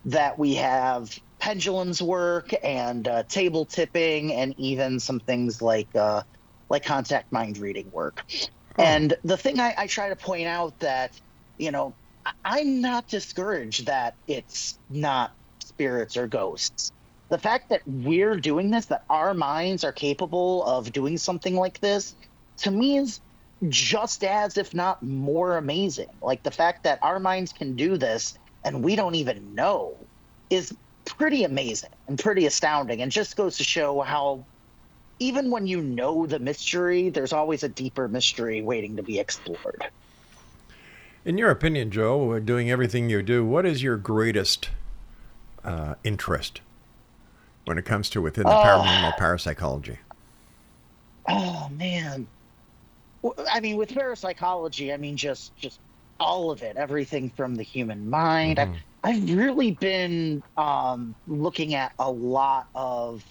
that 0.05 0.37
we 0.37 0.55
have 0.55 1.17
pendulums 1.39 2.01
work 2.01 2.53
and 2.63 3.07
uh, 3.07 3.23
table 3.23 3.65
tipping 3.65 4.31
and 4.31 4.53
even 4.57 4.99
some 4.99 5.19
things 5.19 5.59
like 5.59 5.89
uh, 5.95 6.21
like 6.69 6.85
contact 6.85 7.31
mind 7.31 7.57
reading 7.57 7.89
work. 7.91 8.23
And 8.77 9.15
the 9.23 9.37
thing 9.37 9.59
I, 9.59 9.73
I 9.75 9.87
try 9.87 10.09
to 10.09 10.15
point 10.15 10.47
out 10.47 10.79
that 10.79 11.19
you 11.57 11.71
know 11.71 11.95
I'm 12.45 12.81
not 12.81 13.07
discouraged 13.07 13.87
that 13.87 14.15
it's 14.27 14.77
not 14.87 15.31
spirits 15.63 16.15
or 16.15 16.27
ghosts. 16.27 16.91
The 17.31 17.37
fact 17.37 17.69
that 17.69 17.81
we're 17.87 18.35
doing 18.35 18.71
this, 18.71 18.87
that 18.87 19.05
our 19.09 19.33
minds 19.33 19.85
are 19.85 19.93
capable 19.93 20.65
of 20.65 20.91
doing 20.91 21.17
something 21.17 21.55
like 21.55 21.79
this, 21.79 22.13
to 22.57 22.69
me 22.69 22.97
is 22.97 23.21
just 23.69 24.25
as, 24.25 24.57
if 24.57 24.73
not 24.73 25.01
more 25.01 25.55
amazing. 25.55 26.09
Like 26.21 26.43
the 26.43 26.51
fact 26.51 26.83
that 26.83 26.99
our 27.01 27.21
minds 27.21 27.53
can 27.53 27.77
do 27.77 27.95
this 27.95 28.37
and 28.65 28.83
we 28.83 28.97
don't 28.97 29.15
even 29.15 29.55
know 29.55 29.95
is 30.49 30.75
pretty 31.05 31.45
amazing 31.45 31.91
and 32.09 32.19
pretty 32.19 32.45
astounding 32.47 33.01
and 33.01 33.09
just 33.09 33.37
goes 33.37 33.55
to 33.59 33.63
show 33.63 34.01
how 34.01 34.43
even 35.19 35.51
when 35.51 35.67
you 35.67 35.79
know 35.79 36.25
the 36.27 36.37
mystery, 36.37 37.07
there's 37.07 37.31
always 37.31 37.63
a 37.63 37.69
deeper 37.69 38.09
mystery 38.09 38.61
waiting 38.61 38.97
to 38.97 39.03
be 39.03 39.19
explored. 39.21 39.85
In 41.23 41.37
your 41.37 41.49
opinion, 41.49 41.91
Joe, 41.91 42.39
doing 42.39 42.69
everything 42.69 43.09
you 43.09 43.21
do, 43.21 43.45
what 43.45 43.65
is 43.65 43.81
your 43.81 43.95
greatest 43.95 44.69
uh, 45.63 45.95
interest 46.03 46.59
when 47.65 47.77
it 47.77 47.85
comes 47.85 48.09
to 48.11 48.21
within 48.21 48.49
the 48.49 48.57
paranormal 48.57 49.15
parapsychology? 49.17 49.99
Oh 51.27 51.69
man. 51.69 52.27
I 53.49 53.59
mean, 53.59 53.77
with 53.77 53.93
parapsychology, 53.93 54.91
I 54.93 54.97
mean 54.97 55.17
just 55.17 55.55
just 55.55 55.79
all 56.19 56.51
of 56.51 56.61
it, 56.61 56.77
everything 56.77 57.31
from 57.31 57.55
the 57.55 57.63
human 57.63 58.09
mind. 58.09 58.57
Mhm. 58.57 58.75
I've, 59.03 59.23
I've 59.23 59.35
really 59.37 59.71
been 59.71 60.43
um, 60.57 61.15
looking 61.27 61.73
at 61.73 61.93
a 61.99 62.11
lot 62.11 62.67
of 62.75 63.23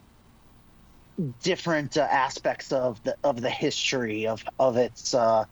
different 1.42 1.96
uh, 1.96 2.02
aspects 2.10 2.72
of 2.72 3.02
the 3.02 3.16
of 3.22 3.40
the 3.40 3.50
history 3.50 4.26
of 4.26 4.42
of 4.58 4.76
its 4.76 5.14
uh, 5.14 5.44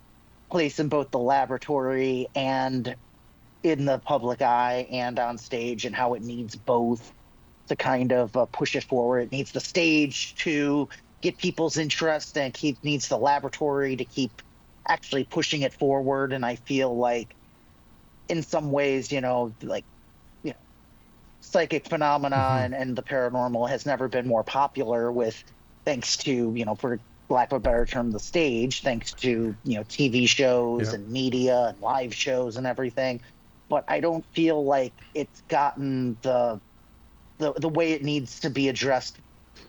place 0.51 0.79
in 0.79 0.89
both 0.89 1.11
the 1.11 1.19
laboratory 1.19 2.29
and 2.35 2.97
in 3.63 3.85
the 3.87 3.99
public 4.01 4.43
eye 4.43 4.87
and 4.91 5.19
on 5.19 5.39
stage, 5.39 5.85
and 5.87 5.95
how 5.97 6.15
it 6.15 6.23
needs 6.23 6.57
both 6.57 7.13
to 7.69 7.77
kind 7.77 8.13
of 8.13 8.37
uh, 8.37 8.47
push 8.47 8.77
it 8.77 8.85
forward. 8.85 9.21
It 9.21 9.33
needs 9.33 9.53
the 9.53 9.61
stage 9.61 10.35
to 10.37 10.89
get 11.23 11.39
people's 11.39 11.77
interest 11.77 12.37
and 12.39 12.55
keep 12.55 12.83
needs 12.85 13.09
the 13.09 13.19
laboratory 13.19 13.97
to 13.97 14.05
keep 14.05 14.43
actually 14.89 15.25
pushing 15.25 15.63
it 15.63 15.75
forward 15.75 16.33
and 16.33 16.47
i 16.47 16.57
feel 16.57 16.97
like 16.97 17.37
in 18.29 18.43
some 18.43 18.71
ways 18.73 19.13
you 19.13 19.21
know 19.21 19.55
like 19.63 19.85
you 20.43 20.51
know 20.53 20.59
psychic 21.41 21.89
phenomena 21.89 22.37
Mhm. 22.37 22.65
and, 22.67 22.75
and 22.75 22.97
the 22.97 23.03
paranormal 23.03 23.69
has 23.69 23.87
never 23.87 24.09
been 24.09 24.27
more 24.27 24.45
popular 24.45 25.13
with 25.13 25.43
thanks 25.85 26.17
to 26.19 26.55
you 26.55 26.65
know 26.65 26.75
for 26.75 27.01
lack 27.31 27.53
of 27.53 27.57
a 27.59 27.61
better 27.61 27.87
term 27.87 28.11
the 28.11 28.21
stage 28.21 28.83
thanks 28.83 29.13
to 29.13 29.57
you 29.65 29.77
know 29.77 29.85
tv 29.85 30.29
shows 30.29 30.93
Yeah. 30.93 30.95
and 30.95 31.09
media 31.09 31.67
and 31.69 31.81
live 31.81 32.15
shows 32.15 32.57
and 32.57 32.67
everything 32.67 33.21
but 33.69 33.85
i 33.89 34.01
don't 34.01 34.25
feel 34.35 34.65
like 34.65 34.95
it's 35.15 35.43
gotten 35.49 36.19
the 36.23 36.61
the, 37.39 37.53
the 37.55 37.69
way 37.69 37.93
it 37.93 38.03
needs 38.03 38.41
to 38.41 38.51
be 38.51 38.69
addressed 38.69 39.19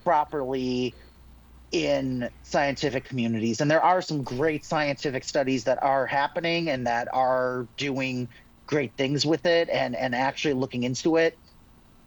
properly 0.04 0.96
in 1.72 2.30
scientific 2.44 3.06
communities. 3.06 3.62
And 3.62 3.70
there 3.70 3.84
are 3.84 4.02
some 4.02 4.24
great 4.24 4.66
scientific 4.66 5.24
studies 5.24 5.66
that 5.66 5.82
are 5.84 6.06
happening 6.06 6.70
and 6.70 6.88
that 6.88 7.08
are 7.14 7.68
doing 7.78 8.30
great 8.68 8.96
things 8.98 9.26
with 9.26 9.46
it 9.46 9.70
and 9.70 9.96
and 9.96 10.16
actually 10.16 10.54
looking 10.54 10.84
into 10.84 11.18
it. 11.18 11.40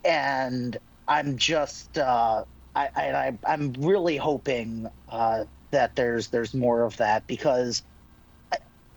And 0.04 0.78
i'm 1.08 1.36
just 1.36 1.98
uh 1.98 2.44
i 2.74 2.88
i 2.96 3.38
i'm 3.46 3.72
really 3.74 4.16
hoping 4.16 4.88
uh 5.08 5.44
that 5.70 5.94
there's 5.96 6.28
there's 6.28 6.54
more 6.54 6.82
of 6.82 6.96
that 6.98 7.26
because 7.26 7.82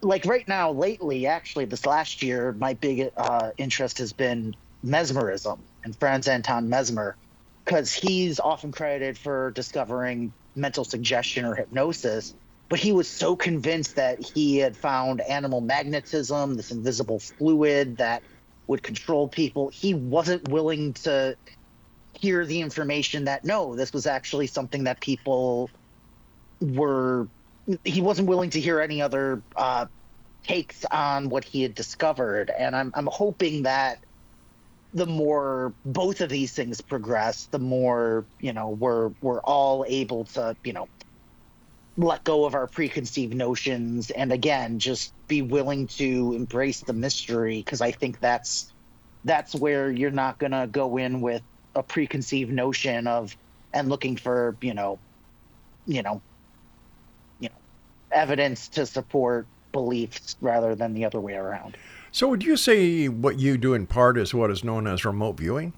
like 0.01 0.25
right 0.25 0.47
now 0.47 0.71
lately 0.71 1.25
actually 1.25 1.65
this 1.65 1.85
last 1.85 2.21
year 2.21 2.53
my 2.53 2.73
big 2.73 3.09
uh 3.17 3.51
interest 3.57 3.97
has 3.97 4.13
been 4.13 4.55
mesmerism 4.83 5.63
and 5.85 5.97
franz 5.99 6.27
anton 6.27 6.69
mesmer 6.69 7.17
because 7.65 7.93
he's 7.93 8.41
often 8.41 8.73
credited 8.73 9.19
for 9.19 9.51
discovering 9.53 10.35
mental 10.55 10.85
suggestion 10.85 11.45
or 11.45 11.55
hypnosis. 11.55 12.35
But 12.69 12.79
he 12.79 12.93
was 12.93 13.09
so 13.09 13.37
convinced 13.37 13.97
that 13.97 14.19
he 14.23 14.57
had 14.59 14.77
found 14.77 15.21
animal 15.21 15.61
magnetism, 15.61 16.55
this 16.57 16.71
invisible 16.71 17.21
fluid 17.21 17.97
that 17.99 18.25
would 18.67 18.83
control 18.83 19.29
people. 19.29 19.69
He 19.69 19.95
wasn't 19.95 20.49
willing 20.49 20.95
to 20.95 21.37
hear 22.19 22.45
the 22.45 22.61
information 22.61 23.25
that 23.25 23.45
no, 23.45 23.75
this 23.77 23.93
was 23.93 24.07
actually 24.07 24.47
something 24.47 24.85
that 24.85 25.01
people 25.01 25.71
were. 26.61 27.29
He 27.85 28.01
wasn't 28.01 28.29
willing 28.29 28.51
to 28.51 28.61
hear 28.61 28.81
any 28.81 29.01
other 29.01 29.43
uh, 29.55 29.87
takes 30.45 30.85
on 30.85 31.29
what 31.29 31.45
he 31.45 31.63
had 31.63 31.75
discovered, 31.75 32.51
and 32.51 32.75
I'm 32.75 32.91
I'm 32.95 33.09
hoping 33.11 33.63
that 33.63 34.04
the 34.95 35.05
more 35.05 35.75
both 35.83 36.21
of 36.21 36.29
these 36.29 36.53
things 36.53 36.81
progress, 36.81 37.47
the 37.51 37.59
more 37.59 38.27
you 38.39 38.53
know 38.53 38.69
we're 38.69 39.11
we're 39.21 39.41
all 39.41 39.85
able 39.87 40.25
to 40.25 40.57
you 40.63 40.73
know 40.73 40.87
let 41.97 42.23
go 42.23 42.45
of 42.45 42.55
our 42.55 42.67
preconceived 42.67 43.35
notions 43.35 44.09
and 44.11 44.31
again 44.31 44.79
just 44.79 45.13
be 45.27 45.41
willing 45.41 45.87
to 45.87 46.33
embrace 46.33 46.81
the 46.81 46.93
mystery 46.93 47.59
because 47.59 47.81
I 47.81 47.91
think 47.91 48.19
that's 48.19 48.73
that's 49.25 49.53
where 49.53 49.91
you're 49.91 50.11
not 50.11 50.39
gonna 50.39 50.67
go 50.67 50.97
in 50.97 51.21
with 51.21 51.43
a 51.75 51.83
preconceived 51.83 52.51
notion 52.51 53.07
of 53.07 53.35
and 53.73 53.89
looking 53.89 54.15
for 54.17 54.57
you 54.61 54.73
know 54.73 55.01
you 55.85 56.03
know 56.03 56.23
you 57.39 57.49
know 57.49 57.61
evidence 58.11 58.69
to 58.69 58.85
support 58.85 59.49
beliefs 59.73 60.37
rather 60.39 60.73
than 60.75 60.93
the 60.93 61.05
other 61.05 61.19
way 61.19 61.33
around. 61.33 61.77
So, 62.15 62.29
would 62.29 62.43
you 62.45 62.55
say 62.55 63.09
what 63.09 63.39
you 63.39 63.57
do 63.57 63.73
in 63.73 63.87
part 63.87 64.17
is 64.17 64.33
what 64.33 64.49
is 64.49 64.63
known 64.63 64.87
as 64.87 65.03
remote 65.03 65.35
viewing? 65.35 65.73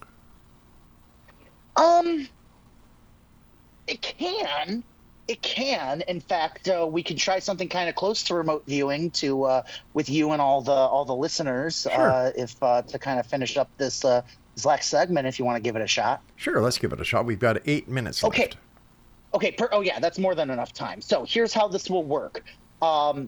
Um, 1.75 2.27
it 3.87 4.03
can. 4.03 4.83
It 5.27 5.41
can. 5.41 6.01
In 6.01 6.19
fact, 6.19 6.69
uh, 6.69 6.85
we 6.85 7.01
can 7.01 7.17
try 7.17 7.39
something 7.39 7.67
kind 7.67 7.89
of 7.89 7.95
close 7.95 8.21
to 8.25 8.35
remote 8.35 8.67
viewing 8.67 9.09
to 9.11 9.45
uh, 9.45 9.63
with 9.95 10.11
you 10.11 10.29
and 10.29 10.39
all 10.39 10.61
the 10.61 10.71
all 10.71 11.05
the 11.05 11.15
listeners. 11.15 11.87
Sure. 11.91 12.11
Uh, 12.11 12.31
if 12.35 12.55
uh, 12.61 12.83
to 12.83 12.99
kind 12.99 13.19
of 13.19 13.25
finish 13.25 13.57
up 13.57 13.71
this 13.79 14.05
uh, 14.05 14.21
this 14.53 14.63
last 14.63 14.89
segment, 14.89 15.25
if 15.25 15.39
you 15.39 15.45
want 15.45 15.55
to 15.55 15.61
give 15.63 15.75
it 15.75 15.81
a 15.81 15.87
shot. 15.87 16.21
Sure, 16.35 16.61
let's 16.61 16.77
give 16.77 16.93
it 16.93 17.01
a 17.01 17.03
shot. 17.03 17.25
We've 17.25 17.39
got 17.39 17.57
eight 17.65 17.87
minutes 17.87 18.23
Okay. 18.23 18.43
left. 18.43 18.57
Okay. 19.33 19.51
Per- 19.53 19.69
oh 19.71 19.81
yeah, 19.81 19.97
that's 19.97 20.19
more 20.19 20.35
than 20.35 20.51
enough 20.51 20.71
time. 20.71 21.01
So 21.01 21.25
here's 21.25 21.51
how 21.51 21.67
this 21.67 21.89
will 21.89 22.03
work. 22.03 22.43
Um, 22.83 23.27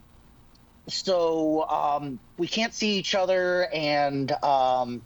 so 0.89 1.67
um, 1.69 2.19
we 2.37 2.47
can't 2.47 2.73
see 2.73 2.97
each 2.97 3.15
other, 3.15 3.67
and 3.73 4.31
um, 4.43 5.01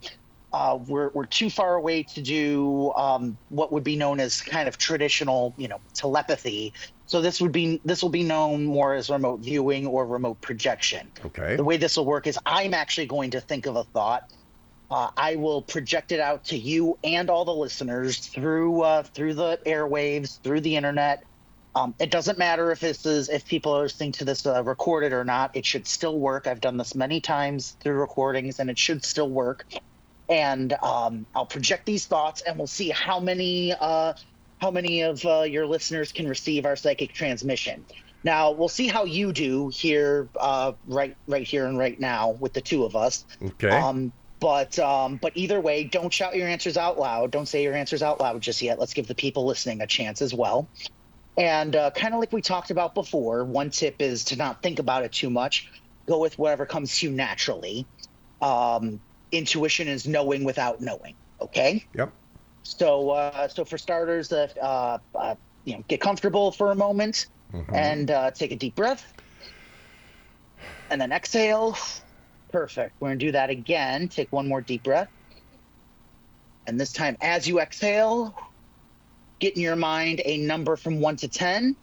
uh, 0.52 0.78
we're 0.86 1.10
we're 1.10 1.26
too 1.26 1.50
far 1.50 1.74
away 1.74 2.02
to 2.02 2.22
do 2.22 2.92
um, 2.96 3.36
what 3.48 3.72
would 3.72 3.84
be 3.84 3.96
known 3.96 4.20
as 4.20 4.40
kind 4.40 4.68
of 4.68 4.78
traditional, 4.78 5.52
you 5.56 5.68
know, 5.68 5.80
telepathy. 5.94 6.72
So 7.06 7.20
this 7.20 7.40
would 7.40 7.52
be 7.52 7.80
this 7.84 8.02
will 8.02 8.10
be 8.10 8.22
known 8.22 8.64
more 8.64 8.94
as 8.94 9.10
remote 9.10 9.40
viewing 9.40 9.86
or 9.86 10.06
remote 10.06 10.40
projection. 10.40 11.10
Okay. 11.24 11.56
The 11.56 11.64
way 11.64 11.76
this 11.76 11.96
will 11.96 12.06
work 12.06 12.26
is 12.26 12.38
I'm 12.46 12.72
actually 12.72 13.06
going 13.06 13.30
to 13.32 13.40
think 13.40 13.66
of 13.66 13.76
a 13.76 13.84
thought. 13.84 14.32
Uh, 14.90 15.10
I 15.16 15.36
will 15.36 15.62
project 15.62 16.12
it 16.12 16.20
out 16.20 16.44
to 16.44 16.56
you 16.56 16.98
and 17.02 17.30
all 17.30 17.44
the 17.44 17.54
listeners 17.54 18.18
through 18.18 18.82
uh, 18.82 19.02
through 19.02 19.34
the 19.34 19.58
airwaves, 19.66 20.40
through 20.40 20.60
the 20.60 20.76
internet. 20.76 21.24
Um, 21.76 21.94
it 21.98 22.10
doesn't 22.10 22.38
matter 22.38 22.70
if 22.70 22.80
this 22.80 23.04
is 23.04 23.28
if 23.28 23.46
people 23.46 23.76
are 23.76 23.82
listening 23.82 24.12
to 24.12 24.24
this 24.24 24.46
uh, 24.46 24.62
recorded 24.62 25.12
or 25.12 25.24
not. 25.24 25.56
It 25.56 25.66
should 25.66 25.86
still 25.86 26.18
work. 26.18 26.46
I've 26.46 26.60
done 26.60 26.76
this 26.76 26.94
many 26.94 27.20
times 27.20 27.76
through 27.80 27.94
recordings, 27.94 28.60
and 28.60 28.70
it 28.70 28.78
should 28.78 29.04
still 29.04 29.28
work. 29.28 29.66
And 30.28 30.72
um, 30.82 31.26
I'll 31.34 31.46
project 31.46 31.84
these 31.84 32.06
thoughts, 32.06 32.42
and 32.42 32.56
we'll 32.56 32.66
see 32.66 32.90
how 32.90 33.18
many 33.18 33.74
uh, 33.78 34.14
how 34.58 34.70
many 34.70 35.02
of 35.02 35.24
uh, 35.24 35.42
your 35.42 35.66
listeners 35.66 36.12
can 36.12 36.28
receive 36.28 36.64
our 36.64 36.76
psychic 36.76 37.12
transmission. 37.12 37.84
Now 38.22 38.52
we'll 38.52 38.68
see 38.68 38.88
how 38.88 39.04
you 39.04 39.32
do 39.32 39.68
here, 39.68 40.28
uh, 40.40 40.72
right 40.86 41.16
right 41.26 41.46
here 41.46 41.66
and 41.66 41.76
right 41.76 41.98
now 41.98 42.30
with 42.30 42.52
the 42.52 42.60
two 42.60 42.84
of 42.84 42.96
us. 42.96 43.26
Okay. 43.42 43.68
Um, 43.68 44.12
but 44.40 44.78
um, 44.78 45.16
but 45.16 45.32
either 45.36 45.60
way, 45.60 45.84
don't 45.84 46.12
shout 46.12 46.36
your 46.36 46.48
answers 46.48 46.76
out 46.76 46.98
loud. 46.98 47.30
Don't 47.30 47.46
say 47.46 47.62
your 47.62 47.74
answers 47.74 48.02
out 48.02 48.20
loud 48.20 48.40
just 48.40 48.62
yet. 48.62 48.78
Let's 48.78 48.94
give 48.94 49.06
the 49.06 49.14
people 49.14 49.44
listening 49.44 49.80
a 49.80 49.86
chance 49.86 50.22
as 50.22 50.32
well. 50.34 50.68
And 51.36 51.74
uh, 51.74 51.90
kind 51.90 52.14
of 52.14 52.20
like 52.20 52.32
we 52.32 52.42
talked 52.42 52.70
about 52.70 52.94
before, 52.94 53.44
one 53.44 53.70
tip 53.70 53.96
is 54.00 54.24
to 54.26 54.36
not 54.36 54.62
think 54.62 54.78
about 54.78 55.04
it 55.04 55.12
too 55.12 55.30
much. 55.30 55.68
Go 56.06 56.20
with 56.20 56.38
whatever 56.38 56.66
comes 56.66 56.98
to 56.98 57.06
you 57.08 57.12
naturally. 57.12 57.88
Um, 58.40 59.00
intuition 59.32 59.88
is 59.88 60.06
knowing 60.06 60.44
without 60.44 60.80
knowing. 60.80 61.16
Okay. 61.40 61.84
yep. 61.94 62.14
So 62.62 63.10
uh, 63.10 63.48
so 63.48 63.64
for 63.64 63.78
starters, 63.78 64.32
uh, 64.32 64.48
uh, 64.60 64.98
uh, 65.14 65.34
you 65.64 65.76
know, 65.76 65.84
get 65.88 66.00
comfortable 66.00 66.52
for 66.52 66.70
a 66.70 66.74
moment 66.74 67.26
and 67.74 68.10
uh, 68.10 68.30
take 68.30 68.52
a 68.52 68.56
deep 68.56 68.74
breath, 68.74 69.12
and 70.90 71.00
then 71.00 71.12
exhale. 71.12 71.76
Perfect. 72.52 72.94
We're 73.00 73.08
gonna 73.08 73.18
do 73.18 73.32
that 73.32 73.50
again. 73.50 74.08
Take 74.08 74.28
one 74.32 74.48
more 74.48 74.62
deep 74.62 74.84
breath, 74.84 75.08
and 76.66 76.80
this 76.80 76.92
time, 76.92 77.16
as 77.20 77.46
you 77.48 77.60
exhale, 77.60 78.34
get 79.38 79.56
in 79.56 79.62
your 79.62 79.76
mind 79.76 80.20
a 80.24 80.38
number 80.38 80.76
from 80.76 81.00
one 81.00 81.16
to 81.16 81.28
ten. 81.28 81.76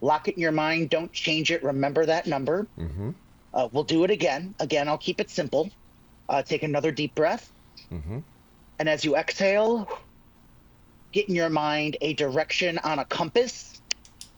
Lock 0.00 0.28
it 0.28 0.36
in 0.36 0.40
your 0.40 0.52
mind. 0.52 0.90
Don't 0.90 1.12
change 1.12 1.50
it. 1.50 1.62
Remember 1.62 2.06
that 2.06 2.26
number. 2.26 2.66
Mm-hmm. 2.78 3.10
Uh, 3.52 3.68
we'll 3.72 3.84
do 3.84 4.04
it 4.04 4.10
again. 4.10 4.54
Again, 4.60 4.88
I'll 4.88 4.98
keep 4.98 5.20
it 5.20 5.30
simple. 5.30 5.70
Uh, 6.28 6.42
take 6.42 6.62
another 6.62 6.92
deep 6.92 7.14
breath. 7.14 7.50
Mm-hmm. 7.90 8.18
And 8.78 8.88
as 8.88 9.04
you 9.04 9.16
exhale, 9.16 9.88
get 11.10 11.28
in 11.28 11.34
your 11.34 11.48
mind 11.48 11.96
a 12.00 12.14
direction 12.14 12.78
on 12.78 12.98
a 13.00 13.04
compass. 13.04 13.80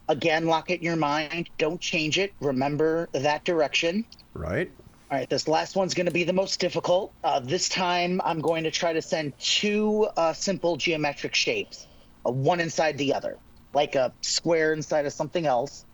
Again, 0.09 0.47
lock 0.47 0.71
it 0.71 0.79
in 0.79 0.85
your 0.85 0.97
mind. 0.97 1.51
Don't 1.59 1.81
change 1.81 2.19
it. 2.19 2.33
Remember 2.41 3.09
that 3.13 3.45
direction. 3.45 4.05
Right. 4.35 4.71
All 5.11 5.19
right, 5.19 5.29
this 5.29 5.49
last 5.49 5.75
one's 5.75 5.95
going 5.95 6.07
to 6.07 6.13
be 6.13 6.23
the 6.23 6.33
most 6.33 6.61
difficult. 6.61 7.13
Uh, 7.25 7.41
this 7.41 7.69
time, 7.69 8.21
I'm 8.25 8.41
going 8.41 8.63
to 8.65 8.71
try 8.71 8.93
to 8.93 9.03
send 9.03 9.37
two 9.41 10.09
uh, 10.17 10.33
simple 10.33 10.77
geometric 10.77 11.35
shapes, 11.35 11.89
uh, 12.27 12.31
one 12.31 12.61
inside 12.61 12.99
the 12.99 13.15
other, 13.15 13.39
like 13.75 13.95
a 13.95 14.13
square 14.21 14.73
inside 14.73 15.07
of 15.07 15.13
something 15.13 15.47
else. 15.47 15.85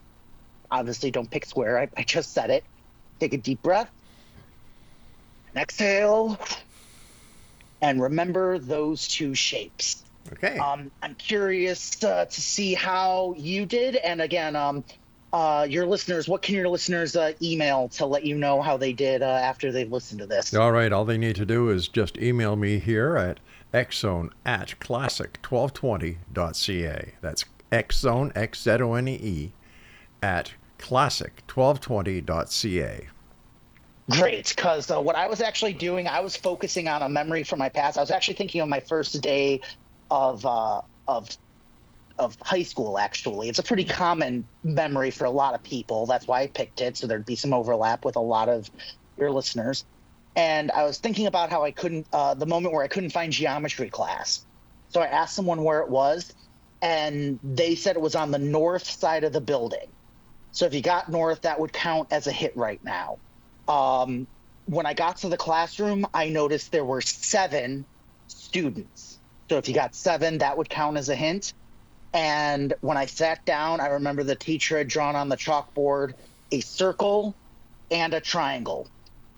Obviously, 0.70 1.10
don't 1.10 1.30
pick 1.30 1.46
square. 1.46 1.78
I, 1.78 1.88
I 1.96 2.02
just 2.02 2.32
said 2.32 2.50
it. 2.50 2.64
Take 3.20 3.32
a 3.32 3.38
deep 3.38 3.62
breath. 3.62 3.90
And 5.48 5.62
exhale. 5.62 6.38
And 7.80 8.02
remember 8.02 8.58
those 8.58 9.06
two 9.06 9.34
shapes. 9.34 10.02
Okay. 10.32 10.58
Um, 10.58 10.90
I'm 11.02 11.14
curious 11.14 12.02
uh, 12.02 12.24
to 12.24 12.40
see 12.40 12.74
how 12.74 13.34
you 13.36 13.64
did. 13.64 13.96
And 13.96 14.20
again, 14.20 14.56
um, 14.56 14.82
uh, 15.32 15.66
your 15.68 15.84
listeners, 15.86 16.28
what 16.28 16.42
can 16.42 16.54
your 16.54 16.68
listeners 16.68 17.16
uh, 17.16 17.32
email 17.42 17.88
to 17.88 18.06
let 18.06 18.24
you 18.24 18.36
know 18.36 18.62
how 18.62 18.76
they 18.76 18.92
did 18.92 19.22
uh, 19.22 19.26
after 19.26 19.72
they've 19.72 19.90
listened 19.90 20.20
to 20.20 20.26
this? 20.26 20.54
All 20.54 20.70
right. 20.72 20.92
All 20.92 21.04
they 21.04 21.18
need 21.18 21.34
to 21.36 21.46
do 21.46 21.68
is 21.68 21.88
just 21.88 22.16
email 22.18 22.56
me 22.56 22.78
here 22.78 23.16
at 23.16 23.40
xzone 23.74 24.30
at 24.44 24.74
classic1220.ca. 24.80 27.12
That's 27.20 27.44
xzone, 27.72 28.30
X 28.36 28.62
Z 28.62 28.70
O 28.80 28.94
N 28.94 29.08
E 29.08 29.14
E, 29.14 29.52
at 30.22 30.52
classic1220.ca. 30.78 33.08
Great, 34.08 34.54
because 34.54 34.88
uh, 34.88 35.00
what 35.00 35.16
I 35.16 35.26
was 35.26 35.40
actually 35.40 35.72
doing, 35.72 36.06
I 36.06 36.20
was 36.20 36.36
focusing 36.36 36.86
on 36.86 37.02
a 37.02 37.08
memory 37.08 37.42
from 37.42 37.58
my 37.58 37.68
past. 37.68 37.98
I 37.98 38.00
was 38.00 38.12
actually 38.12 38.34
thinking 38.34 38.60
of 38.60 38.68
my 38.68 38.78
first 38.78 39.20
day 39.20 39.60
of 40.10 40.46
uh, 40.46 40.80
of 41.08 41.36
of 42.18 42.36
high 42.42 42.62
school. 42.62 42.98
Actually, 42.98 43.48
it's 43.48 43.58
a 43.58 43.62
pretty 43.62 43.84
common 43.84 44.46
memory 44.64 45.10
for 45.10 45.24
a 45.24 45.30
lot 45.30 45.54
of 45.54 45.62
people. 45.62 46.06
That's 46.06 46.26
why 46.26 46.42
I 46.42 46.46
picked 46.46 46.80
it, 46.80 46.96
so 46.96 47.06
there'd 47.06 47.26
be 47.26 47.36
some 47.36 47.52
overlap 47.52 48.04
with 48.04 48.16
a 48.16 48.20
lot 48.20 48.48
of 48.48 48.70
your 49.18 49.30
listeners. 49.30 49.84
And 50.34 50.70
I 50.70 50.84
was 50.84 50.98
thinking 50.98 51.26
about 51.26 51.50
how 51.50 51.64
I 51.64 51.70
couldn't, 51.70 52.06
uh, 52.12 52.34
the 52.34 52.46
moment 52.46 52.74
where 52.74 52.84
I 52.84 52.88
couldn't 52.88 53.10
find 53.10 53.32
geometry 53.32 53.88
class. 53.88 54.44
So 54.88 55.00
I 55.00 55.06
asked 55.06 55.34
someone 55.34 55.64
where 55.64 55.80
it 55.80 55.88
was, 55.88 56.32
and 56.82 57.38
they 57.42 57.74
said 57.74 57.96
it 57.96 58.02
was 58.02 58.14
on 58.14 58.30
the 58.30 58.38
north 58.38 58.88
side 58.88 59.24
of 59.24 59.32
the 59.32 59.40
building. 59.40 59.88
So 60.52 60.66
if 60.66 60.74
you 60.74 60.82
got 60.82 61.10
north, 61.10 61.42
that 61.42 61.58
would 61.60 61.72
count 61.72 62.08
as 62.12 62.26
a 62.26 62.32
hit 62.32 62.56
right 62.56 62.82
now. 62.84 63.18
Um, 63.68 64.26
when 64.66 64.86
I 64.86 64.94
got 64.94 65.18
to 65.18 65.28
the 65.28 65.36
classroom, 65.36 66.06
I 66.12 66.28
noticed 66.28 66.72
there 66.72 66.84
were 66.84 67.00
seven 67.00 67.84
students. 68.28 69.18
So 69.48 69.58
if 69.58 69.68
you 69.68 69.74
got 69.74 69.94
seven, 69.94 70.38
that 70.38 70.58
would 70.58 70.68
count 70.68 70.96
as 70.96 71.08
a 71.08 71.14
hint. 71.14 71.54
And 72.12 72.74
when 72.80 72.96
I 72.96 73.06
sat 73.06 73.44
down, 73.44 73.80
I 73.80 73.88
remember 73.88 74.22
the 74.22 74.36
teacher 74.36 74.78
had 74.78 74.88
drawn 74.88 75.16
on 75.16 75.28
the 75.28 75.36
chalkboard 75.36 76.14
a 76.52 76.60
circle 76.60 77.34
and 77.90 78.14
a 78.14 78.20
triangle. 78.20 78.88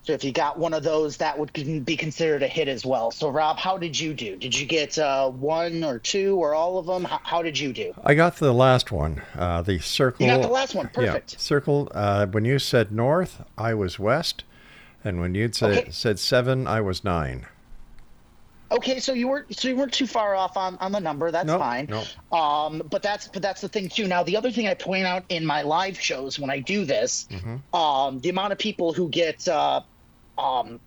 So 0.03 0.13
if 0.13 0.23
you 0.23 0.31
got 0.31 0.57
one 0.57 0.73
of 0.73 0.81
those, 0.81 1.17
that 1.17 1.37
would 1.37 1.53
be 1.85 1.95
considered 1.95 2.41
a 2.41 2.47
hit 2.47 2.67
as 2.67 2.85
well. 2.85 3.11
So 3.11 3.29
Rob, 3.29 3.57
how 3.57 3.77
did 3.77 3.99
you 3.99 4.13
do? 4.13 4.37
Did 4.37 4.57
you 4.57 4.65
get 4.65 4.97
uh, 4.97 5.29
one 5.29 5.83
or 5.83 5.99
two 5.99 6.35
or 6.37 6.55
all 6.55 6.79
of 6.79 6.87
them? 6.87 7.03
How, 7.03 7.19
how 7.23 7.41
did 7.43 7.59
you 7.59 7.73
do? 7.73 7.93
I 8.03 8.15
got 8.15 8.37
the 8.37 8.53
last 8.53 8.91
one, 8.91 9.21
uh, 9.37 9.61
the 9.61 9.77
circle. 9.79 10.25
You 10.25 10.31
got 10.31 10.41
the 10.41 10.47
last 10.47 10.73
one. 10.73 10.87
Perfect. 10.87 11.33
Yeah, 11.33 11.39
circle. 11.39 11.91
Uh, 11.93 12.25
when 12.27 12.45
you 12.45 12.57
said 12.59 12.91
north, 12.91 13.43
I 13.57 13.73
was 13.73 13.99
west, 13.99 14.45
and 15.03 15.19
when 15.19 15.35
you 15.35 15.51
said 15.51 15.93
said 15.93 16.17
seven, 16.17 16.65
I 16.65 16.81
was 16.81 17.03
nine. 17.03 17.45
Okay, 18.71 18.99
so 18.99 19.13
you 19.13 19.27
weren't 19.27 19.55
so 19.57 19.67
you 19.67 19.75
weren't 19.75 19.93
too 19.93 20.05
far 20.07 20.35
off 20.35 20.55
on, 20.55 20.77
on 20.77 20.91
the 20.91 20.99
number. 20.99 21.31
That's 21.31 21.47
No, 21.47 21.57
fine. 21.57 21.87
no. 21.89 22.03
Um, 22.37 22.83
but 22.89 23.01
that's 23.01 23.27
but 23.27 23.41
that's 23.41 23.61
the 23.61 23.69
thing 23.69 23.89
too. 23.89 24.07
Now 24.07 24.23
the 24.23 24.37
other 24.37 24.51
thing 24.51 24.67
I 24.67 24.75
point 24.75 25.05
out 25.05 25.23
in 25.29 25.45
my 25.45 25.63
live 25.63 25.99
shows 25.99 26.37
when 26.39 26.49
I 26.51 26.59
do 26.59 26.85
this, 26.85 27.25
Mm-hmm. 27.31 27.75
um, 27.75 28.19
the 28.19 28.29
amount 28.29 28.53
of 28.53 28.59
people 28.59 28.93
who 28.93 29.09
get 29.09 29.47
uh, 29.47 29.81
um, 30.37 30.79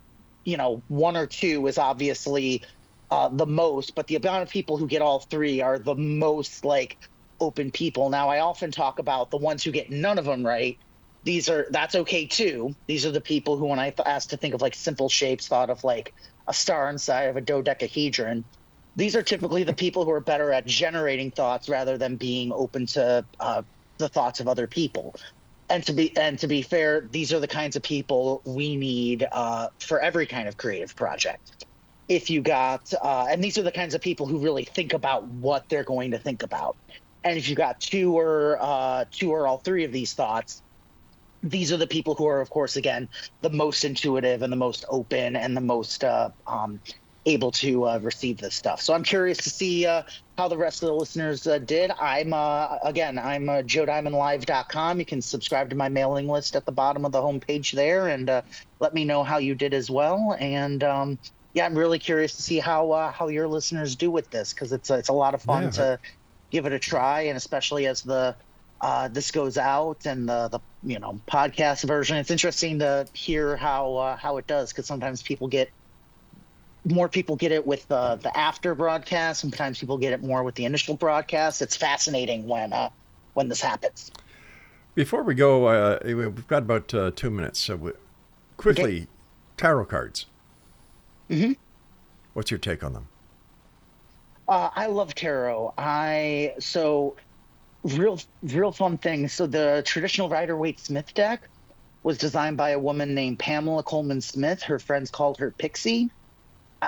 you 0.45 0.57
know, 0.57 0.83
one 0.87 1.17
or 1.17 1.27
two 1.27 1.67
is 1.67 1.77
obviously 1.77 2.63
uh, 3.11 3.29
the 3.29 3.45
most, 3.45 3.95
but 3.95 4.07
the 4.07 4.15
amount 4.15 4.43
of 4.43 4.49
people 4.49 4.77
who 4.77 4.87
get 4.87 5.01
all 5.01 5.19
three 5.19 5.61
are 5.61 5.77
the 5.79 5.95
most 5.95 6.65
like 6.65 6.97
open 7.39 7.71
people. 7.71 8.09
Now, 8.09 8.29
I 8.29 8.39
often 8.39 8.71
talk 8.71 8.99
about 8.99 9.29
the 9.29 9.37
ones 9.37 9.63
who 9.63 9.71
get 9.71 9.89
none 9.89 10.17
of 10.17 10.25
them 10.25 10.45
right. 10.45 10.77
These 11.23 11.49
are 11.49 11.67
that's 11.69 11.95
okay 11.95 12.27
too. 12.27 12.75
These 12.87 13.05
are 13.05 13.11
the 13.11 13.21
people 13.21 13.57
who, 13.57 13.65
when 13.67 13.79
I 13.79 13.91
th- 13.91 14.05
asked 14.07 14.31
to 14.31 14.37
think 14.37 14.53
of 14.53 14.61
like 14.61 14.75
simple 14.75 15.07
shapes, 15.09 15.47
thought 15.47 15.69
of 15.69 15.83
like 15.83 16.13
a 16.47 16.53
star 16.53 16.89
inside 16.89 17.23
of 17.23 17.37
a 17.37 17.41
dodecahedron. 17.41 18.43
These 18.95 19.15
are 19.15 19.23
typically 19.23 19.63
the 19.63 19.73
people 19.73 20.05
who 20.05 20.11
are 20.11 20.21
better 20.21 20.51
at 20.51 20.65
generating 20.65 21.31
thoughts 21.31 21.67
rather 21.67 21.97
than 21.97 22.15
being 22.15 22.51
open 22.51 22.85
to 22.87 23.25
uh, 23.39 23.63
the 23.97 24.09
thoughts 24.09 24.39
of 24.39 24.47
other 24.47 24.67
people. 24.67 25.15
And 25.69 25.83
to 25.85 25.93
be 25.93 26.15
and 26.17 26.37
to 26.39 26.47
be 26.47 26.61
fair, 26.61 27.07
these 27.11 27.33
are 27.33 27.39
the 27.39 27.47
kinds 27.47 27.75
of 27.75 27.81
people 27.81 28.41
we 28.45 28.75
need 28.75 29.27
uh, 29.31 29.69
for 29.79 29.99
every 29.99 30.27
kind 30.27 30.47
of 30.47 30.57
creative 30.57 30.95
project 30.95 31.65
if 32.09 32.29
you 32.29 32.41
got 32.41 32.93
uh, 33.01 33.27
and 33.29 33.43
these 33.43 33.57
are 33.57 33.63
the 33.63 33.71
kinds 33.71 33.95
of 33.95 34.01
people 34.01 34.25
who 34.25 34.37
really 34.37 34.65
think 34.65 34.93
about 34.93 35.25
what 35.25 35.67
they're 35.69 35.83
going 35.83 36.11
to 36.11 36.17
think 36.17 36.43
about 36.43 36.75
and 37.23 37.37
if 37.37 37.47
you 37.47 37.55
got 37.55 37.79
two 37.79 38.17
or 38.17 38.57
uh, 38.59 39.05
two 39.11 39.31
or 39.31 39.47
all 39.47 39.57
three 39.57 39.83
of 39.83 39.91
these 39.91 40.13
thoughts 40.13 40.61
these 41.43 41.71
are 41.71 41.77
the 41.77 41.87
people 41.87 42.15
who 42.15 42.25
are 42.25 42.41
of 42.41 42.49
course 42.49 42.75
again 42.77 43.09
the 43.41 43.49
most 43.49 43.83
intuitive 43.83 44.41
and 44.41 44.51
the 44.51 44.57
most 44.57 44.85
open 44.89 45.35
and 45.35 45.55
the 45.55 45.61
most 45.61 46.03
uh, 46.03 46.29
um, 46.47 46.81
able 47.25 47.51
to 47.51 47.85
uh, 47.85 47.99
receive 47.99 48.37
this 48.37 48.55
stuff. 48.55 48.81
So 48.81 48.93
i'm 48.93 49.03
curious 49.03 49.37
to 49.39 49.49
see 49.49 49.85
uh, 49.85 50.03
how 50.37 50.47
the 50.47 50.57
rest 50.57 50.81
of 50.83 50.87
the 50.87 50.95
listeners 50.95 51.45
uh, 51.47 51.59
did. 51.59 51.91
I'm 51.99 52.33
uh, 52.33 52.77
again 52.83 53.19
i'm 53.19 53.49
uh, 53.49 53.61
joediamondlive.com 53.61 54.99
you 54.99 55.05
can 55.05 55.21
subscribe 55.21 55.69
to 55.69 55.75
my 55.75 55.89
mailing 55.89 56.27
list 56.27 56.55
at 56.55 56.65
the 56.65 56.71
bottom 56.71 57.05
of 57.05 57.11
the 57.11 57.21
homepage 57.21 57.71
there 57.73 58.07
and 58.07 58.29
uh, 58.29 58.41
let 58.79 58.93
me 58.93 59.05
know 59.05 59.23
how 59.23 59.37
you 59.37 59.55
did 59.55 59.73
as 59.73 59.89
well. 59.89 60.35
And 60.39 60.83
um, 60.83 61.19
yeah, 61.53 61.65
I'm 61.65 61.77
really 61.77 61.99
curious 61.99 62.35
to 62.37 62.41
see 62.41 62.59
how 62.59 62.91
uh, 62.91 63.11
how 63.11 63.27
your 63.27 63.47
listeners 63.47 63.95
do 63.95 64.09
with 64.11 64.29
this 64.31 64.53
because 64.53 64.71
it's 64.73 64.89
a, 64.89 64.95
it's 64.95 65.09
a 65.09 65.13
lot 65.13 65.33
of 65.35 65.41
fun 65.41 65.63
Yeah. 65.65 65.69
to 65.71 65.99
give 66.51 66.65
it 66.65 66.73
a 66.73 66.79
try, 66.79 67.21
and 67.21 67.37
especially 67.37 67.87
as 67.87 68.01
the 68.01 68.35
uh, 68.83 69.07
this 69.07 69.31
goes 69.31 69.57
out 69.57 70.05
and 70.05 70.27
the 70.27 70.49
the 70.49 70.59
you 70.83 70.99
know 70.99 71.17
podcast 71.25 71.85
version, 71.85 72.17
it's 72.17 72.29
interesting 72.29 72.79
to 72.79 73.07
hear 73.13 73.55
how 73.55 73.95
uh, 73.95 74.17
how 74.17 74.35
it 74.35 74.45
does 74.45 74.73
because 74.73 74.85
sometimes 74.85 75.23
people 75.23 75.47
get 75.47 75.71
more 76.83 77.07
people 77.07 77.37
get 77.37 77.53
it 77.53 77.65
with 77.65 77.87
the 77.87 78.19
the 78.21 78.37
after 78.37 78.75
broadcast, 78.75 79.39
sometimes 79.39 79.79
people 79.79 79.97
get 79.97 80.11
it 80.11 80.21
more 80.21 80.43
with 80.43 80.55
the 80.55 80.65
initial 80.65 80.97
broadcast. 80.97 81.61
It's 81.61 81.77
fascinating 81.77 82.45
when 82.45 82.73
uh, 82.73 82.89
when 83.35 83.47
this 83.47 83.61
happens. 83.61 84.11
Before 84.95 85.23
we 85.23 85.33
go, 85.33 85.67
uh, 85.67 85.99
we've 86.03 86.45
got 86.47 86.63
about 86.63 86.93
uh, 86.93 87.11
two 87.15 87.31
minutes. 87.31 87.59
So, 87.61 87.77
we, 87.77 87.91
quickly, 88.57 89.07
tarot 89.55 89.85
cards. 89.85 90.25
Mhm. 91.29 91.55
What's 92.33 92.51
your 92.51 92.57
take 92.57 92.83
on 92.83 92.91
them? 92.91 93.07
Uh, 94.45 94.69
I 94.75 94.87
love 94.87 95.15
tarot. 95.15 95.73
I 95.77 96.55
so 96.59 97.15
real 97.83 98.19
real 98.41 98.71
fun 98.71 98.97
thing. 98.97 99.27
So 99.27 99.47
the 99.47 99.83
traditional 99.85 100.29
Rider 100.29 100.57
Waite 100.57 100.79
Smith 100.79 101.13
deck 101.13 101.49
was 102.03 102.17
designed 102.17 102.57
by 102.57 102.71
a 102.71 102.79
woman 102.79 103.15
named 103.15 103.39
Pamela 103.39 103.83
Colman 103.83 104.21
Smith. 104.21 104.63
Her 104.63 104.79
friends 104.79 105.11
called 105.11 105.37
her 105.39 105.51
Pixie. 105.57 106.11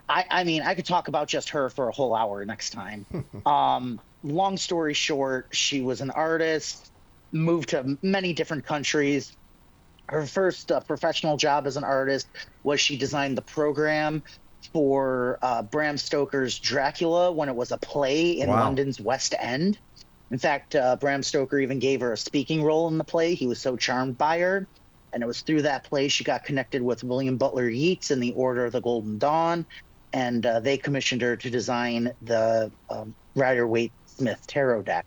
I, 0.10 0.26
I 0.30 0.44
mean, 0.44 0.62
I 0.62 0.76
could 0.76 0.86
talk 0.86 1.08
about 1.08 1.28
just 1.30 1.52
her 1.52 1.70
for 1.70 1.88
a 1.88 1.94
whole 1.94 2.14
hour 2.16 2.44
next 2.46 2.72
time. 2.72 3.08
um, 3.46 4.02
long 4.24 4.58
story 4.58 4.94
short, 4.94 5.48
she 5.54 5.82
was 5.82 6.02
an 6.02 6.12
artist, 6.12 6.92
moved 7.32 7.70
to 7.70 7.98
many 8.02 8.34
different 8.34 8.66
countries. 8.66 9.38
Her 10.10 10.26
first 10.26 10.72
uh, 10.72 10.82
professional 10.82 11.38
job 11.38 11.66
as 11.66 11.78
an 11.78 11.84
artist 11.86 12.30
was 12.64 12.82
she 12.82 12.98
designed 12.98 13.38
the 13.38 13.42
program 13.42 14.24
for 14.74 15.40
uh, 15.42 15.64
Bram 15.64 15.98
Stoker's 15.98 16.60
Dracula 16.60 17.32
when 17.32 17.50
it 17.50 17.56
was 17.56 17.72
a 17.72 17.78
play 17.78 18.32
in 18.32 18.50
Wow. 18.50 18.60
London's 18.60 19.00
West 19.00 19.34
End. 19.40 19.80
In 20.32 20.40
fact, 20.40 20.76
uh, 20.76 20.96
Bram 20.96 21.24
Stoker 21.24 21.60
even 21.60 21.80
gave 21.80 22.02
her 22.02 22.14
a 22.14 22.18
speaking 22.18 22.64
role 22.64 22.88
in 22.88 22.98
the 22.98 23.04
play. 23.04 23.36
He 23.36 23.48
was 23.48 23.62
so 23.62 23.78
charmed 23.78 24.18
by 24.18 24.40
her. 24.40 24.68
And 25.14 25.24
it 25.24 25.28
was 25.28 25.42
through 25.42 25.62
that 25.62 25.86
play 25.86 26.08
she 26.10 26.24
got 26.24 26.44
connected 26.44 26.82
with 26.82 27.04
William 27.04 27.38
Butler 27.38 27.70
Yeats 27.70 28.12
in 28.12 28.20
the 28.20 28.34
Order 28.34 28.66
of 28.66 28.74
the 28.74 28.82
Golden 28.82 29.18
Dawn. 29.18 29.66
And 30.12 30.46
uh, 30.46 30.60
they 30.60 30.78
commissioned 30.78 31.22
her 31.22 31.38
to 31.38 31.50
design 31.50 32.14
the 32.22 32.72
um, 32.90 33.16
Rider 33.36 33.68
Waite 33.68 33.94
Smith 34.06 34.46
tarot 34.48 34.84
deck. 34.84 35.06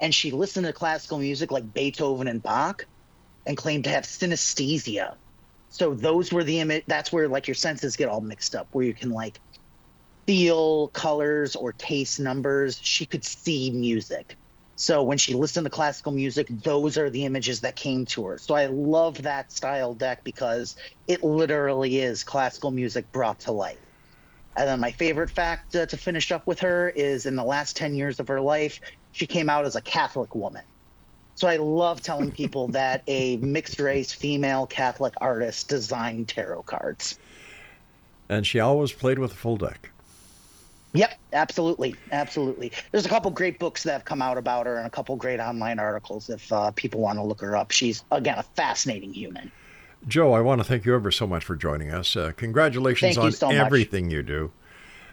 And 0.00 0.14
she 0.14 0.30
listened 0.30 0.66
to 0.66 0.72
classical 0.72 1.18
music 1.18 1.52
like 1.52 1.72
Beethoven 1.72 2.26
and 2.26 2.42
Bach 2.42 2.86
and 3.46 3.56
claimed 3.56 3.84
to 3.84 3.90
have 3.90 4.04
synesthesia. 4.04 5.16
So 5.68 5.94
those 5.94 6.32
were 6.32 6.44
the 6.44 6.60
image. 6.60 6.84
That's 6.86 7.12
where 7.12 7.28
like 7.28 7.48
your 7.48 7.54
senses 7.54 7.96
get 7.96 8.08
all 8.08 8.20
mixed 8.20 8.54
up, 8.54 8.68
where 8.72 8.86
you 8.86 8.94
can 8.94 9.10
like 9.10 9.40
feel 10.26 10.88
colors 10.88 11.56
or 11.56 11.72
taste 11.72 12.20
numbers. 12.20 12.78
She 12.80 13.06
could 13.06 13.24
see 13.24 13.70
music. 13.70 14.36
So 14.76 15.02
when 15.04 15.18
she 15.18 15.34
listened 15.34 15.64
to 15.66 15.70
classical 15.70 16.12
music, 16.12 16.48
those 16.50 16.98
are 16.98 17.08
the 17.08 17.24
images 17.24 17.60
that 17.60 17.76
came 17.76 18.06
to 18.06 18.26
her. 18.26 18.38
So 18.38 18.54
I 18.54 18.66
love 18.66 19.22
that 19.22 19.52
style 19.52 19.94
deck 19.94 20.24
because 20.24 20.74
it 21.06 21.22
literally 21.22 21.98
is 21.98 22.24
classical 22.24 22.70
music 22.72 23.12
brought 23.12 23.40
to 23.40 23.52
life. 23.52 23.78
And 24.56 24.68
then 24.68 24.80
my 24.80 24.92
favorite 24.92 25.30
fact 25.30 25.74
uh, 25.74 25.86
to 25.86 25.96
finish 25.96 26.32
up 26.32 26.46
with 26.46 26.60
her 26.60 26.88
is 26.90 27.26
in 27.26 27.36
the 27.36 27.44
last 27.44 27.76
10 27.76 27.94
years 27.94 28.20
of 28.20 28.28
her 28.28 28.40
life, 28.40 28.80
she 29.12 29.26
came 29.26 29.48
out 29.48 29.64
as 29.64 29.76
a 29.76 29.82
Catholic 29.82 30.34
woman. 30.34 30.64
So 31.34 31.48
I 31.48 31.56
love 31.56 32.02
telling 32.02 32.32
people 32.32 32.68
that 32.68 33.02
a 33.06 33.36
mixed 33.38 33.80
race 33.80 34.12
female 34.12 34.66
Catholic 34.66 35.14
artist 35.20 35.68
designed 35.68 36.28
tarot 36.28 36.64
cards. 36.64 37.18
And 38.28 38.46
she 38.46 38.58
always 38.58 38.92
played 38.92 39.18
with 39.18 39.32
a 39.32 39.36
full 39.36 39.56
deck. 39.56 39.93
Yep, 40.94 41.18
absolutely, 41.32 41.96
absolutely. 42.12 42.70
There's 42.92 43.04
a 43.04 43.08
couple 43.08 43.30
great 43.32 43.58
books 43.58 43.82
that 43.82 43.92
have 43.92 44.04
come 44.04 44.22
out 44.22 44.38
about 44.38 44.66
her, 44.66 44.76
and 44.76 44.86
a 44.86 44.90
couple 44.90 45.16
great 45.16 45.40
online 45.40 45.78
articles 45.78 46.30
if 46.30 46.52
uh, 46.52 46.70
people 46.70 47.00
want 47.00 47.18
to 47.18 47.22
look 47.22 47.40
her 47.40 47.56
up. 47.56 47.72
She's 47.72 48.04
again 48.12 48.38
a 48.38 48.42
fascinating 48.42 49.12
human. 49.12 49.50
Joe, 50.06 50.34
I 50.34 50.40
want 50.40 50.60
to 50.60 50.64
thank 50.64 50.84
you 50.84 50.94
ever 50.94 51.10
so 51.10 51.26
much 51.26 51.44
for 51.44 51.56
joining 51.56 51.90
us. 51.90 52.14
Uh, 52.14 52.32
congratulations 52.36 53.14
Thank 53.14 53.16
you 53.16 53.22
on 53.24 53.32
so 53.32 53.46
much. 53.48 53.56
everything 53.56 54.10
you 54.10 54.22
do. 54.22 54.52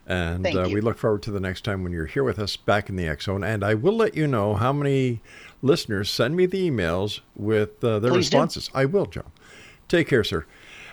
And 0.05 0.45
uh, 0.45 0.65
you. 0.65 0.75
we 0.75 0.81
look 0.81 0.97
forward 0.97 1.23
to 1.23 1.31
the 1.31 1.39
next 1.39 1.63
time 1.63 1.83
when 1.83 1.93
you're 1.93 2.07
here 2.07 2.23
with 2.23 2.39
us 2.39 2.57
back 2.57 2.89
in 2.89 2.95
the 2.95 3.07
X 3.07 3.25
Zone. 3.25 3.43
And 3.43 3.63
I 3.63 3.75
will 3.75 3.95
let 3.95 4.15
you 4.15 4.27
know 4.27 4.55
how 4.55 4.73
many 4.73 5.21
listeners 5.61 6.09
send 6.09 6.35
me 6.35 6.45
the 6.45 6.69
emails 6.69 7.21
with 7.35 7.83
uh, 7.83 7.99
their 7.99 8.11
Please 8.11 8.29
do. 8.29 8.37
responses. 8.37 8.69
I 8.73 8.85
will, 8.85 9.05
Joe. 9.05 9.25
Take 9.87 10.07
care, 10.07 10.23
sir. 10.23 10.45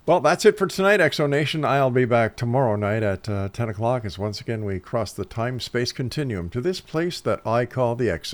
Well, 0.08 0.20
that's 0.22 0.46
it 0.46 0.58
for 0.58 0.66
tonight, 0.66 1.00
Exo 1.00 1.30
Nation. 1.30 1.64
I'll 1.64 1.92
be 1.92 2.06
back 2.06 2.36
tomorrow 2.36 2.76
night 2.76 3.04
at 3.04 3.30
uh, 3.30 3.50
10 3.50 3.70
o'clock 3.70 4.06
as 4.06 4.18
once 4.18 4.42
again 4.42 4.66
we 4.66 4.80
cross 4.80 5.14
the 5.14 5.24
time 5.24 5.60
space 5.60 5.92
continuum 5.92 6.50
to 6.50 6.62
this 6.62 6.82
place 6.82 7.22
that 7.22 7.46
I 7.46 7.68
call 7.68 7.96
the 7.96 8.10
X 8.10 8.34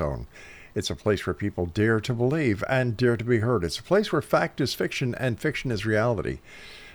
It's 0.73 0.89
a 0.89 0.95
place 0.95 1.27
where 1.27 1.33
people 1.33 1.65
dare 1.65 1.99
to 1.99 2.13
believe 2.13 2.63
and 2.69 2.95
dare 2.95 3.17
to 3.17 3.25
be 3.25 3.39
heard. 3.39 3.65
It's 3.65 3.79
a 3.79 3.83
place 3.83 4.13
where 4.13 4.21
fact 4.21 4.61
is 4.61 4.73
fiction 4.73 5.15
and 5.15 5.37
fiction 5.37 5.69
is 5.69 5.85
reality. 5.85 6.39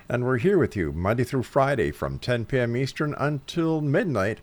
And 0.09 0.25
we're 0.25 0.39
here 0.39 0.57
with 0.57 0.77
you 0.77 0.93
Monday 0.93 1.25
through 1.25 1.43
Friday 1.43 1.91
from 1.91 2.19
10 2.19 2.47
p.m. 2.47 2.75
Eastern 2.75 3.15
until 3.19 3.83
midnight 3.83 4.41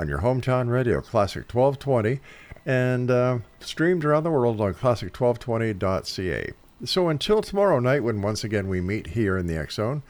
on 0.00 0.08
your 0.08 0.20
hometown 0.20 0.70
radio, 0.70 1.02
Classic 1.02 1.42
1220, 1.52 2.20
and 2.64 3.10
uh, 3.10 3.38
streamed 3.60 4.02
around 4.02 4.22
the 4.22 4.30
world 4.30 4.58
on 4.58 4.72
classic1220.ca. 4.72 6.52
So 6.86 7.10
until 7.10 7.42
tomorrow 7.42 7.78
night, 7.80 8.02
when 8.02 8.22
once 8.22 8.42
again 8.42 8.68
we 8.68 8.80
meet 8.80 9.08
here 9.08 9.36
in 9.36 9.46
the 9.46 9.58
X 9.58 9.74
Zone, 9.74 10.02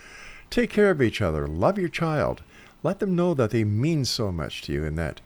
take 0.48 0.70
care 0.70 0.90
of 0.90 1.02
each 1.02 1.20
other, 1.20 1.48
love 1.48 1.76
your 1.76 1.88
child, 1.88 2.42
let 2.84 3.00
them 3.00 3.16
know 3.16 3.34
that 3.34 3.50
they 3.50 3.64
mean 3.64 4.04
so 4.04 4.30
much 4.30 4.62
to 4.62 4.72
you, 4.72 4.84
and 4.84 4.96
that 4.96 5.20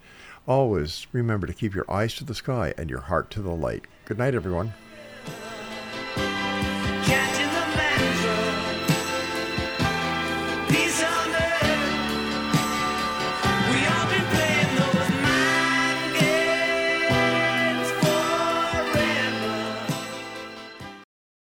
always 0.48 1.06
remember 1.12 1.46
to 1.46 1.52
keep 1.52 1.74
your 1.74 1.90
eyes 1.90 2.14
to 2.14 2.24
the 2.24 2.34
sky 2.34 2.72
and 2.78 2.88
your 2.88 3.00
heart 3.00 3.30
to 3.32 3.42
the 3.42 3.50
light. 3.50 3.84
Good 4.06 4.16
night, 4.16 4.34
everyone. 4.34 4.72